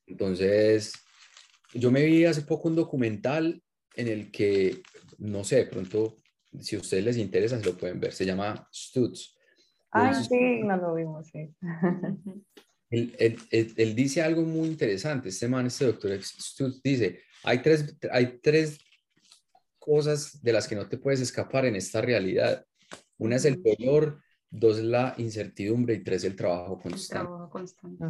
Entonces, 0.06 0.92
yo 1.74 1.90
me 1.90 2.04
vi 2.04 2.24
hace 2.24 2.42
poco 2.42 2.68
un 2.68 2.76
documental 2.76 3.62
en 3.96 4.08
el 4.08 4.30
que, 4.30 4.82
no 5.18 5.42
sé, 5.44 5.56
de 5.56 5.66
pronto 5.66 6.16
si 6.60 6.76
a 6.76 6.80
ustedes 6.80 7.04
les 7.04 7.16
interesa, 7.16 7.58
se 7.58 7.64
lo 7.64 7.76
pueden 7.76 7.98
ver. 7.98 8.12
Se 8.12 8.26
llama 8.26 8.68
Stutz. 8.72 9.36
Ah, 9.92 10.14
sí, 10.14 10.62
no 10.62 10.76
lo 10.76 10.94
vimos, 10.94 11.26
sí. 11.28 11.54
Él, 12.90 13.16
él, 13.18 13.72
él, 13.76 13.94
dice 13.94 14.20
algo 14.20 14.42
muy 14.42 14.68
interesante. 14.68 15.30
Este 15.30 15.48
man, 15.48 15.66
este 15.66 15.86
doctor 15.86 16.12
Stutz, 16.22 16.82
dice, 16.82 17.20
hay 17.42 17.62
tres, 17.62 17.96
hay 18.10 18.38
tres 18.42 18.78
cosas 19.78 20.42
de 20.42 20.52
las 20.52 20.68
que 20.68 20.76
no 20.76 20.86
te 20.86 20.98
puedes 20.98 21.20
escapar 21.20 21.64
en 21.64 21.76
esta 21.76 22.02
realidad. 22.02 22.66
Una 23.16 23.36
es 23.36 23.46
el 23.46 23.62
dolor, 23.62 24.20
dos 24.50 24.76
es 24.76 24.84
la 24.84 25.14
incertidumbre 25.16 25.94
y 25.94 26.04
tres 26.04 26.24
el 26.24 26.36
trabajo 26.36 26.78
constante. 26.78 27.22
El 27.22 27.28
trabajo 27.28 27.50
constante. 27.50 28.04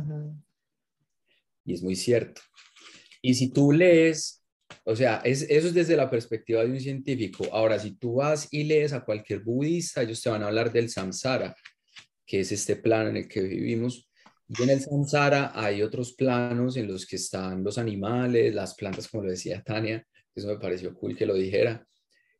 Y 1.64 1.74
es 1.74 1.82
muy 1.82 1.94
cierto. 1.94 2.40
Y 3.20 3.34
si 3.34 3.52
tú 3.52 3.70
lees 3.70 4.42
o 4.84 4.96
sea, 4.96 5.20
es, 5.24 5.42
eso 5.42 5.68
es 5.68 5.74
desde 5.74 5.96
la 5.96 6.10
perspectiva 6.10 6.64
de 6.64 6.70
un 6.70 6.80
científico. 6.80 7.46
Ahora, 7.52 7.78
si 7.78 7.92
tú 7.92 8.14
vas 8.14 8.48
y 8.50 8.64
lees 8.64 8.92
a 8.92 9.04
cualquier 9.04 9.40
budista, 9.40 10.02
ellos 10.02 10.22
te 10.22 10.30
van 10.30 10.42
a 10.42 10.46
hablar 10.46 10.72
del 10.72 10.88
samsara, 10.88 11.54
que 12.26 12.40
es 12.40 12.52
este 12.52 12.76
plano 12.76 13.10
en 13.10 13.16
el 13.18 13.28
que 13.28 13.42
vivimos. 13.42 14.10
Y 14.48 14.62
en 14.62 14.70
el 14.70 14.80
samsara 14.80 15.52
hay 15.54 15.82
otros 15.82 16.12
planos 16.12 16.76
en 16.76 16.88
los 16.88 17.06
que 17.06 17.16
están 17.16 17.64
los 17.64 17.78
animales, 17.78 18.54
las 18.54 18.74
plantas, 18.74 19.08
como 19.08 19.24
lo 19.24 19.30
decía 19.30 19.62
Tania, 19.62 20.06
eso 20.34 20.48
me 20.48 20.58
pareció 20.58 20.94
cool 20.94 21.16
que 21.16 21.26
lo 21.26 21.34
dijera. 21.34 21.86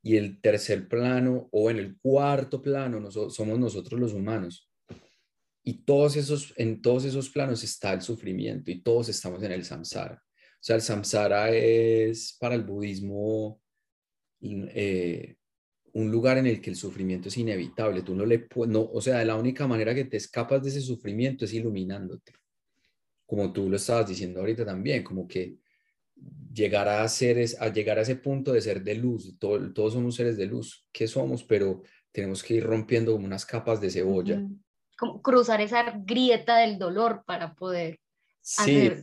Y 0.03 0.17
el 0.17 0.41
tercer 0.41 0.89
plano, 0.89 1.49
o 1.53 1.71
en 1.71 1.79
el 1.79 1.97
cuarto 2.01 2.61
plano, 2.61 3.11
somos 3.11 3.59
nosotros 3.59 4.01
los 4.01 4.13
humanos. 4.13 4.69
Y 5.65 5.85
todos 5.85 6.17
esos, 6.17 6.53
en 6.57 6.83
todos 6.83 7.05
esos 7.05 7.31
planos 7.31 7.63
está 7.63 7.93
el 7.93 8.03
sufrimiento 8.03 8.71
y 8.71 8.83
todos 8.83 9.09
estamos 9.09 9.43
en 9.45 9.53
el 9.53 9.65
samsara. 9.65 10.21
O 10.25 10.65
sea, 10.65 10.77
el 10.77 10.83
samsara 10.83 11.51
es 11.51 12.37
para 12.41 12.57
el 12.57 12.65
budismo 12.65 13.61
eh, 14.41 15.37
un 15.95 16.11
lugar 16.11 16.39
en 16.39 16.47
el 16.47 16.61
que 16.61 16.71
el 16.71 16.77
sufrimiento 16.77 17.29
es 17.29 17.37
inevitable. 17.37 18.03
Tú 18.03 18.15
no 18.15 18.25
le 18.25 18.47
no, 18.69 18.83
o 18.93 19.01
sea, 19.01 19.25
la 19.25 19.37
única 19.37 19.67
manera 19.67 19.95
que 19.95 20.05
te 20.05 20.17
escapas 20.17 20.63
de 20.63 20.71
ese 20.71 20.81
sufrimiento 20.81 21.45
es 21.45 21.53
iluminándote. 21.53 22.33
Como 23.27 23.53
tú 23.53 23.69
lo 23.69 23.77
estabas 23.77 24.09
diciendo 24.09 24.41
ahorita 24.41 24.65
también, 24.65 25.03
como 25.03 25.27
que 25.27 25.57
llegar 26.53 26.89
a 26.89 27.07
ser 27.09 27.39
es, 27.39 27.61
a 27.61 27.69
llegar 27.69 27.99
a 27.99 28.03
ese 28.03 28.17
punto 28.17 28.53
de 28.53 28.61
ser 28.61 28.83
de 28.83 28.95
luz. 28.95 29.37
todos 29.39 29.93
somos 29.93 30.15
seres 30.15 30.37
de 30.37 30.47
luz. 30.47 30.87
¿Qué 30.93 31.07
somos? 31.07 31.45
Pero 31.45 31.83
tenemos 32.11 32.43
que 32.43 32.55
ir 32.55 32.65
rompiendo 32.65 33.13
como 33.13 33.27
unas 33.27 33.47
capas 33.47 33.81
de 33.81 33.91
cebolla. 33.91 34.43
Como 34.99 35.21
cruzar 35.23 35.61
esa 35.61 35.99
grieta 36.05 36.59
del 36.59 36.79
dolor 36.79 37.25
para 37.27 37.55
poder 37.55 38.01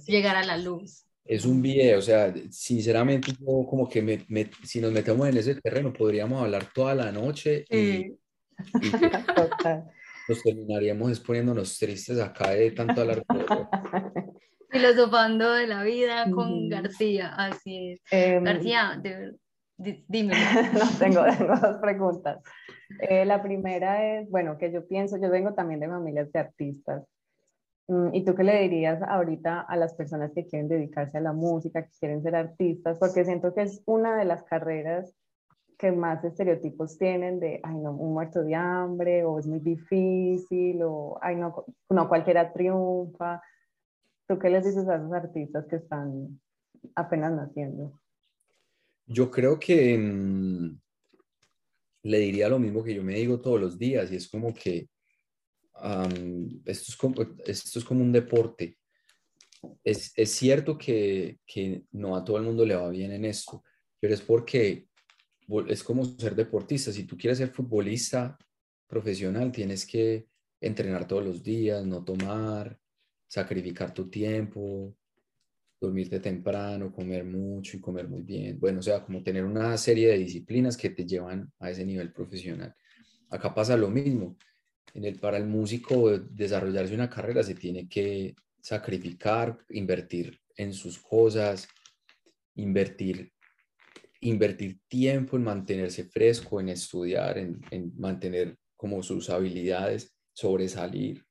llegar 0.06 0.36
a 0.36 0.44
la 0.44 0.58
luz 0.58 1.09
es 1.30 1.46
un 1.46 1.62
video, 1.62 2.00
o 2.00 2.02
sea, 2.02 2.34
sinceramente, 2.50 3.34
como 3.46 3.88
que 3.88 4.02
me, 4.02 4.50
si 4.64 4.82
nos 4.82 4.92
metemos 4.92 5.30
en 5.30 5.38
ese 5.38 5.54
terreno, 5.62 5.94
podríamos 5.94 6.42
hablar 6.42 6.66
toda 6.74 6.96
la 6.96 7.12
noche 7.12 7.66
y, 7.70 8.18
nos 10.28 10.42
terminaríamos 10.42 11.12
exponiéndonos 11.12 11.78
tristes 11.78 12.20
acá 12.20 12.50
de 12.50 12.72
tanto 12.72 13.02
hablar. 13.02 13.24
Filosofando 14.72 15.54
de 15.54 15.68
la 15.68 15.84
vida 15.84 16.26
con 16.32 16.68
García, 16.68 17.36
así 17.36 17.92
es. 17.92 18.02
Em, 18.10 18.44
García, 18.44 19.00
dime. 19.78 20.34
no, 20.74 20.98
tengo, 20.98 21.22
dos 21.62 21.78
preguntas. 21.80 22.40
Eh, 23.02 23.24
la 23.26 23.44
primera 23.44 24.18
es, 24.18 24.28
bueno, 24.32 24.58
que 24.58 24.72
yo 24.72 24.88
pienso, 24.88 25.18
yo 25.22 25.30
vengo 25.30 25.54
también 25.54 25.80
de 25.80 25.90
familias 25.90 26.32
de 26.32 26.40
artistas 26.40 27.04
Mm, 27.04 27.19
¿Y 28.14 28.24
tú 28.24 28.36
qué 28.36 28.44
le 28.44 28.62
dirías 28.62 29.02
ahorita 29.02 29.62
a 29.62 29.76
las 29.76 29.96
personas 29.96 30.32
que 30.34 30.46
quieren 30.46 30.68
dedicarse 30.68 31.18
a 31.18 31.22
la 31.22 31.34
música, 31.34 31.84
que 31.84 31.92
quieren 32.00 32.22
ser 32.22 32.36
artistas? 32.36 33.00
Porque 33.00 33.26
siento 33.26 33.52
que 33.56 33.64
es 33.64 33.82
una 33.88 34.16
de 34.16 34.26
las 34.26 34.44
carreras 34.44 35.16
que 35.76 35.92
más 35.92 36.24
estereotipos 36.24 37.00
tienen 37.00 37.40
de, 37.40 37.60
ay, 37.64 37.78
no, 37.78 37.94
un 37.94 38.14
muerto 38.14 38.44
de 38.44 38.54
hambre, 38.54 39.24
o 39.24 39.40
es 39.40 39.48
muy 39.48 39.60
difícil, 39.60 40.84
o, 40.84 41.18
ay, 41.22 41.38
no, 41.38 41.66
no 41.90 42.08
cualquiera 42.08 42.54
triunfa. 42.54 43.42
¿Tú 44.28 44.38
qué 44.38 44.52
les 44.52 44.66
dices 44.66 44.88
a 44.88 44.98
esos 44.98 45.12
artistas 45.12 45.66
que 45.66 45.78
están 45.78 46.40
apenas 46.94 47.32
naciendo? 47.32 48.00
Yo 49.08 49.32
creo 49.32 49.58
que 49.58 49.98
mm, 49.98 50.80
le 52.04 52.20
diría 52.20 52.50
lo 52.50 52.60
mismo 52.60 52.84
que 52.84 52.94
yo 52.94 53.02
me 53.02 53.16
digo 53.16 53.42
todos 53.42 53.60
los 53.60 53.80
días, 53.80 54.12
y 54.12 54.18
es 54.18 54.30
como 54.30 54.54
que 54.54 54.90
esto, 56.66 56.92
es 57.80 57.86
como, 57.86 58.02
un 58.02 58.12
deporte. 58.12 58.78
Es, 59.84 60.14
es 60.16 60.32
cierto 60.32 60.78
que, 60.78 61.40
que, 61.46 61.84
no 61.92 62.16
a 62.16 62.24
todo 62.24 62.38
el 62.38 62.44
mundo 62.44 62.66
le 62.66 62.76
va 62.76 62.90
bien 62.90 63.12
en 63.12 63.26
esto, 63.26 63.64
pero 64.00 64.14
es 64.14 64.22
porque 64.22 64.88
es 65.68 65.84
como 65.84 66.06
ser 66.06 66.36
deportista. 66.36 66.92
Si 66.92 67.04
tú 67.04 67.18
quieres 67.18 67.40
ser 67.40 67.50
futbolista 67.50 68.38
profesional, 68.88 69.52
tienes 69.52 69.86
que 69.86 70.28
entrenar 70.62 71.08
todos 71.08 71.24
los 71.24 71.44
días, 71.44 71.86
no 71.86 72.04
tomar, 72.04 72.78
sacrificar 73.28 73.94
tu 73.94 74.10
tiempo, 74.10 74.96
dormirte 75.80 76.20
temprano, 76.20 76.92
comer 76.92 77.24
mucho 77.24 77.78
y 77.78 77.80
comer 77.80 78.08
muy 78.08 78.22
bien. 78.22 78.60
Bueno, 78.60 78.80
o 78.80 78.84
sea, 78.84 79.04
como 79.04 79.24
tener 79.24 79.46
una 79.46 79.78
serie 79.78 80.10
de 80.10 80.18
disciplinas 80.18 80.76
que 80.76 80.90
te 80.90 81.06
llevan 81.06 81.52
a 81.60 81.72
ese 81.72 81.86
nivel 81.86 82.12
profesional. 82.12 82.76
Acá 83.30 83.54
pasa 83.54 83.78
lo 83.78 83.90
mismo 83.90 84.38
en 84.94 85.06
el, 85.06 85.20
para 85.20 85.38
el 85.38 85.46
músico 85.46 86.18
desarrollarse 86.18 86.94
una 86.94 87.10
carrera 87.10 87.44
se 87.44 87.56
tiene 87.56 87.88
que 87.88 88.36
sacrificar, 88.62 89.58
invertir 89.70 90.40
en 90.56 90.74
sus 90.74 91.00
cosas, 91.00 91.68
invertir, 92.56 93.32
invertir 94.22 94.80
tiempo 94.88 95.38
en 95.38 95.44
mantenerse 95.44 96.04
fresco, 96.06 96.60
en 96.60 96.70
estudiar, 96.70 97.38
en, 97.38 97.62
en 97.72 97.94
mantener 97.98 98.58
como 98.76 99.02
sus 99.04 99.30
habilidades, 99.30 100.16
sobresalir. 100.34 101.24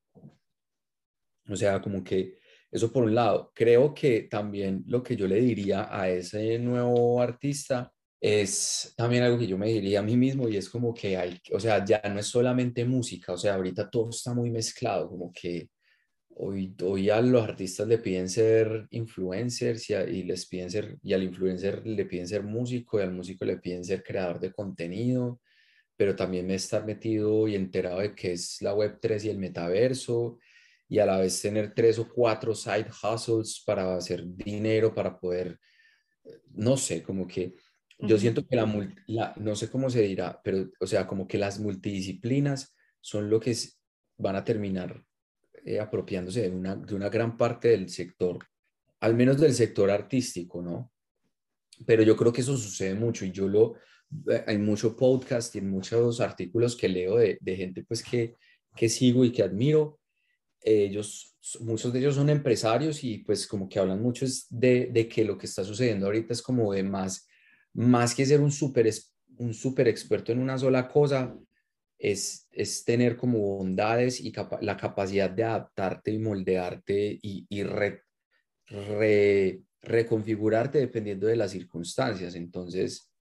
O 1.49 1.57
sea, 1.57 1.81
como 1.81 2.05
que 2.05 2.39
eso 2.71 2.93
por 2.93 3.05
un 3.05 3.15
lado. 3.15 3.53
Creo 3.55 3.95
que 3.95 4.23
también 4.23 4.85
lo 4.87 5.03
que 5.03 5.17
yo 5.17 5.27
le 5.27 5.41
diría 5.41 5.89
a 5.91 6.09
ese 6.09 6.59
nuevo 6.59 7.21
artista 7.21 7.93
es 8.21 8.95
también 8.97 9.23
algo 9.23 9.39
que 9.39 9.47
yo 9.47 9.57
me 9.57 9.69
diría 9.69 10.01
a 10.01 10.03
mí 10.03 10.17
mismo 10.17 10.49
y 10.49 10.57
es 10.57 10.69
como 10.69 10.93
que 10.93 11.17
hay, 11.17 11.41
o 11.53 11.61
sea, 11.61 11.85
ya 11.85 12.03
no 12.13 12.19
es 12.21 12.27
solamente 12.27 12.85
música, 12.85 13.33
o 13.33 13.39
sea, 13.39 13.55
ahorita 13.55 13.89
todo 13.91 14.11
está 14.11 14.35
muy 14.35 14.51
mezclado, 14.51 15.09
como 15.09 15.33
que 15.33 15.71
hoy, 16.31 16.75
hoy 16.83 17.11
a 17.11 17.21
los 17.21 17.43
artistas 17.43 17.87
le 17.87 17.99
piden 17.99 18.29
ser 18.29 18.87
influencers 18.91 19.91
y, 19.91 20.23
les 20.25 20.47
piden 20.47 20.71
ser, 20.71 20.99
y 21.03 21.13
al 21.13 21.23
influencer 21.23 21.87
le 21.87 22.07
piden 22.07 22.29
ser 22.29 22.43
músico 22.43 22.99
y 22.99 23.03
al 23.03 23.13
músico 23.13 23.45
le 23.45 23.59
piden 23.59 23.85
ser 23.85 24.03
creador 24.03 24.41
de 24.41 24.53
contenido, 24.53 25.41
pero 25.97 26.17
también 26.17 26.51
estar 26.51 26.85
metido 26.85 27.47
y 27.49 27.55
enterado 27.55 28.01
de 28.01 28.15
que 28.15 28.33
es 28.33 28.61
la 28.63 28.75
Web3 28.75 29.25
y 29.25 29.29
el 29.31 29.39
metaverso 29.39 30.39
y 30.89 30.99
a 31.01 31.07
la 31.07 31.19
vez 31.19 31.41
tener 31.41 31.75
tres 31.75 31.99
o 31.99 32.09
cuatro 32.09 32.55
side 32.55 32.87
hustles 33.03 33.63
para 33.65 33.97
hacer 33.97 34.25
dinero, 34.27 34.95
para 34.95 35.19
poder, 35.19 35.59
no 36.53 36.77
sé, 36.77 37.03
como 37.03 37.27
que 37.27 37.55
yo 37.99 38.19
siento 38.19 38.47
que 38.47 38.57
la, 38.57 39.35
no 39.37 39.57
sé 39.57 39.71
cómo 39.71 39.91
se 39.91 40.03
dirá, 40.03 40.41
pero, 40.43 40.71
o 40.81 40.87
sea, 40.87 41.07
como 41.07 41.27
que 41.27 41.39
las 41.39 41.59
multidisciplinas 41.59 42.77
son 43.01 43.29
lo 43.29 43.41
que 43.41 43.57
van 44.19 44.37
a 44.37 44.45
terminar 44.45 45.05
eh, 45.65 45.81
apropiándose 45.81 46.43
de 46.43 46.51
una, 46.51 46.77
de 46.77 46.95
una 46.95 47.09
gran 47.09 47.37
parte 47.37 47.69
del 47.69 47.89
sector, 47.89 48.39
al 49.01 49.15
menos 49.15 49.41
del 49.41 49.55
sector 49.55 49.91
artístico, 49.91 50.63
¿no? 50.63 50.93
Pero 51.87 52.03
yo 52.03 52.17
creo 52.17 52.33
que 52.33 52.41
eso 52.41 52.57
sucede 52.57 52.95
mucho 52.95 53.25
y 53.25 53.33
yo 53.33 53.49
lo, 53.49 53.77
eh, 54.31 54.45
hay 54.47 54.59
mucho 54.59 54.97
podcast 54.97 55.55
y 55.57 55.61
muchos 55.61 56.21
artículos 56.21 56.77
que 56.77 56.89
leo 56.89 57.17
de, 57.17 57.39
de 57.41 57.57
gente 57.57 57.85
pues 57.85 58.03
que, 58.03 58.37
que 58.75 58.89
sigo 58.89 59.25
y 59.25 59.33
que 59.33 59.43
admiro. 59.43 59.99
Ellos, 60.61 61.37
muchos 61.61 61.93
de 61.93 62.01
ellos 62.01 62.15
son 62.17 62.31
empresarios 62.31 63.05
y 63.05 63.19
pues 63.19 63.47
como 63.47 63.69
que 63.69 63.79
hablan 63.79 64.03
mucho 64.03 64.27
de, 64.51 64.87
de 64.93 65.09
que 65.09 65.25
lo 65.25 65.39
que 65.39 65.47
está 65.47 65.65
sucediendo 65.65 66.07
ahorita 66.07 66.33
es 66.33 66.43
como 66.43 66.73
de 66.73 66.83
más, 66.83 67.27
más 67.79 68.13
que 68.15 68.27
ser 68.27 68.41
un 68.41 68.51
súper 68.51 68.93
un 69.39 69.55
super 69.55 69.87
experto 69.87 70.33
en 70.33 70.41
una 70.41 70.59
sola 70.59 70.89
cosa, 70.89 71.39
es, 71.97 72.49
es 72.51 72.85
tener 72.85 73.17
como 73.17 73.39
bondades 73.39 74.21
y 74.21 74.33
la 74.63 74.77
capacidad 74.77 75.31
de 75.31 75.45
adaptarte 75.45 76.11
y 76.11 76.19
moldearte 76.19 77.19
y, 77.23 77.47
y 77.49 77.63
re, 77.63 78.03
reconfigurarte 79.81 80.79
dependiendo 80.79 81.29
de 81.29 81.37
las 81.37 81.53
circunstancias. 81.53 82.35
Entonces, 82.35 83.13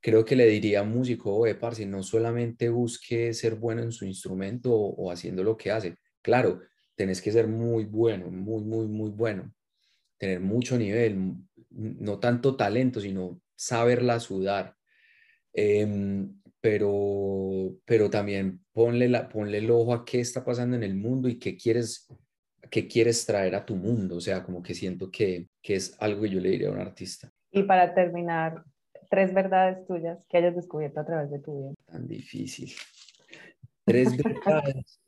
creo 0.00 0.24
que 0.24 0.34
le 0.34 0.46
diría 0.46 0.80
a 0.80 0.82
un 0.82 0.90
músico, 0.90 1.32
oye, 1.36 1.54
parce, 1.54 1.86
no 1.86 2.02
solamente 2.02 2.68
busque 2.68 3.32
ser 3.32 3.54
bueno 3.54 3.82
en 3.82 3.92
su 3.92 4.04
instrumento 4.04 4.74
o, 4.74 5.12
haciendo 5.12 5.44
lo 5.44 5.56
que 5.56 5.70
hace. 5.70 5.98
Claro, 6.20 6.60
tenés 6.96 7.22
que 7.22 7.30
ser 7.30 7.46
muy 7.46 7.84
bueno, 7.84 8.28
muy, 8.28 8.64
muy, 8.64 8.88
muy 8.88 9.10
bueno. 9.10 9.54
Tener 10.18 10.40
mucho 10.40 10.76
nivel, 10.76 11.36
no 11.70 12.18
tanto 12.18 12.56
talento, 12.56 13.00
sino 13.00 13.40
saberla 13.60 14.18
sudar. 14.20 14.74
Em, 15.52 16.40
pero, 16.62 17.76
pero 17.84 18.08
también 18.08 18.64
ponle, 18.72 19.08
la, 19.08 19.28
ponle 19.28 19.58
el 19.58 19.70
ojo 19.70 19.92
a 19.92 20.04
qué 20.04 20.20
está 20.20 20.42
pasando 20.44 20.76
en 20.76 20.82
el 20.82 20.94
mundo 20.94 21.28
y 21.28 21.38
qué 21.38 21.56
quieres, 21.56 22.08
qué 22.70 22.88
quieres 22.88 23.26
traer 23.26 23.54
a 23.54 23.66
tu 23.66 23.76
mundo. 23.76 24.16
O 24.16 24.20
sea, 24.20 24.42
como 24.42 24.62
que 24.62 24.74
siento 24.74 25.10
que, 25.10 25.48
que 25.62 25.74
es 25.74 25.94
algo 26.00 26.22
que 26.22 26.30
yo 26.30 26.40
le 26.40 26.50
diría 26.50 26.68
a 26.68 26.72
un 26.72 26.80
artista. 26.80 27.30
Y 27.50 27.64
para 27.64 27.94
terminar, 27.94 28.64
tres 29.10 29.34
verdades 29.34 29.86
tuyas 29.86 30.18
que 30.30 30.38
hayas 30.38 30.56
descubierto 30.56 31.00
a 31.00 31.04
través 31.04 31.30
de 31.30 31.40
tu 31.40 31.58
vida. 31.58 31.74
Tan 31.84 32.06
difícil. 32.06 32.72
Tres 33.84 34.16
verdades 34.16 35.00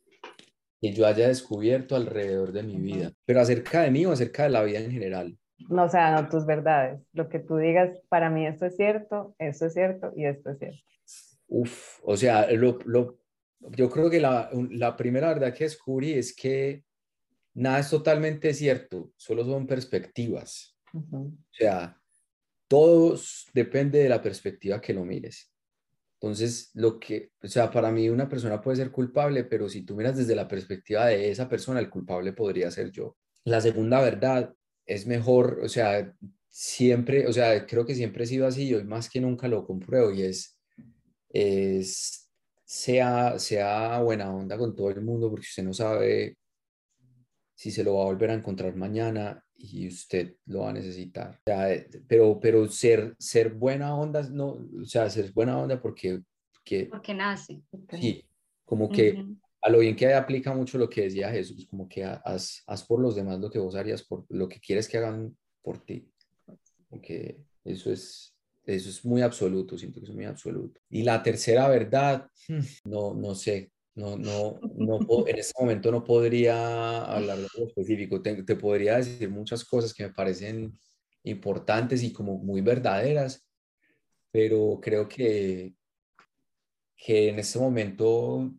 que 0.79 0.93
yo 0.93 1.07
haya 1.07 1.29
descubierto 1.29 1.97
alrededor 1.97 2.53
de 2.53 2.65
mi 2.65 2.77
vida, 2.77 3.13
pero 3.25 3.41
acerca 3.41 3.83
de 3.83 3.91
mí 3.91 4.05
o 4.05 4.13
acerca 4.13 4.43
de 4.43 4.51
la 4.51 4.63
vida 4.63 4.81
en 4.81 4.91
general. 4.91 5.39
No, 5.69 5.85
o 5.85 5.89
sea, 5.89 6.13
no 6.13 6.29
tus 6.29 6.47
verdades. 6.47 7.01
Lo 7.13 7.29
que 7.29 7.39
tú 7.39 7.57
digas, 7.57 7.91
para 8.09 8.31
mí 8.31 8.47
esto 8.47 8.67
es 8.67 8.77
cierto, 8.77 9.35
esto 9.39 9.67
es 9.67 9.75
cierto 9.75 10.13
y 10.17 10.27
esto 10.27 10.51
es 10.51 10.59
cierto. 10.59 10.83
Uf, 11.49 12.01
o 12.03 12.17
sea, 12.17 12.51
lo, 12.53 12.79
lo, 12.85 13.19
yo 13.71 13.91
creo 13.91 14.09
que 14.09 14.21
la, 14.21 14.51
la, 14.71 14.97
primera 14.97 15.29
verdad 15.29 15.55
que 15.55 15.65
descubrí 15.65 16.13
es 16.13 16.35
que 16.35 16.85
nada 17.55 17.81
es 17.81 17.91
totalmente 17.91 18.55
cierto, 18.55 19.13
solo 19.17 19.45
son 19.45 19.67
perspectivas. 19.67 20.77
O 20.95 21.31
sea, 21.51 21.99
todo 22.69 23.19
depende 23.53 23.99
de 23.99 24.09
la 24.09 24.23
perspectiva 24.23 24.81
que 24.81 24.95
lo 24.95 25.05
mires. 25.05 25.53
Entonces, 26.21 26.71
lo 26.75 27.01
que, 27.01 27.33
o 27.43 27.49
sea, 27.49 27.71
para 27.71 27.91
mí 27.91 28.09
una 28.09 28.29
persona 28.29 28.61
puede 28.61 28.77
ser 28.77 28.93
culpable, 28.93 29.45
pero 29.45 29.69
si 29.69 29.83
tú 29.83 29.97
miras 29.97 30.17
desde 30.17 30.37
la 30.37 30.47
perspectiva 30.47 31.07
de 31.07 31.31
esa 31.31 31.49
persona, 31.49 31.81
el 31.81 31.91
culpable 31.91 32.33
podría 32.33 32.71
ser 32.71 32.91
yo. 32.93 33.17
La 33.45 33.61
segunda 33.61 34.01
verdad 34.01 34.55
es 34.87 35.07
mejor, 35.07 35.61
o 35.63 35.69
sea, 35.69 36.15
siempre, 36.51 37.27
o 37.27 37.33
sea, 37.33 37.67
creo 37.67 37.87
que 37.87 37.95
siempre 37.95 38.25
he 38.25 38.27
sido 38.27 38.47
así 38.47 38.69
y 38.69 38.75
hoy 38.75 38.85
más 38.85 39.09
que 39.09 39.21
nunca 39.21 39.49
lo 39.49 39.65
compruebo 39.65 40.13
y 40.13 40.23
es 40.23 40.59
es 41.33 42.31
sea, 42.65 43.39
sea 43.39 44.01
buena 44.01 44.33
onda 44.35 44.57
con 44.59 44.75
todo 44.77 44.91
el 44.91 45.03
mundo 45.03 45.31
porque 45.31 45.47
usted 45.49 45.63
no 45.63 45.73
sabe 45.73 46.37
si 47.55 47.71
se 47.71 47.85
lo 47.85 47.95
va 47.95 48.03
a 48.03 48.07
volver 48.07 48.31
a 48.31 48.35
encontrar 48.35 48.75
mañana 48.77 49.43
y 49.55 49.87
usted 49.87 50.37
lo 50.47 50.61
va 50.61 50.71
a 50.71 50.73
necesitar. 50.73 51.41
Eh, 51.47 51.89
pero, 52.09 52.41
pero 52.41 52.69
ser, 52.69 53.15
ser 53.19 53.55
buena 53.55 53.95
onda, 53.95 54.23
no, 54.29 54.59
o 54.83 54.85
sea, 54.85 55.09
ser 55.09 55.33
buena 55.33 55.59
onda 55.59 55.81
porque... 55.81 56.21
Que, 56.65 56.87
porque 56.87 57.15
nace. 57.15 57.63
Sí, 58.01 58.25
como 58.65 58.89
que 58.89 59.25
a 59.63 59.71
lo 59.71 59.79
bien 59.79 59.95
que 59.95 60.13
aplica 60.13 60.53
mucho 60.53 60.77
lo 60.77 60.91
que 60.91 61.03
decía 61.03 61.31
Jesús, 61.31 61.67
como 61.71 61.89
que 61.89 62.05
haz, 62.05 62.65
haz, 62.67 62.85
por 62.85 63.01
los 63.01 63.15
demás 63.15 63.39
lo 63.39 63.49
que 63.49 63.61
vos 63.61 63.77
harías 63.77 64.03
por 64.03 64.27
lo 64.29 64.49
que 64.49 64.61
quieres 64.61 64.89
que 64.89 64.99
hagan 64.99 65.37
por 65.63 65.79
ti. 65.85 66.11
Porque 66.91 67.39
eso 67.65 67.93
es, 67.93 68.35
eso 68.65 68.91
es 68.91 69.05
muy 69.05 69.23
absoluto, 69.23 69.79
siento 69.79 70.01
que 70.01 70.07
es 70.07 70.15
muy 70.15 70.25
absoluto. 70.25 70.81
Y 70.91 71.05
la 71.05 71.23
tercera 71.23 71.69
verdad, 71.69 72.29
hmm, 72.49 72.61
no, 72.85 73.15
no 73.15 73.37
sé, 73.37 73.71
no, 73.95 74.17
no, 74.17 74.59
no 74.75 74.99
en 75.29 75.39
este 75.39 75.53
momento 75.61 75.93
no 75.93 76.03
podría 76.03 77.05
hablar 77.05 77.39
de 77.39 77.47
algo 77.55 77.69
específico. 77.69 78.21
Te, 78.21 78.43
te, 78.43 78.57
podría 78.57 78.97
decir 78.97 79.31
muchas 79.31 79.65
cosas 79.65 79.95
que 79.95 80.05
me 80.05 80.13
parecen 80.13 80.77
importantes 81.23 82.03
y 82.03 82.13
como 82.13 82.37
muy 82.37 82.63
verdaderas, 82.63 83.47
pero 84.33 84.81
creo 84.83 85.07
que, 85.07 85.75
que 86.97 87.29
en 87.29 87.39
este 87.39 87.61
momento 87.61 88.53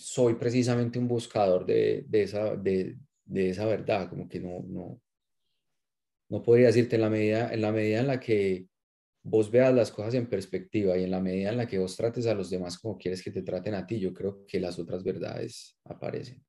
soy 0.00 0.34
precisamente 0.34 0.98
un 0.98 1.06
buscador 1.06 1.66
de, 1.66 2.04
de 2.08 2.22
esa, 2.22 2.56
de, 2.56 2.96
de, 3.24 3.50
esa 3.50 3.66
verdad, 3.66 4.08
como 4.08 4.28
que 4.28 4.40
no, 4.40 4.62
no, 4.66 5.00
no 6.30 6.42
podría 6.42 6.68
decirte 6.68 6.96
en 6.96 7.02
la 7.02 7.10
medida 7.10 7.52
en 7.52 7.60
la, 7.60 7.70
medida 7.70 8.00
en 8.00 8.06
la 8.06 8.18
que 8.18 8.66
vos 9.22 9.50
veas 9.50 9.74
las 9.74 9.92
cosas 9.92 10.14
en 10.14 10.26
perspectiva 10.26 10.96
y 10.96 11.04
en 11.04 11.10
la 11.10 11.20
medida 11.20 11.50
en 11.50 11.58
la 11.58 11.66
que 11.66 11.78
vos 11.78 11.96
trates 11.96 12.26
a 12.26 12.34
los 12.34 12.48
demás 12.48 12.78
como 12.78 12.96
quieres 12.96 13.22
que 13.22 13.30
te 13.30 13.42
traten 13.42 13.74
a 13.74 13.86
ti, 13.86 14.00
yo 14.00 14.14
creo 14.14 14.46
que 14.46 14.58
las 14.58 14.78
otras 14.78 15.04
verdades 15.04 15.76
aparecen. 15.84 16.42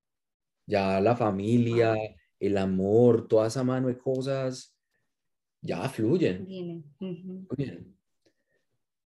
Ya 0.65 1.01
la 1.01 1.17
familia, 1.17 1.97
el 2.39 2.57
amor, 2.57 3.27
toda 3.27 3.47
esa 3.47 3.65
mano 3.65 3.89
de 3.89 3.97
cosas, 3.97 4.73
ya 5.61 5.89
fluyen. 5.89 6.47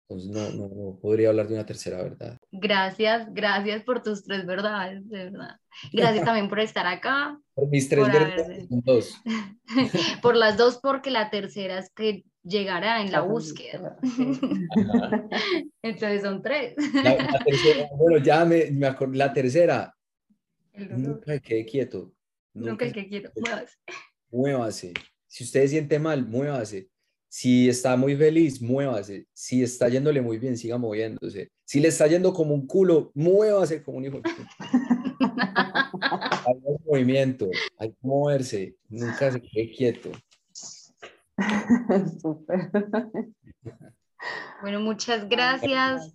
Entonces 0.09 0.31
no, 0.31 0.51
no, 0.69 0.99
podría 0.99 1.29
hablar 1.29 1.47
de 1.47 1.55
una 1.55 1.67
tercera 1.67 2.03
verdad. 2.03 2.40
Gracias, 2.53 3.33
gracias 3.33 3.85
por 3.85 4.03
tus 4.03 4.25
tres 4.25 4.45
verdades, 4.45 5.09
de 5.09 5.25
verdad. 5.27 5.57
Gracias 5.93 6.25
también 6.25 6.49
por 6.49 6.59
estar 6.59 6.87
acá. 6.87 7.39
Por 7.55 7.69
mis 7.69 7.89
tres 7.89 8.07
verdades, 8.07 8.67
dos. 8.71 9.15
por 10.23 10.35
las 10.35 10.57
dos, 10.57 10.79
porque 10.83 11.11
la 11.11 11.29
tercera 11.29 11.79
es 11.79 11.91
que 11.91 12.25
llegará 12.43 13.03
en 13.03 13.13
la 13.13 13.21
búsqueda. 13.21 13.99
Entonces 15.83 16.23
son 16.23 16.41
tres. 16.41 16.75
bueno, 17.99 18.17
ya 18.25 18.47
me, 18.47 18.71
me 18.71 18.87
acuerdo, 18.87 19.15
la 19.15 19.31
tercera. 19.33 19.95
Nunca 20.73 21.39
quede 21.39 21.67
quieto. 21.67 22.15
Nunca, 22.55 22.71
Nunca 22.71 22.93
quede 22.93 23.09
quieto. 23.09 23.31
Muévase. 23.37 23.77
Muévase. 24.31 24.95
Si 25.27 25.45
usted 25.45 25.61
se 25.63 25.69
siente 25.69 25.99
mal, 25.99 26.27
muévase. 26.27 26.89
Si 27.33 27.69
está 27.69 27.97
muy 27.97 28.17
feliz, 28.17 28.61
muévase. 28.61 29.25
Si 29.33 29.63
está 29.63 29.89
yéndole 29.89 30.21
muy 30.21 30.39
bien, 30.39 30.59
siga 30.59 30.79
moviéndose. 30.79 31.53
Si 31.65 31.79
le 31.79 31.87
está 31.87 32.09
yendo 32.09 32.35
como 32.35 32.53
un 32.55 32.67
culo, 32.67 33.13
muévase 33.15 33.85
como 33.85 33.99
un 33.99 34.07
hijo. 34.07 34.21
hay 36.45 36.55
movimiento, 36.85 37.49
hay 37.79 37.91
que 37.91 37.99
moverse. 38.03 38.75
Nunca 38.89 39.31
se 39.31 39.41
quede 39.41 39.71
quieto. 39.71 40.11
Bueno, 44.61 44.81
muchas 44.81 45.27
gracias. 45.31 46.15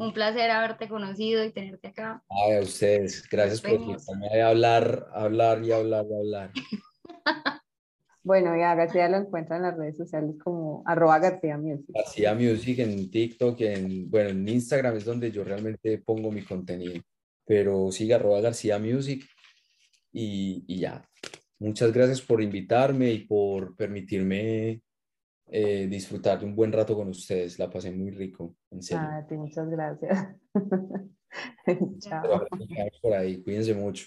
Un 0.00 0.12
placer 0.12 0.50
haberte 0.50 0.88
conocido 0.88 1.44
y 1.44 1.52
tenerte 1.52 1.86
acá. 1.86 2.20
Ay, 2.28 2.56
a 2.56 2.60
ustedes. 2.60 3.28
Gracias 3.28 3.60
por 3.60 3.74
invitarme 3.74 4.42
a 4.42 4.48
hablar, 4.48 5.06
hablar 5.14 5.62
y 5.62 5.70
hablar 5.70 6.04
y 6.10 6.14
hablar. 6.16 6.50
Bueno, 8.24 8.56
ya 8.56 8.74
García 8.74 9.08
lo 9.10 9.18
encuentran 9.18 9.58
en 9.58 9.66
las 9.66 9.76
redes 9.76 9.98
sociales 9.98 10.34
como 10.42 10.82
arroba 10.86 11.18
García 11.18 11.58
Music. 11.58 11.90
García 11.94 12.34
Music 12.34 12.78
en 12.78 13.10
TikTok, 13.10 13.60
en, 13.60 14.10
bueno, 14.10 14.30
en 14.30 14.48
Instagram 14.48 14.96
es 14.96 15.04
donde 15.04 15.30
yo 15.30 15.44
realmente 15.44 15.98
pongo 15.98 16.32
mi 16.32 16.42
contenido. 16.42 17.02
Pero 17.44 17.92
siga 17.92 18.16
arroba 18.16 18.40
García 18.40 18.78
Music 18.78 19.26
y, 20.10 20.64
y 20.66 20.80
ya. 20.80 21.04
Muchas 21.58 21.92
gracias 21.92 22.22
por 22.22 22.42
invitarme 22.42 23.12
y 23.12 23.26
por 23.26 23.76
permitirme 23.76 24.80
eh, 25.48 25.86
disfrutar 25.86 26.40
de 26.40 26.46
un 26.46 26.56
buen 26.56 26.72
rato 26.72 26.96
con 26.96 27.08
ustedes. 27.08 27.58
La 27.58 27.68
pasé 27.68 27.92
muy 27.92 28.10
rico, 28.10 28.56
en 28.70 28.82
serio. 28.82 29.06
Ah, 29.06 29.26
muchas 29.30 29.68
gracias. 29.68 30.28
Chao. 31.98 32.46
Por 33.02 33.12
ahí, 33.12 33.42
cuídense 33.42 33.74
mucho. 33.74 34.06